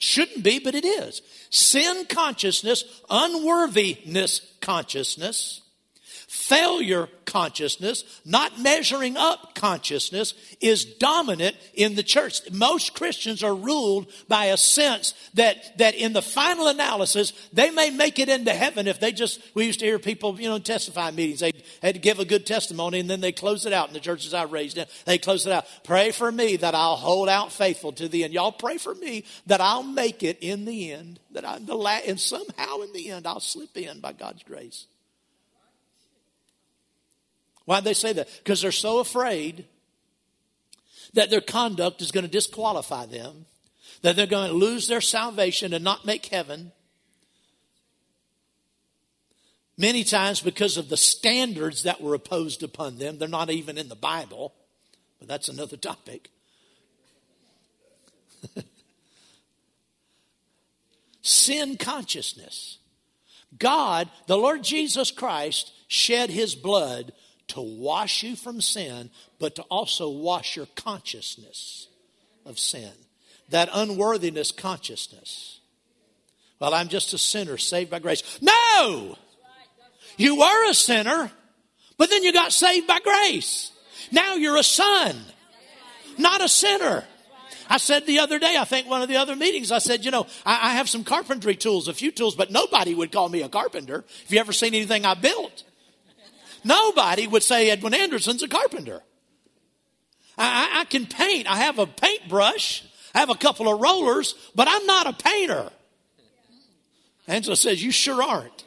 Shouldn't 0.00 0.42
be, 0.42 0.58
but 0.58 0.74
it 0.74 0.84
is. 0.84 1.22
Sin 1.50 2.06
consciousness, 2.08 2.82
unworthiness 3.08 4.40
consciousness, 4.60 5.60
failure 6.34 7.08
consciousness, 7.26 8.02
not 8.24 8.60
measuring 8.60 9.16
up 9.16 9.54
consciousness, 9.54 10.34
is 10.60 10.84
dominant 10.84 11.56
in 11.74 11.94
the 11.94 12.02
church. 12.02 12.40
Most 12.50 12.92
Christians 12.94 13.44
are 13.44 13.54
ruled 13.54 14.08
by 14.26 14.46
a 14.46 14.56
sense 14.56 15.14
that, 15.34 15.78
that 15.78 15.94
in 15.94 16.12
the 16.12 16.20
final 16.20 16.66
analysis, 16.66 17.32
they 17.52 17.70
may 17.70 17.90
make 17.90 18.18
it 18.18 18.28
into 18.28 18.52
heaven 18.52 18.88
if 18.88 18.98
they 18.98 19.12
just, 19.12 19.40
we 19.54 19.64
used 19.64 19.78
to 19.78 19.86
hear 19.86 20.00
people, 20.00 20.38
you 20.40 20.48
know, 20.48 20.58
testify 20.58 21.12
meetings. 21.12 21.38
They 21.38 21.52
had 21.80 21.94
to 21.94 22.00
give 22.00 22.18
a 22.18 22.24
good 22.24 22.46
testimony 22.46 22.98
and 22.98 23.08
then 23.08 23.20
they 23.20 23.32
close 23.32 23.64
it 23.64 23.72
out 23.72 23.86
in 23.86 23.94
the 23.94 24.00
churches 24.00 24.34
I 24.34 24.42
raised 24.42 24.76
in. 24.76 24.86
They 25.04 25.18
close 25.18 25.46
it 25.46 25.52
out. 25.52 25.66
Pray 25.84 26.10
for 26.10 26.30
me 26.32 26.56
that 26.56 26.74
I'll 26.74 26.96
hold 26.96 27.28
out 27.28 27.52
faithful 27.52 27.92
to 27.92 28.08
the 28.08 28.24
end. 28.24 28.34
Y'all 28.34 28.52
pray 28.52 28.76
for 28.76 28.94
me 28.96 29.24
that 29.46 29.60
I'll 29.60 29.84
make 29.84 30.24
it 30.24 30.38
in 30.40 30.64
the 30.64 30.92
end, 30.92 31.20
that 31.30 31.44
I, 31.44 31.60
the 31.60 31.76
la- 31.76 32.00
and 32.06 32.18
somehow 32.18 32.80
in 32.80 32.92
the 32.92 33.10
end 33.10 33.24
I'll 33.24 33.38
slip 33.38 33.76
in 33.76 34.00
by 34.00 34.12
God's 34.12 34.42
grace. 34.42 34.86
Why'd 37.64 37.84
they 37.84 37.94
say 37.94 38.12
that? 38.12 38.28
Because 38.38 38.60
they're 38.60 38.72
so 38.72 38.98
afraid 38.98 39.64
that 41.14 41.30
their 41.30 41.40
conduct 41.40 42.02
is 42.02 42.12
going 42.12 42.24
to 42.24 42.30
disqualify 42.30 43.06
them, 43.06 43.46
that 44.02 44.16
they're 44.16 44.26
going 44.26 44.50
to 44.50 44.56
lose 44.56 44.86
their 44.86 45.00
salvation 45.00 45.72
and 45.72 45.82
not 45.82 46.04
make 46.04 46.26
heaven. 46.26 46.72
Many 49.78 50.04
times, 50.04 50.40
because 50.40 50.76
of 50.76 50.88
the 50.88 50.96
standards 50.96 51.82
that 51.84 52.00
were 52.00 52.14
imposed 52.14 52.62
upon 52.62 52.98
them, 52.98 53.18
they're 53.18 53.28
not 53.28 53.50
even 53.50 53.78
in 53.78 53.88
the 53.88 53.96
Bible, 53.96 54.54
but 55.18 55.26
that's 55.26 55.48
another 55.48 55.76
topic. 55.76 56.30
Sin 61.22 61.76
consciousness. 61.76 62.78
God, 63.58 64.10
the 64.26 64.36
Lord 64.36 64.62
Jesus 64.62 65.10
Christ, 65.10 65.72
shed 65.88 66.30
his 66.30 66.54
blood 66.54 67.12
to 67.48 67.60
wash 67.60 68.22
you 68.22 68.36
from 68.36 68.60
sin, 68.60 69.10
but 69.38 69.56
to 69.56 69.62
also 69.62 70.08
wash 70.08 70.56
your 70.56 70.66
consciousness 70.74 71.88
of 72.44 72.58
sin. 72.58 72.92
That 73.50 73.68
unworthiness 73.72 74.50
consciousness. 74.50 75.60
Well, 76.58 76.74
I'm 76.74 76.88
just 76.88 77.12
a 77.12 77.18
sinner 77.18 77.58
saved 77.58 77.90
by 77.90 77.98
grace. 77.98 78.38
No! 78.40 79.16
You 80.16 80.36
were 80.36 80.70
a 80.70 80.74
sinner, 80.74 81.30
but 81.98 82.10
then 82.10 82.22
you 82.22 82.32
got 82.32 82.52
saved 82.52 82.86
by 82.86 83.00
grace. 83.00 83.72
Now 84.12 84.36
you're 84.36 84.56
a 84.56 84.62
son, 84.62 85.16
not 86.18 86.42
a 86.42 86.48
sinner. 86.48 87.04
I 87.68 87.78
said 87.78 88.06
the 88.06 88.18
other 88.20 88.38
day, 88.38 88.56
I 88.58 88.64
think 88.64 88.88
one 88.88 89.02
of 89.02 89.08
the 89.08 89.16
other 89.16 89.34
meetings, 89.34 89.72
I 89.72 89.78
said, 89.78 90.04
you 90.04 90.10
know, 90.10 90.26
I, 90.44 90.70
I, 90.70 90.74
have 90.74 90.88
some 90.88 91.02
carpentry 91.02 91.56
tools, 91.56 91.88
a 91.88 91.94
few 91.94 92.10
tools, 92.10 92.34
but 92.34 92.50
nobody 92.50 92.94
would 92.94 93.10
call 93.10 93.28
me 93.28 93.40
a 93.40 93.48
carpenter. 93.48 94.04
If 94.24 94.30
you 94.30 94.38
ever 94.38 94.52
seen 94.52 94.74
anything 94.74 95.06
I 95.06 95.14
built, 95.14 95.64
nobody 96.64 97.26
would 97.26 97.42
say 97.42 97.70
Edwin 97.70 97.94
Anderson's 97.94 98.42
a 98.42 98.48
carpenter. 98.48 99.02
I, 100.36 100.80
I 100.80 100.84
can 100.84 101.06
paint. 101.06 101.50
I 101.50 101.56
have 101.56 101.78
a 101.78 101.86
paintbrush. 101.86 102.84
I 103.14 103.20
have 103.20 103.30
a 103.30 103.36
couple 103.36 103.72
of 103.72 103.80
rollers, 103.80 104.34
but 104.54 104.66
I'm 104.68 104.86
not 104.86 105.06
a 105.06 105.12
painter. 105.12 105.70
Angela 107.28 107.56
says, 107.56 107.82
you 107.82 107.90
sure 107.90 108.22
aren't. 108.22 108.64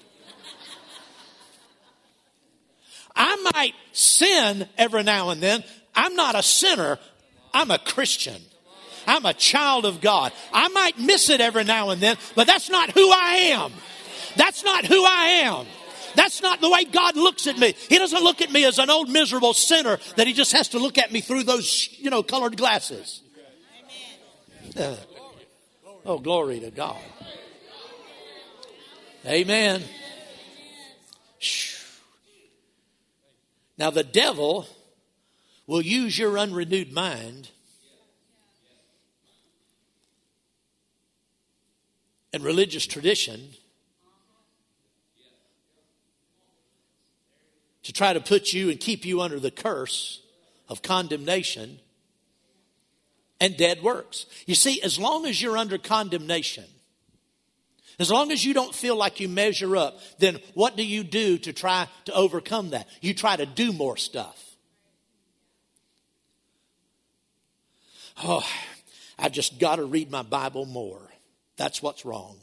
I 3.15 3.51
might 3.53 3.73
sin 3.93 4.67
every 4.77 5.03
now 5.03 5.31
and 5.31 5.41
then. 5.41 5.63
I'm 5.95 6.15
not 6.15 6.35
a 6.35 6.43
sinner. 6.43 6.99
I'm 7.53 7.71
a 7.71 7.79
Christian. 7.79 8.41
I'm 9.07 9.25
a 9.25 9.33
child 9.33 9.85
of 9.85 10.01
God. 10.01 10.33
I 10.53 10.67
might 10.69 10.99
miss 10.99 11.29
it 11.29 11.41
every 11.41 11.63
now 11.63 11.89
and 11.89 12.01
then, 12.01 12.17
but 12.35 12.45
that's 12.45 12.69
not 12.69 12.91
who 12.91 13.09
I 13.09 13.51
am. 13.53 13.71
That's 14.35 14.63
not 14.63 14.85
who 14.85 15.03
I 15.03 15.41
am. 15.45 15.65
That's 16.17 16.41
not 16.41 16.61
the 16.61 16.69
way 16.69 16.83
God 16.83 17.15
looks 17.15 17.45
at 17.45 17.59
me. 17.59 17.75
He 17.89 17.99
doesn't 17.99 18.23
look 18.23 18.41
at 18.41 18.51
me 18.51 18.65
as 18.65 18.79
an 18.79 18.89
old 18.89 19.07
miserable 19.07 19.53
sinner 19.53 19.99
that 20.15 20.25
he 20.25 20.33
just 20.33 20.51
has 20.51 20.69
to 20.69 20.79
look 20.79 20.97
at 20.97 21.11
me 21.11 21.21
through 21.21 21.43
those, 21.43 21.89
you 21.99 22.09
know, 22.09 22.23
colored 22.23 22.57
glasses. 22.57 23.21
Uh, 24.75 24.95
oh, 26.07 26.17
glory 26.17 26.59
to 26.59 26.71
God. 26.71 26.97
Amen. 29.27 29.83
Now, 33.77 33.91
the 33.91 34.03
devil 34.03 34.65
will 35.67 35.83
use 35.83 36.17
your 36.17 36.39
unrenewed 36.39 36.91
mind 36.91 37.51
and 42.33 42.43
religious 42.43 42.87
tradition 42.87 43.49
to 47.87 47.93
try 47.93 48.11
to 48.11 48.19
put 48.19 48.51
you 48.51 48.69
and 48.69 48.81
keep 48.81 49.05
you 49.05 49.21
under 49.21 49.39
the 49.39 49.49
curse 49.49 50.19
of 50.67 50.81
condemnation 50.81 51.79
and 53.39 53.55
dead 53.55 53.81
works. 53.81 54.25
You 54.45 54.55
see, 54.55 54.81
as 54.81 54.99
long 54.99 55.25
as 55.25 55.41
you're 55.41 55.57
under 55.57 55.77
condemnation, 55.77 56.65
as 57.97 58.11
long 58.11 58.33
as 58.33 58.43
you 58.43 58.53
don't 58.53 58.75
feel 58.75 58.97
like 58.97 59.21
you 59.21 59.29
measure 59.29 59.77
up, 59.77 60.01
then 60.19 60.37
what 60.53 60.75
do 60.75 60.85
you 60.85 61.05
do 61.05 61.37
to 61.37 61.53
try 61.53 61.87
to 62.03 62.13
overcome 62.13 62.71
that? 62.71 62.89
You 62.99 63.13
try 63.13 63.37
to 63.37 63.45
do 63.45 63.71
more 63.71 63.95
stuff. 63.95 64.43
Oh, 68.21 68.45
I've 69.17 69.31
just 69.31 69.59
got 69.59 69.77
to 69.77 69.85
read 69.85 70.11
my 70.11 70.23
Bible 70.23 70.65
more. 70.65 70.99
That's 71.55 71.81
what's 71.81 72.03
wrong. 72.03 72.35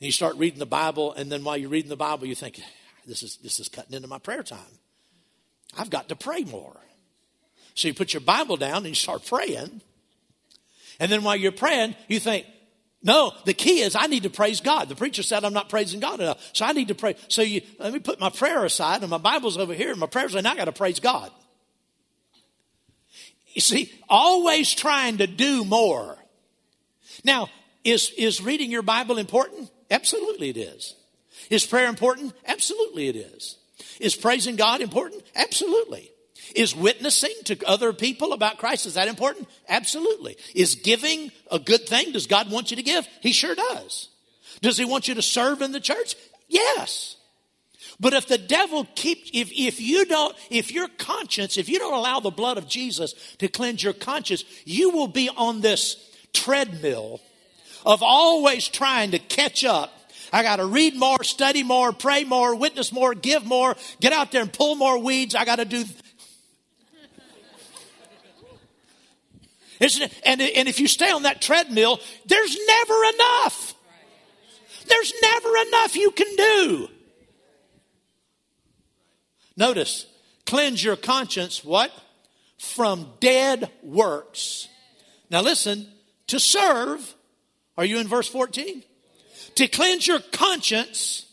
And 0.00 0.06
you 0.06 0.10
start 0.10 0.34
reading 0.34 0.58
the 0.58 0.66
Bible, 0.66 1.12
and 1.12 1.30
then 1.30 1.44
while 1.44 1.56
you're 1.56 1.70
reading 1.70 1.90
the 1.90 1.96
Bible, 1.96 2.26
you 2.26 2.34
think, 2.34 2.60
this 3.06 3.22
is, 3.22 3.36
this 3.36 3.60
is 3.60 3.68
cutting 3.68 3.94
into 3.94 4.08
my 4.08 4.18
prayer 4.18 4.42
time. 4.42 4.58
I've 5.76 5.90
got 5.90 6.08
to 6.08 6.16
pray 6.16 6.44
more. 6.44 6.76
So 7.74 7.88
you 7.88 7.94
put 7.94 8.12
your 8.12 8.20
Bible 8.20 8.56
down 8.56 8.78
and 8.78 8.88
you 8.88 8.94
start 8.94 9.24
praying. 9.24 9.80
And 10.98 11.10
then 11.10 11.22
while 11.22 11.36
you're 11.36 11.52
praying, 11.52 11.94
you 12.08 12.20
think, 12.20 12.46
no, 13.02 13.32
the 13.46 13.54
key 13.54 13.80
is 13.80 13.96
I 13.96 14.06
need 14.06 14.24
to 14.24 14.30
praise 14.30 14.60
God. 14.60 14.88
The 14.88 14.96
preacher 14.96 15.22
said 15.22 15.44
I'm 15.44 15.54
not 15.54 15.70
praising 15.70 16.00
God 16.00 16.20
enough. 16.20 16.50
So 16.52 16.66
I 16.66 16.72
need 16.72 16.88
to 16.88 16.94
pray. 16.94 17.16
So 17.28 17.40
you 17.40 17.62
let 17.78 17.92
me 17.92 17.98
put 17.98 18.20
my 18.20 18.28
prayer 18.28 18.64
aside 18.64 19.00
and 19.00 19.10
my 19.10 19.18
Bible's 19.18 19.56
over 19.56 19.72
here 19.72 19.90
and 19.90 20.00
my 20.00 20.06
prayers 20.06 20.34
and 20.34 20.46
I 20.46 20.54
gotta 20.54 20.72
praise 20.72 21.00
God. 21.00 21.30
You 23.54 23.60
see, 23.60 23.90
always 24.08 24.74
trying 24.74 25.18
to 25.18 25.26
do 25.26 25.64
more. 25.64 26.18
Now, 27.24 27.48
is, 27.84 28.12
is 28.16 28.42
reading 28.42 28.70
your 28.70 28.82
Bible 28.82 29.18
important? 29.18 29.70
Absolutely 29.90 30.50
it 30.50 30.56
is. 30.56 30.94
Is 31.50 31.66
prayer 31.66 31.88
important? 31.88 32.32
Absolutely 32.46 33.08
it 33.08 33.16
is. 33.16 33.56
Is 34.00 34.14
praising 34.14 34.56
God 34.56 34.80
important? 34.80 35.22
Absolutely. 35.34 36.10
Is 36.54 36.74
witnessing 36.74 37.34
to 37.44 37.58
other 37.66 37.92
people 37.92 38.32
about 38.32 38.58
Christ, 38.58 38.86
is 38.86 38.94
that 38.94 39.08
important? 39.08 39.48
Absolutely. 39.68 40.36
Is 40.54 40.76
giving 40.76 41.30
a 41.50 41.58
good 41.58 41.86
thing? 41.86 42.12
Does 42.12 42.26
God 42.26 42.50
want 42.50 42.70
you 42.70 42.76
to 42.76 42.82
give? 42.82 43.06
He 43.20 43.32
sure 43.32 43.54
does. 43.54 44.08
Does 44.62 44.78
he 44.78 44.84
want 44.84 45.08
you 45.08 45.14
to 45.14 45.22
serve 45.22 45.62
in 45.62 45.72
the 45.72 45.80
church? 45.80 46.16
Yes. 46.48 47.16
But 48.00 48.14
if 48.14 48.26
the 48.26 48.38
devil 48.38 48.86
keeps, 48.94 49.30
if, 49.34 49.50
if 49.52 49.80
you 49.80 50.06
don't, 50.06 50.34
if 50.50 50.72
your 50.72 50.88
conscience, 50.88 51.58
if 51.58 51.68
you 51.68 51.78
don't 51.78 51.94
allow 51.94 52.20
the 52.20 52.30
blood 52.30 52.56
of 52.58 52.66
Jesus 52.66 53.14
to 53.38 53.48
cleanse 53.48 53.82
your 53.82 53.92
conscience, 53.92 54.44
you 54.64 54.90
will 54.90 55.06
be 55.06 55.28
on 55.28 55.60
this 55.60 55.96
treadmill 56.32 57.20
of 57.84 58.02
always 58.02 58.68
trying 58.68 59.10
to 59.10 59.18
catch 59.18 59.64
up. 59.64 59.92
I 60.32 60.42
got 60.42 60.56
to 60.56 60.66
read 60.66 60.96
more, 60.96 61.22
study 61.24 61.62
more, 61.62 61.92
pray 61.92 62.24
more, 62.24 62.54
witness 62.54 62.92
more, 62.92 63.14
give 63.14 63.44
more, 63.44 63.76
get 64.00 64.12
out 64.12 64.32
there 64.32 64.42
and 64.42 64.52
pull 64.52 64.76
more 64.76 64.98
weeds. 64.98 65.34
I 65.34 65.44
got 65.44 65.56
to 65.56 65.64
do. 65.64 65.84
And, 69.80 70.42
and 70.42 70.68
if 70.68 70.78
you 70.78 70.86
stay 70.86 71.10
on 71.10 71.22
that 71.22 71.40
treadmill, 71.40 72.00
there's 72.26 72.56
never 72.66 73.04
enough. 73.14 73.74
There's 74.86 75.12
never 75.22 75.56
enough 75.68 75.96
you 75.96 76.10
can 76.10 76.36
do. 76.36 76.88
Notice, 79.56 80.06
cleanse 80.46 80.82
your 80.82 80.96
conscience, 80.96 81.64
what? 81.64 81.92
From 82.58 83.08
dead 83.20 83.70
works. 83.82 84.68
Now 85.30 85.40
listen, 85.40 85.86
to 86.26 86.38
serve 86.38 87.14
are 87.76 87.84
you 87.84 87.98
in 87.98 88.08
verse 88.08 88.28
14? 88.28 88.82
To 89.56 89.68
cleanse 89.68 90.06
your 90.06 90.20
conscience 90.32 91.26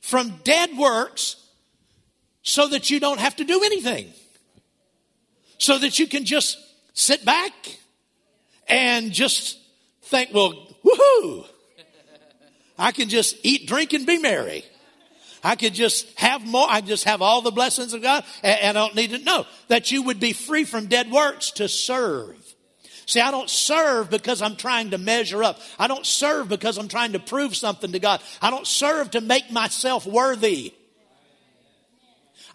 from 0.00 0.40
dead 0.44 0.76
works 0.76 1.36
so 2.42 2.68
that 2.68 2.90
you 2.90 3.00
don't 3.00 3.20
have 3.20 3.36
to 3.36 3.44
do 3.44 3.62
anything. 3.64 4.12
So 5.58 5.78
that 5.78 5.98
you 5.98 6.06
can 6.06 6.24
just 6.24 6.58
sit 6.92 7.24
back 7.24 7.52
and 8.68 9.12
just 9.12 9.58
think, 10.02 10.30
well, 10.34 10.52
woohoo! 10.84 11.46
I 12.78 12.90
can 12.92 13.08
just 13.08 13.36
eat, 13.42 13.68
drink, 13.68 13.92
and 13.92 14.04
be 14.04 14.18
merry. 14.18 14.64
I 15.44 15.56
could 15.56 15.74
just 15.74 16.08
have 16.18 16.44
more. 16.44 16.66
I 16.68 16.80
just 16.80 17.04
have 17.04 17.22
all 17.22 17.42
the 17.42 17.50
blessings 17.50 17.94
of 17.94 18.02
God, 18.02 18.24
and, 18.42 18.76
I 18.76 18.80
don't 18.80 18.94
need 18.94 19.10
to 19.10 19.18
know 19.18 19.46
that 19.68 19.90
you 19.90 20.02
would 20.02 20.20
be 20.20 20.32
free 20.32 20.64
from 20.64 20.86
dead 20.86 21.10
works 21.10 21.52
to 21.52 21.68
serve. 21.68 22.36
See, 23.06 23.20
I 23.20 23.30
don't 23.30 23.50
serve 23.50 24.10
because 24.10 24.42
I'm 24.42 24.56
trying 24.56 24.90
to 24.90 24.98
measure 24.98 25.42
up. 25.42 25.60
I 25.78 25.88
don't 25.88 26.06
serve 26.06 26.48
because 26.48 26.78
I'm 26.78 26.88
trying 26.88 27.12
to 27.12 27.18
prove 27.18 27.56
something 27.56 27.92
to 27.92 27.98
God. 27.98 28.20
I 28.40 28.50
don't 28.50 28.66
serve 28.66 29.10
to 29.12 29.20
make 29.20 29.50
myself 29.50 30.06
worthy. 30.06 30.74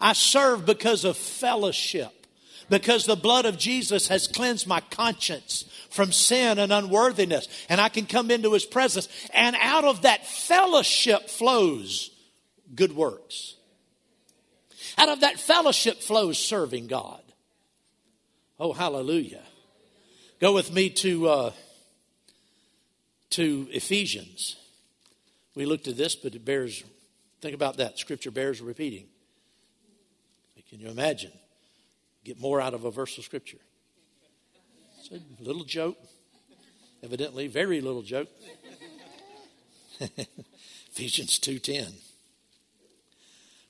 I 0.00 0.12
serve 0.12 0.64
because 0.64 1.04
of 1.04 1.16
fellowship, 1.16 2.26
because 2.70 3.04
the 3.04 3.16
blood 3.16 3.46
of 3.46 3.58
Jesus 3.58 4.08
has 4.08 4.28
cleansed 4.28 4.66
my 4.66 4.80
conscience 4.80 5.64
from 5.90 6.12
sin 6.12 6.58
and 6.58 6.72
unworthiness, 6.72 7.48
and 7.68 7.80
I 7.80 7.88
can 7.88 8.06
come 8.06 8.30
into 8.30 8.52
his 8.52 8.64
presence. 8.64 9.08
And 9.34 9.56
out 9.60 9.84
of 9.84 10.02
that 10.02 10.26
fellowship 10.26 11.28
flows 11.28 12.10
good 12.74 12.94
works. 12.94 13.56
Out 14.96 15.08
of 15.08 15.20
that 15.20 15.40
fellowship 15.40 15.98
flows 15.98 16.38
serving 16.38 16.86
God. 16.86 17.22
Oh, 18.60 18.72
hallelujah. 18.72 19.42
Go 20.40 20.52
with 20.52 20.72
me 20.72 20.88
to, 20.90 21.28
uh, 21.28 21.52
to 23.30 23.68
Ephesians. 23.72 24.56
We 25.56 25.66
looked 25.66 25.88
at 25.88 25.96
this, 25.96 26.14
but 26.14 26.34
it 26.34 26.44
bears, 26.44 26.84
think 27.40 27.54
about 27.54 27.78
that. 27.78 27.98
Scripture 27.98 28.30
bears 28.30 28.60
repeating. 28.60 29.06
Can 30.68 30.80
you 30.80 30.88
imagine? 30.88 31.32
Get 32.24 32.40
more 32.40 32.60
out 32.60 32.74
of 32.74 32.84
a 32.84 32.90
verse 32.90 33.16
of 33.18 33.24
Scripture. 33.24 33.58
It's 34.98 35.10
a 35.10 35.42
little 35.42 35.64
joke, 35.64 35.96
evidently, 37.02 37.46
very 37.46 37.80
little 37.80 38.02
joke. 38.02 38.28
Ephesians 40.92 41.40
2.10. 41.40 41.94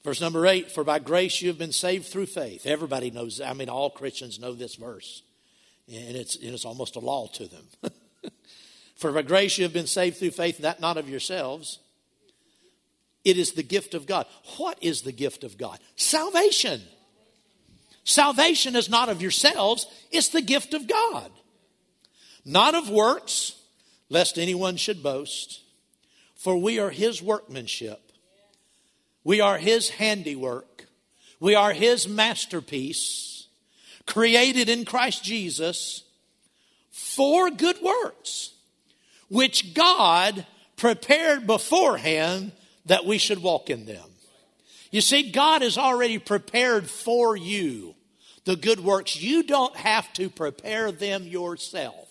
Verse 0.05 0.21
number 0.21 0.47
eight, 0.47 0.71
for 0.71 0.85
by 0.85 0.99
grace 0.99 1.41
you 1.41 1.49
have 1.49 1.59
been 1.59 1.73
saved 1.73 2.07
through 2.07 2.27
faith. 2.27 2.66
Everybody 2.66 3.11
knows, 3.11 3.41
I 3.41 3.53
mean, 3.53 3.69
all 3.69 3.91
Christians 3.91 4.39
know 4.39 4.53
this 4.53 4.75
verse, 4.75 5.23
and 5.93 6.16
it's, 6.16 6.36
and 6.36 6.55
it's 6.55 6.64
almost 6.64 6.97
a 6.97 7.01
law 7.01 7.26
to 7.28 7.47
them. 7.47 7.66
for 8.97 9.12
by 9.12 9.22
grace 9.22 9.59
you 9.59 9.64
have 9.64 9.72
been 9.72 9.86
saved 9.86 10.18
through 10.18 10.30
faith, 10.32 10.59
that 10.59 10.80
not 10.80 10.97
of 10.97 11.09
yourselves. 11.09 11.78
It 13.24 13.36
is 13.36 13.53
the 13.53 13.62
gift 13.62 13.95
of 13.95 14.07
God. 14.07 14.26
What 14.57 14.78
is 14.80 15.03
the 15.03 15.12
gift 15.12 15.45
of 15.45 15.59
God? 15.59 15.78
Salvation. 15.97 16.80
Salvation 18.05 18.74
is 18.74 18.89
not 18.89 19.09
of 19.09 19.20
yourselves, 19.20 19.86
it's 20.11 20.28
the 20.28 20.41
gift 20.41 20.72
of 20.74 20.89
God. 20.89 21.30
Not 22.45 22.74
of 22.74 22.89
works, 22.89 23.61
lest 24.09 24.39
anyone 24.39 24.76
should 24.76 25.03
boast. 25.03 25.61
For 26.36 26.57
we 26.57 26.78
are 26.78 26.91
his 26.91 27.20
workmanship 27.20 28.01
we 29.28 29.43
are 29.43 29.59
His 29.59 29.91
handiwork. 29.91 30.86
We 31.39 31.55
are 31.55 31.74
His 31.74 32.09
masterpiece, 32.09 33.38
created 34.09 34.69
in 34.69 34.85
Christ 34.85 35.23
Jesus 35.23 36.03
for 36.91 37.51
good 37.51 37.81
works, 37.83 38.55
which 39.29 39.75
God 39.75 40.47
prepared 40.77 41.47
beforehand 41.47 42.53
that 42.87 43.05
we 43.05 43.19
should 43.19 43.43
walk 43.43 43.71
in 43.71 43.85
them. 43.85 44.09
You 44.91 45.03
see, 45.03 45.31
God 45.31 45.61
has 45.63 45.77
already 45.77 46.19
prepared 46.19 46.89
for 46.89 47.37
you 47.37 47.95
the 48.47 48.57
good 48.57 48.81
works. 48.81 49.21
You 49.21 49.43
don't 49.43 49.77
have 49.77 50.11
to 50.15 50.31
prepare 50.31 50.91
them 50.91 51.25
yourself. 51.25 52.09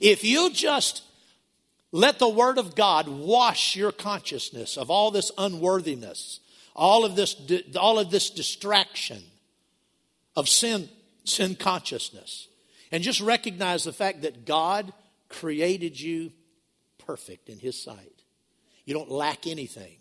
If 0.00 0.24
you 0.24 0.50
just 0.50 1.04
let 1.92 2.18
the 2.18 2.28
Word 2.28 2.58
of 2.58 2.74
God 2.74 3.06
wash 3.06 3.76
your 3.76 3.92
consciousness 3.92 4.76
of 4.76 4.90
all 4.90 5.12
this 5.12 5.30
unworthiness, 5.38 6.40
all 6.74 7.04
of 7.04 7.14
this, 7.14 7.36
all 7.76 8.00
of 8.00 8.10
this 8.10 8.30
distraction 8.30 9.22
of 10.36 10.48
sin, 10.48 10.88
sin 11.24 11.56
consciousness. 11.56 12.48
And 12.92 13.02
just 13.02 13.20
recognize 13.20 13.84
the 13.84 13.92
fact 13.92 14.22
that 14.22 14.46
God 14.46 14.92
created 15.28 16.00
you 16.00 16.32
perfect 16.98 17.48
in 17.48 17.58
His 17.58 17.80
sight. 17.82 18.22
You 18.84 18.94
don't 18.94 19.10
lack 19.10 19.46
anything. 19.46 19.96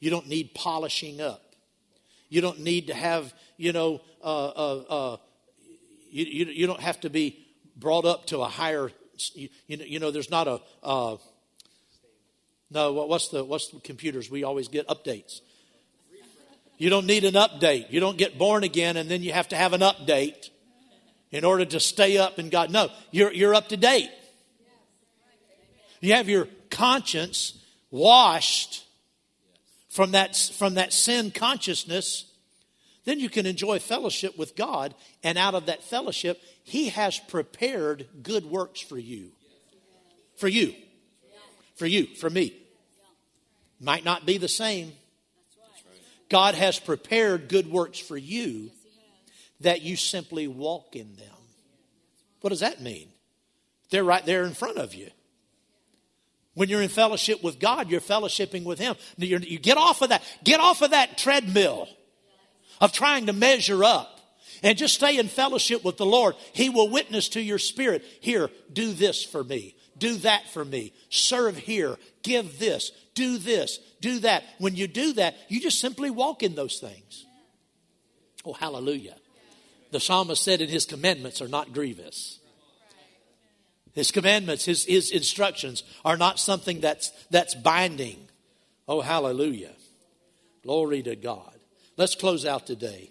You 0.00 0.10
don't 0.10 0.28
need 0.28 0.54
polishing 0.54 1.20
up. 1.20 1.42
You 2.28 2.40
don't 2.40 2.60
need 2.60 2.88
to 2.88 2.94
have, 2.94 3.32
you 3.56 3.72
know, 3.72 4.00
uh, 4.22 4.48
uh, 4.48 4.84
uh, 4.88 5.16
you, 6.10 6.24
you, 6.24 6.44
you 6.46 6.66
don't 6.66 6.80
have 6.80 7.00
to 7.00 7.10
be 7.10 7.46
brought 7.76 8.04
up 8.04 8.26
to 8.26 8.40
a 8.40 8.48
higher 8.48 8.92
you, 9.34 9.48
you, 9.66 9.98
know, 9.98 10.10
there's 10.10 10.30
not 10.30 10.46
a, 10.48 10.60
uh, 10.82 11.16
no, 12.70 12.92
what's 12.92 13.28
the, 13.28 13.44
what's 13.44 13.68
the 13.68 13.80
computers? 13.80 14.30
We 14.30 14.44
always 14.44 14.68
get 14.68 14.86
updates. 14.88 15.40
You 16.78 16.90
don't 16.90 17.06
need 17.06 17.24
an 17.24 17.34
update. 17.34 17.90
You 17.90 18.00
don't 18.00 18.16
get 18.16 18.38
born 18.38 18.64
again 18.64 18.96
and 18.96 19.10
then 19.10 19.22
you 19.22 19.32
have 19.32 19.48
to 19.48 19.56
have 19.56 19.72
an 19.72 19.80
update 19.80 20.50
in 21.30 21.44
order 21.44 21.64
to 21.64 21.80
stay 21.80 22.16
up 22.16 22.38
in 22.38 22.48
God. 22.48 22.70
No, 22.70 22.88
you're, 23.10 23.32
you're 23.32 23.54
up 23.54 23.68
to 23.68 23.76
date. 23.76 24.10
You 26.00 26.14
have 26.14 26.28
your 26.28 26.48
conscience 26.70 27.58
washed 27.90 28.84
from 29.90 30.12
that, 30.12 30.36
from 30.36 30.74
that 30.74 30.92
sin 30.92 31.32
consciousness. 31.32 32.26
Then 33.04 33.18
you 33.18 33.28
can 33.28 33.46
enjoy 33.46 33.80
fellowship 33.80 34.38
with 34.38 34.54
God. 34.54 34.94
And 35.24 35.36
out 35.36 35.54
of 35.54 35.66
that 35.66 35.82
fellowship, 35.82 36.40
he 36.62 36.90
has 36.90 37.18
prepared 37.18 38.06
good 38.22 38.46
works 38.46 38.80
for 38.80 38.98
you. 38.98 39.30
For 40.36 40.46
you. 40.46 40.74
For 41.74 41.86
you, 41.86 42.06
for 42.06 42.30
me. 42.30 42.54
Might 43.80 44.04
not 44.04 44.26
be 44.26 44.38
the 44.38 44.48
same. 44.48 44.92
God 46.28 46.54
has 46.54 46.78
prepared 46.78 47.48
good 47.48 47.70
works 47.70 47.98
for 47.98 48.16
you 48.16 48.70
that 49.60 49.82
you 49.82 49.96
simply 49.96 50.46
walk 50.46 50.94
in 50.94 51.16
them. 51.16 51.34
What 52.40 52.50
does 52.50 52.60
that 52.60 52.80
mean? 52.80 53.08
They're 53.90 54.04
right 54.04 54.24
there 54.24 54.44
in 54.44 54.54
front 54.54 54.78
of 54.78 54.94
you. 54.94 55.10
When 56.54 56.68
you're 56.68 56.82
in 56.82 56.88
fellowship 56.88 57.42
with 57.42 57.58
God, 57.58 57.90
you're 57.90 58.00
fellowshipping 58.00 58.64
with 58.64 58.78
Him. 58.78 58.96
you 59.16 59.58
get 59.58 59.76
off 59.76 60.02
of 60.02 60.10
that. 60.10 60.22
Get 60.44 60.60
off 60.60 60.82
of 60.82 60.90
that 60.90 61.16
treadmill 61.16 61.88
of 62.80 62.92
trying 62.92 63.26
to 63.26 63.32
measure 63.32 63.84
up 63.84 64.18
and 64.62 64.76
just 64.76 64.94
stay 64.94 65.18
in 65.18 65.28
fellowship 65.28 65.84
with 65.84 65.96
the 65.96 66.06
Lord. 66.06 66.34
He 66.52 66.68
will 66.68 66.90
witness 66.90 67.28
to 67.30 67.40
your 67.40 67.58
spirit. 67.58 68.04
Here, 68.20 68.50
do 68.72 68.92
this 68.92 69.24
for 69.24 69.44
me. 69.44 69.76
Do 69.96 70.16
that 70.18 70.48
for 70.52 70.64
me. 70.64 70.92
Serve 71.10 71.56
here. 71.56 71.96
Give 72.22 72.58
this. 72.58 72.92
Do 73.18 73.36
this. 73.36 73.80
Do 74.00 74.20
that. 74.20 74.44
When 74.58 74.76
you 74.76 74.86
do 74.86 75.14
that, 75.14 75.34
you 75.48 75.60
just 75.60 75.80
simply 75.80 76.08
walk 76.08 76.44
in 76.44 76.54
those 76.54 76.78
things. 76.78 77.26
Oh, 78.44 78.52
hallelujah. 78.52 79.16
The 79.90 79.98
psalmist 79.98 80.44
said, 80.44 80.60
"In 80.60 80.68
his 80.68 80.86
commandments 80.86 81.42
are 81.42 81.48
not 81.48 81.72
grievous. 81.72 82.38
His 83.92 84.12
commandments, 84.12 84.64
his, 84.64 84.84
his 84.84 85.10
instructions 85.10 85.82
are 86.04 86.16
not 86.16 86.38
something 86.38 86.78
that's, 86.78 87.10
that's 87.32 87.56
binding. 87.56 88.28
Oh, 88.86 89.00
hallelujah. 89.00 89.74
Glory 90.62 91.02
to 91.02 91.16
God. 91.16 91.58
Let's 91.96 92.14
close 92.14 92.46
out 92.46 92.68
today. 92.68 93.10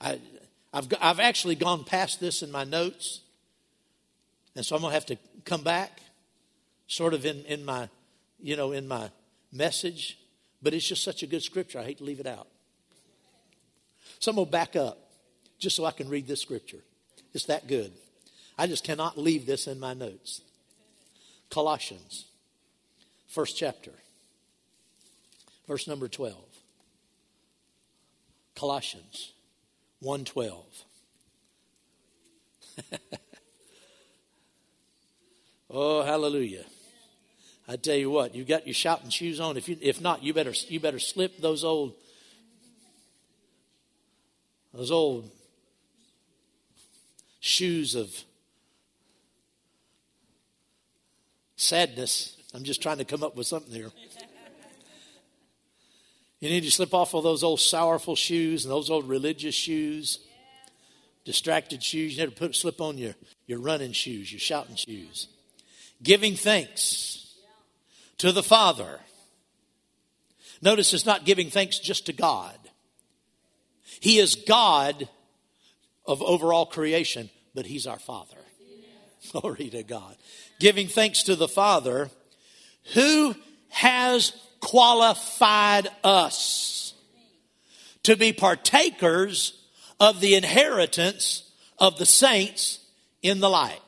I, 0.00 0.18
have 0.72 0.90
I've 1.02 1.20
actually 1.20 1.56
gone 1.56 1.84
past 1.84 2.18
this 2.18 2.42
in 2.42 2.50
my 2.50 2.64
notes, 2.64 3.20
and 4.56 4.64
so 4.64 4.76
I'm 4.76 4.80
going 4.80 4.92
to 4.92 4.94
have 4.94 5.06
to 5.06 5.18
come 5.44 5.62
back, 5.62 6.00
sort 6.86 7.14
of 7.14 7.24
in, 7.24 7.44
in 7.44 7.64
my, 7.64 7.88
you 8.40 8.56
know, 8.56 8.72
in 8.72 8.88
my 8.88 9.10
message. 9.52 10.18
But 10.62 10.74
it's 10.74 10.88
just 10.88 11.04
such 11.04 11.22
a 11.22 11.26
good 11.26 11.42
scripture. 11.42 11.78
I 11.78 11.84
hate 11.84 11.98
to 11.98 12.04
leave 12.04 12.20
it 12.20 12.26
out. 12.26 12.48
So 14.18 14.30
I'm 14.30 14.36
going 14.36 14.46
to 14.46 14.52
back 14.52 14.76
up 14.76 14.98
just 15.58 15.76
so 15.76 15.84
I 15.84 15.90
can 15.90 16.08
read 16.08 16.26
this 16.26 16.40
scripture. 16.40 16.80
It's 17.32 17.46
that 17.46 17.66
good. 17.66 17.92
I 18.56 18.66
just 18.66 18.84
cannot 18.84 19.18
leave 19.18 19.46
this 19.46 19.66
in 19.66 19.80
my 19.80 19.94
notes. 19.94 20.40
Colossians, 21.50 22.26
first 23.28 23.56
chapter, 23.56 23.90
verse 25.66 25.86
number 25.86 26.08
12. 26.08 26.36
Colossians 28.54 29.32
112. 30.00 30.64
oh, 35.74 36.02
hallelujah. 36.02 36.64
I 37.66 37.76
tell 37.76 37.96
you 37.96 38.10
what, 38.10 38.34
you've 38.34 38.48
got 38.48 38.66
your 38.66 38.74
shouting 38.74 39.10
shoes 39.10 39.40
on. 39.40 39.56
If 39.56 39.68
you, 39.68 39.76
if 39.80 40.00
not, 40.00 40.22
you 40.22 40.32
better 40.34 40.52
you 40.68 40.80
better 40.80 40.98
slip 40.98 41.38
those 41.38 41.64
old 41.64 41.94
those 44.72 44.90
old 44.90 45.30
shoes 47.40 47.94
of 47.94 48.10
sadness. 51.56 52.36
I'm 52.52 52.64
just 52.64 52.82
trying 52.82 52.98
to 52.98 53.04
come 53.04 53.22
up 53.22 53.34
with 53.36 53.46
something 53.46 53.72
here. 53.72 53.90
You 56.40 56.50
need 56.50 56.64
to 56.64 56.70
slip 56.70 56.92
off 56.92 57.14
of 57.14 57.22
those 57.22 57.42
old 57.42 57.60
sorrowful 57.60 58.16
shoes 58.16 58.64
and 58.64 58.72
those 58.72 58.90
old 58.90 59.08
religious 59.08 59.54
shoes, 59.54 60.18
distracted 61.24 61.82
shoes. 61.82 62.16
You 62.16 62.24
need 62.24 62.34
to 62.34 62.38
put 62.38 62.54
slip 62.54 62.82
on 62.82 62.98
your, 62.98 63.14
your 63.46 63.60
running 63.60 63.92
shoes, 63.92 64.30
your 64.30 64.40
shouting 64.40 64.76
shoes. 64.76 65.28
Giving 66.02 66.36
thanks 66.36 67.34
to 68.18 68.32
the 68.32 68.42
Father. 68.42 69.00
Notice 70.62 70.94
it's 70.94 71.06
not 71.06 71.24
giving 71.24 71.50
thanks 71.50 71.78
just 71.78 72.06
to 72.06 72.12
God. 72.12 72.56
He 74.00 74.18
is 74.18 74.34
God 74.34 75.08
of 76.06 76.22
overall 76.22 76.66
creation, 76.66 77.30
but 77.54 77.66
He's 77.66 77.86
our 77.86 77.98
Father. 77.98 78.36
Glory 79.32 79.70
to 79.70 79.82
God. 79.82 80.16
Giving 80.60 80.88
thanks 80.88 81.22
to 81.24 81.36
the 81.36 81.48
Father 81.48 82.10
who 82.94 83.34
has 83.70 84.32
qualified 84.60 85.88
us 86.02 86.94
to 88.02 88.16
be 88.16 88.32
partakers 88.32 89.60
of 89.98 90.20
the 90.20 90.34
inheritance 90.34 91.50
of 91.78 91.98
the 91.98 92.06
saints 92.06 92.78
in 93.22 93.40
the 93.40 93.50
light. 93.50 93.80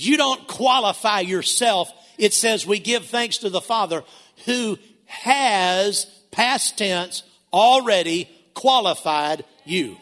You 0.00 0.16
don't 0.16 0.46
qualify 0.46 1.20
yourself. 1.20 1.92
It 2.18 2.32
says 2.32 2.64
we 2.64 2.78
give 2.78 3.06
thanks 3.06 3.38
to 3.38 3.50
the 3.50 3.60
Father 3.60 4.04
who 4.46 4.78
has, 5.06 6.06
past 6.30 6.78
tense, 6.78 7.24
already 7.52 8.30
qualified 8.54 9.44
you. 9.64 9.96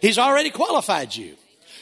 He's 0.00 0.18
already 0.18 0.50
qualified 0.50 1.14
you. 1.14 1.36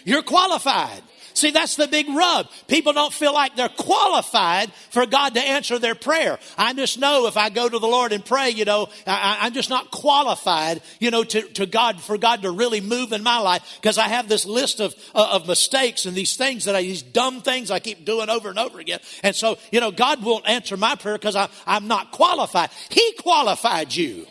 You're 0.05 0.23
qualified. 0.23 1.03
See, 1.35 1.51
that's 1.51 1.77
the 1.77 1.87
big 1.87 2.09
rub. 2.09 2.49
People 2.67 2.93
don't 2.93 3.13
feel 3.13 3.33
like 3.33 3.57
they're 3.57 3.69
qualified 3.69 4.73
for 4.91 5.07
God 5.07 5.35
to 5.35 5.41
answer 5.41 5.79
their 5.79 5.95
prayer. 5.95 6.39
I 6.59 6.73
just 6.73 6.99
know 6.99 7.27
if 7.27 7.37
I 7.37 7.51
go 7.51 7.69
to 7.69 7.79
the 7.79 7.87
Lord 7.87 8.13
and 8.13 8.25
pray, 8.25 8.51
you 8.51 8.65
know, 8.65 8.89
I, 9.07 9.47
am 9.47 9.53
just 9.53 9.71
not 9.71 9.91
qualified, 9.91 10.83
you 10.99 11.11
know, 11.11 11.25
to, 11.25 11.43
to 11.43 11.67
God, 11.67 12.01
for 12.01 12.19
God 12.19 12.43
to 12.43 12.51
really 12.51 12.81
move 12.81 13.13
in 13.13 13.23
my 13.23 13.39
life 13.39 13.79
because 13.81 13.99
I 13.99 14.09
have 14.09 14.29
this 14.29 14.45
list 14.45 14.81
of, 14.81 14.95
uh, 15.15 15.31
of 15.33 15.47
mistakes 15.47 16.07
and 16.07 16.17
these 16.17 16.37
things 16.37 16.65
that 16.65 16.75
I, 16.75 16.83
these 16.83 17.03
dumb 17.03 17.43
things 17.43 17.71
I 17.71 17.79
keep 17.79 18.05
doing 18.05 18.29
over 18.29 18.49
and 18.49 18.59
over 18.59 18.81
again. 18.81 19.01
And 19.23 19.35
so, 19.35 19.59
you 19.71 19.81
know, 19.81 19.91
God 19.91 20.23
won't 20.23 20.49
answer 20.49 20.77
my 20.77 20.95
prayer 20.97 21.17
because 21.17 21.37
I'm 21.67 21.89
not 21.89 22.11
qualified. 22.11 22.71
He 22.89 23.13
qualified 23.19 23.95
you. 23.95 24.27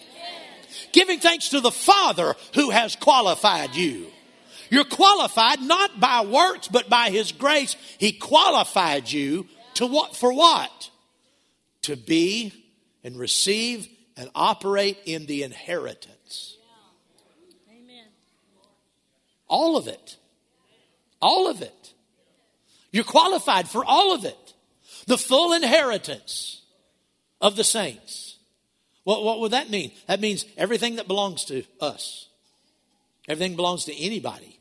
Giving 0.91 1.19
thanks 1.19 1.49
to 1.49 1.61
the 1.61 1.71
Father 1.71 2.35
who 2.55 2.71
has 2.71 2.95
qualified 2.95 3.75
you. 3.75 4.07
You're 4.69 4.83
qualified 4.83 5.61
not 5.61 5.99
by 5.99 6.25
works, 6.25 6.67
but 6.67 6.89
by 6.89 7.09
His 7.09 7.31
grace. 7.31 7.75
He 7.97 8.11
qualified 8.11 9.11
you 9.11 9.47
to 9.75 9.87
what, 9.87 10.15
for 10.15 10.33
what? 10.33 10.89
To 11.83 11.95
be 11.95 12.53
and 13.03 13.17
receive 13.17 13.87
and 14.17 14.29
operate 14.35 14.97
in 15.05 15.25
the 15.25 15.43
inheritance. 15.43 16.57
Amen. 17.69 18.05
All 19.47 19.77
of 19.77 19.87
it. 19.87 20.17
All 21.21 21.49
of 21.49 21.61
it. 21.61 21.93
You're 22.91 23.03
qualified 23.03 23.67
for 23.67 23.83
all 23.85 24.13
of 24.13 24.25
it. 24.25 24.53
The 25.07 25.17
full 25.17 25.53
inheritance 25.53 26.61
of 27.41 27.55
the 27.55 27.63
saints. 27.63 28.37
What, 29.03 29.23
what 29.23 29.39
would 29.39 29.51
that 29.51 29.69
mean? 29.69 29.91
That 30.07 30.19
means 30.19 30.45
everything 30.57 30.97
that 30.97 31.07
belongs 31.07 31.45
to 31.45 31.63
us. 31.79 32.27
Everything 33.27 33.55
belongs 33.55 33.85
to 33.85 33.95
anybody. 33.95 34.58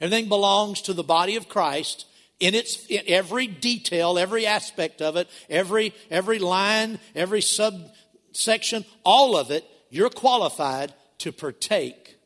Everything 0.00 0.28
belongs 0.28 0.82
to 0.82 0.92
the 0.92 1.02
body 1.02 1.36
of 1.36 1.48
Christ 1.48 2.06
in 2.38 2.54
its 2.54 2.84
in 2.86 3.02
every 3.06 3.46
detail, 3.46 4.18
every 4.18 4.46
aspect 4.46 5.00
of 5.00 5.16
it, 5.16 5.28
every 5.48 5.94
every 6.10 6.38
line, 6.38 6.98
every 7.14 7.40
subsection, 7.40 8.84
all 9.04 9.36
of 9.36 9.50
it, 9.50 9.64
you're 9.90 10.10
qualified 10.10 10.92
to 11.18 11.32
partake 11.32 12.18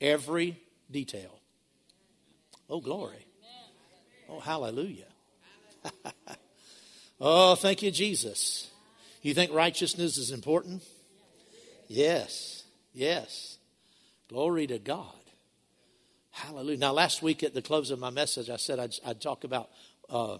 every 0.00 0.58
detail. 0.90 1.38
Oh 2.70 2.80
glory. 2.80 3.26
Oh 4.28 4.40
hallelujah. 4.40 5.04
oh, 7.20 7.54
thank 7.54 7.82
you 7.82 7.90
Jesus. 7.90 8.70
You 9.22 9.34
think 9.34 9.52
righteousness 9.52 10.16
is 10.16 10.30
important? 10.30 10.82
Yes. 11.88 12.64
Yes. 12.94 13.58
Glory 14.28 14.66
to 14.68 14.78
God. 14.78 15.12
Hallelujah. 16.36 16.76
Now, 16.76 16.92
last 16.92 17.22
week 17.22 17.42
at 17.42 17.54
the 17.54 17.62
close 17.62 17.90
of 17.90 17.98
my 17.98 18.10
message, 18.10 18.50
I 18.50 18.56
said 18.56 18.78
I'd, 18.78 18.92
I'd 19.06 19.22
talk 19.22 19.44
about 19.44 19.70
uh, 20.10 20.36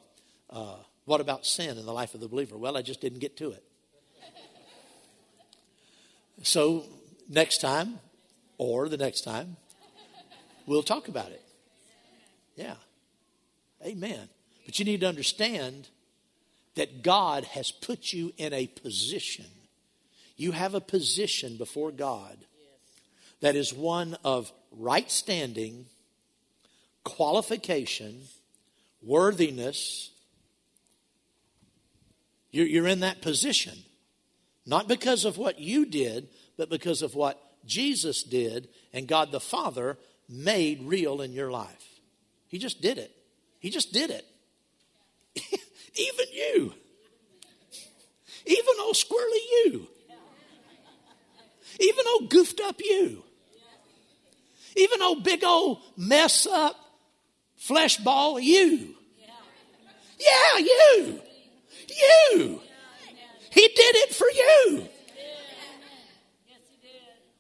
uh, 0.50 0.76
what 1.06 1.22
about 1.22 1.46
sin 1.46 1.78
in 1.78 1.86
the 1.86 1.92
life 1.92 2.12
of 2.12 2.20
the 2.20 2.28
believer. 2.28 2.58
Well, 2.58 2.76
I 2.76 2.82
just 2.82 3.00
didn't 3.00 3.20
get 3.20 3.38
to 3.38 3.52
it. 3.52 3.64
So, 6.42 6.84
next 7.30 7.62
time, 7.62 7.98
or 8.58 8.90
the 8.90 8.98
next 8.98 9.22
time, 9.22 9.56
we'll 10.66 10.82
talk 10.82 11.08
about 11.08 11.30
it. 11.30 11.42
Yeah. 12.56 12.74
Amen. 13.82 14.28
But 14.66 14.78
you 14.78 14.84
need 14.84 15.00
to 15.00 15.08
understand 15.08 15.88
that 16.74 17.02
God 17.02 17.44
has 17.44 17.70
put 17.72 18.12
you 18.12 18.34
in 18.36 18.52
a 18.52 18.66
position. 18.66 19.46
You 20.36 20.52
have 20.52 20.74
a 20.74 20.80
position 20.80 21.56
before 21.56 21.90
God 21.90 22.36
that 23.40 23.56
is 23.56 23.72
one 23.72 24.16
of 24.24 24.52
right 24.76 25.10
standing, 25.10 25.86
qualification, 27.04 28.22
worthiness. 29.02 30.10
You're, 32.50 32.86
in 32.86 33.00
that 33.00 33.20
position. 33.20 33.74
Not 34.64 34.88
because 34.88 35.24
of 35.24 35.36
what 35.36 35.58
you 35.58 35.84
did, 35.84 36.28
but 36.56 36.70
because 36.70 37.02
of 37.02 37.14
what 37.14 37.40
Jesus 37.66 38.22
did 38.22 38.68
and 38.92 39.06
God 39.06 39.30
the 39.30 39.40
Father 39.40 39.98
made 40.28 40.82
real 40.84 41.20
in 41.20 41.32
your 41.32 41.50
life. 41.50 42.00
He 42.48 42.58
just 42.58 42.80
did 42.80 42.98
it. 42.98 43.12
He 43.60 43.70
just 43.70 43.92
did 43.92 44.10
it. 44.10 44.24
Even 45.94 46.26
you. 46.32 46.72
Even 48.46 48.74
old 48.80 48.94
squirrely 48.94 49.44
you. 49.64 49.88
Even 51.78 52.04
old 52.14 52.30
goofed 52.30 52.60
up 52.60 52.80
you. 52.80 53.22
Even 54.76 55.02
old 55.02 55.24
big 55.24 55.42
old 55.42 55.80
mess 55.96 56.46
up 56.46 56.76
flesh 57.56 57.96
ball, 57.96 58.38
you. 58.38 58.94
Yeah, 60.18 60.58
you. 60.58 61.20
You. 61.88 62.60
He 63.50 63.68
did 63.68 63.96
it 63.96 64.14
for 64.14 64.26
you. 64.30 64.88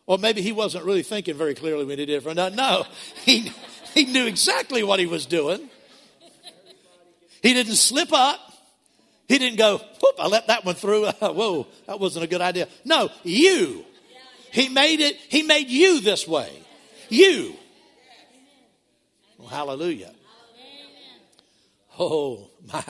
Or 0.06 0.18
maybe 0.18 0.40
he 0.40 0.52
wasn't 0.52 0.84
really 0.84 1.02
thinking 1.02 1.34
very 1.34 1.54
clearly 1.54 1.84
when 1.84 1.98
he 1.98 2.06
did 2.06 2.18
it 2.18 2.22
for 2.22 2.32
no. 2.32 2.48
No, 2.48 2.86
he, 3.24 3.52
he 3.92 4.04
knew 4.04 4.26
exactly 4.26 4.82
what 4.82 5.00
he 5.00 5.06
was 5.06 5.26
doing. 5.26 5.68
He 7.42 7.54
didn't 7.54 7.74
slip 7.74 8.12
up. 8.12 8.40
He 9.28 9.38
didn't 9.38 9.58
go, 9.58 9.78
whoop, 9.78 10.14
I 10.20 10.28
let 10.28 10.46
that 10.46 10.64
one 10.64 10.76
through. 10.76 11.06
Whoa, 11.20 11.66
that 11.86 11.98
wasn't 11.98 12.24
a 12.24 12.28
good 12.28 12.40
idea. 12.40 12.68
No, 12.84 13.10
you. 13.24 13.84
He 14.52 14.68
made 14.68 15.00
it, 15.00 15.16
he 15.16 15.42
made 15.42 15.68
you 15.68 16.00
this 16.00 16.26
way. 16.26 16.50
You. 17.08 17.54
Well, 19.38 19.48
hallelujah. 19.48 20.12
Oh, 21.98 22.50
my. 22.72 22.82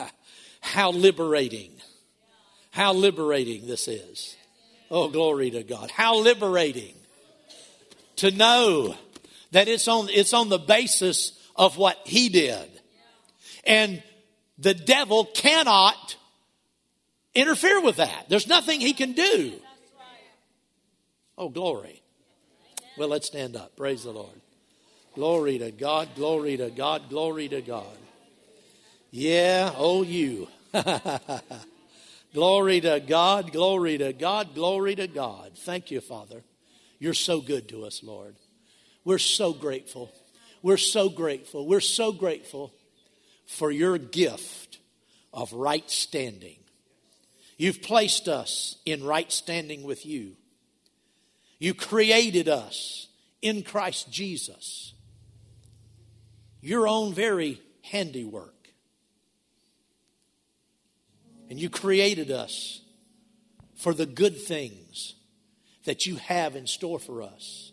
How 0.61 0.91
liberating. 0.91 1.71
How 2.71 2.93
liberating 2.93 3.67
this 3.67 3.87
is. 3.87 4.35
Oh, 4.91 5.09
glory 5.09 5.51
to 5.51 5.63
God. 5.63 5.91
How 5.91 6.17
liberating 6.17 6.95
to 8.17 8.31
know 8.31 8.95
that 9.51 9.67
it's 9.67 9.87
on, 9.87 10.09
it's 10.09 10.33
on 10.33 10.49
the 10.49 10.59
basis 10.59 11.31
of 11.55 11.77
what 11.77 11.97
He 12.05 12.29
did. 12.29 12.69
And 13.65 14.03
the 14.57 14.73
devil 14.73 15.25
cannot 15.25 16.15
interfere 17.35 17.81
with 17.81 17.97
that. 17.97 18.25
There's 18.29 18.47
nothing 18.47 18.79
he 18.81 18.93
can 18.93 19.13
do. 19.13 19.53
Oh, 21.37 21.49
glory. 21.49 22.01
Well, 22.97 23.09
let's 23.09 23.27
stand 23.27 23.55
up. 23.55 23.75
Praise 23.75 24.03
the 24.03 24.11
Lord. 24.11 24.41
Glory 25.13 25.59
to 25.59 25.71
God, 25.71 26.09
glory 26.15 26.57
to 26.57 26.71
God, 26.71 27.09
glory 27.09 27.47
to 27.47 27.61
God. 27.61 27.97
Yeah, 29.11 29.71
oh, 29.75 30.01
you. 30.01 30.47
glory 32.33 32.81
to 32.81 32.99
God, 32.99 33.51
glory 33.51 33.99
to 33.99 34.13
God, 34.13 34.55
glory 34.55 34.95
to 34.95 35.07
God. 35.07 35.51
Thank 35.57 35.91
you, 35.91 36.01
Father. 36.01 36.43
You're 36.97 37.13
so 37.13 37.39
good 37.39 37.69
to 37.69 37.85
us, 37.85 38.01
Lord. 38.03 38.35
We're 39.05 39.19
so 39.19 39.53
grateful. 39.53 40.11
We're 40.63 40.77
so 40.77 41.07
grateful. 41.07 41.67
We're 41.67 41.79
so 41.79 42.11
grateful 42.11 42.73
for 43.45 43.69
your 43.69 43.99
gift 43.99 44.79
of 45.31 45.53
right 45.53 45.89
standing. 45.89 46.57
You've 47.57 47.83
placed 47.83 48.27
us 48.27 48.77
in 48.85 49.03
right 49.03 49.31
standing 49.31 49.83
with 49.83 50.05
you. 50.05 50.35
You 51.59 51.73
created 51.73 52.47
us 52.47 53.07
in 53.41 53.63
Christ 53.63 54.11
Jesus, 54.11 54.93
your 56.61 56.87
own 56.87 57.13
very 57.13 57.61
handiwork. 57.81 58.53
And 61.49 61.59
you 61.59 61.69
created 61.69 62.29
us 62.29 62.81
for 63.75 63.93
the 63.93 64.05
good 64.05 64.39
things 64.39 65.15
that 65.85 66.05
you 66.05 66.17
have 66.17 66.55
in 66.55 66.67
store 66.67 66.99
for 66.99 67.21
us, 67.21 67.71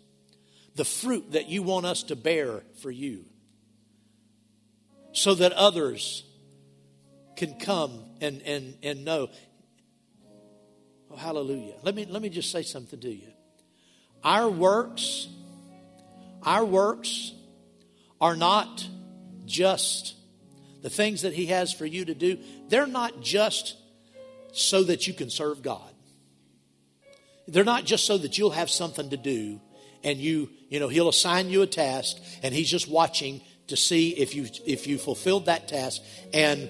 the 0.76 0.84
fruit 0.84 1.32
that 1.32 1.48
you 1.48 1.62
want 1.62 1.84
us 1.84 2.04
to 2.04 2.16
bear 2.16 2.62
for 2.80 2.90
you, 2.90 3.24
so 5.12 5.34
that 5.34 5.52
others 5.52 6.24
can 7.36 7.58
come 7.58 8.04
and, 8.20 8.40
and, 8.42 8.74
and 8.82 9.04
know. 9.04 9.28
Oh, 11.10 11.16
hallelujah. 11.16 11.74
Let 11.82 11.94
me, 11.94 12.06
let 12.06 12.22
me 12.22 12.28
just 12.28 12.52
say 12.52 12.62
something 12.62 13.00
to 13.00 13.12
you. 13.12 13.33
Our 14.24 14.48
works, 14.48 15.28
our 16.42 16.64
works 16.64 17.32
are 18.20 18.36
not 18.36 18.86
just 19.44 20.14
the 20.82 20.90
things 20.90 21.22
that 21.22 21.34
He 21.34 21.46
has 21.46 21.72
for 21.72 21.86
you 21.86 22.04
to 22.06 22.14
do, 22.14 22.38
they're 22.68 22.86
not 22.86 23.20
just 23.20 23.76
so 24.52 24.82
that 24.84 25.06
you 25.06 25.12
can 25.12 25.30
serve 25.30 25.62
God. 25.62 25.92
They're 27.46 27.64
not 27.64 27.84
just 27.84 28.06
so 28.06 28.16
that 28.18 28.38
you'll 28.38 28.50
have 28.50 28.70
something 28.70 29.10
to 29.10 29.16
do 29.16 29.60
and 30.02 30.18
you, 30.18 30.50
you 30.68 30.80
know, 30.80 30.88
He'll 30.88 31.08
assign 31.08 31.50
you 31.50 31.62
a 31.62 31.66
task 31.66 32.16
and 32.42 32.54
He's 32.54 32.70
just 32.70 32.88
watching 32.88 33.42
to 33.68 33.76
see 33.76 34.10
if 34.10 34.34
you 34.34 34.46
if 34.66 34.86
you 34.86 34.98
fulfilled 34.98 35.46
that 35.46 35.68
task 35.68 36.02
and 36.32 36.68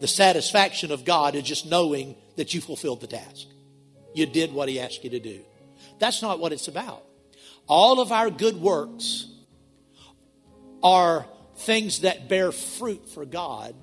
the 0.00 0.08
satisfaction 0.08 0.90
of 0.90 1.04
God 1.04 1.36
is 1.36 1.44
just 1.44 1.66
knowing 1.66 2.16
that 2.36 2.54
you 2.54 2.60
fulfilled 2.60 3.00
the 3.00 3.06
task. 3.06 3.46
You 4.14 4.26
did 4.26 4.52
what 4.52 4.68
he 4.68 4.80
asked 4.80 5.04
you 5.04 5.10
to 5.10 5.20
do. 5.20 5.44
That's 6.02 6.20
not 6.20 6.40
what 6.40 6.52
it's 6.52 6.66
about. 6.66 7.04
All 7.68 8.00
of 8.00 8.10
our 8.10 8.28
good 8.28 8.56
works 8.60 9.28
are 10.82 11.24
things 11.58 12.00
that 12.00 12.28
bear 12.28 12.50
fruit 12.50 13.08
for 13.08 13.24
God, 13.24 13.76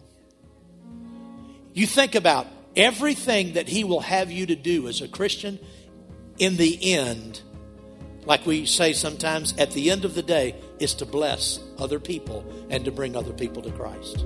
you 1.71 1.87
think 1.87 2.15
about 2.15 2.45
everything 2.75 3.53
that 3.53 3.69
He 3.69 3.85
will 3.85 4.01
have 4.01 4.29
you 4.29 4.47
to 4.47 4.55
do 4.57 4.89
as 4.89 4.99
a 4.99 5.07
Christian 5.07 5.59
in 6.39 6.57
the 6.57 6.93
end, 6.93 7.41
like 8.25 8.45
we 8.45 8.65
say 8.65 8.91
sometimes, 8.91 9.57
at 9.57 9.71
the 9.71 9.89
end 9.89 10.03
of 10.03 10.13
the 10.13 10.21
day, 10.21 10.55
is 10.77 10.95
to 10.95 11.05
bless 11.05 11.59
other 11.77 12.01
people 12.01 12.43
and 12.69 12.83
to 12.83 12.91
bring 12.91 13.15
other 13.15 13.31
people 13.31 13.61
to 13.61 13.71
Christ. 13.71 14.25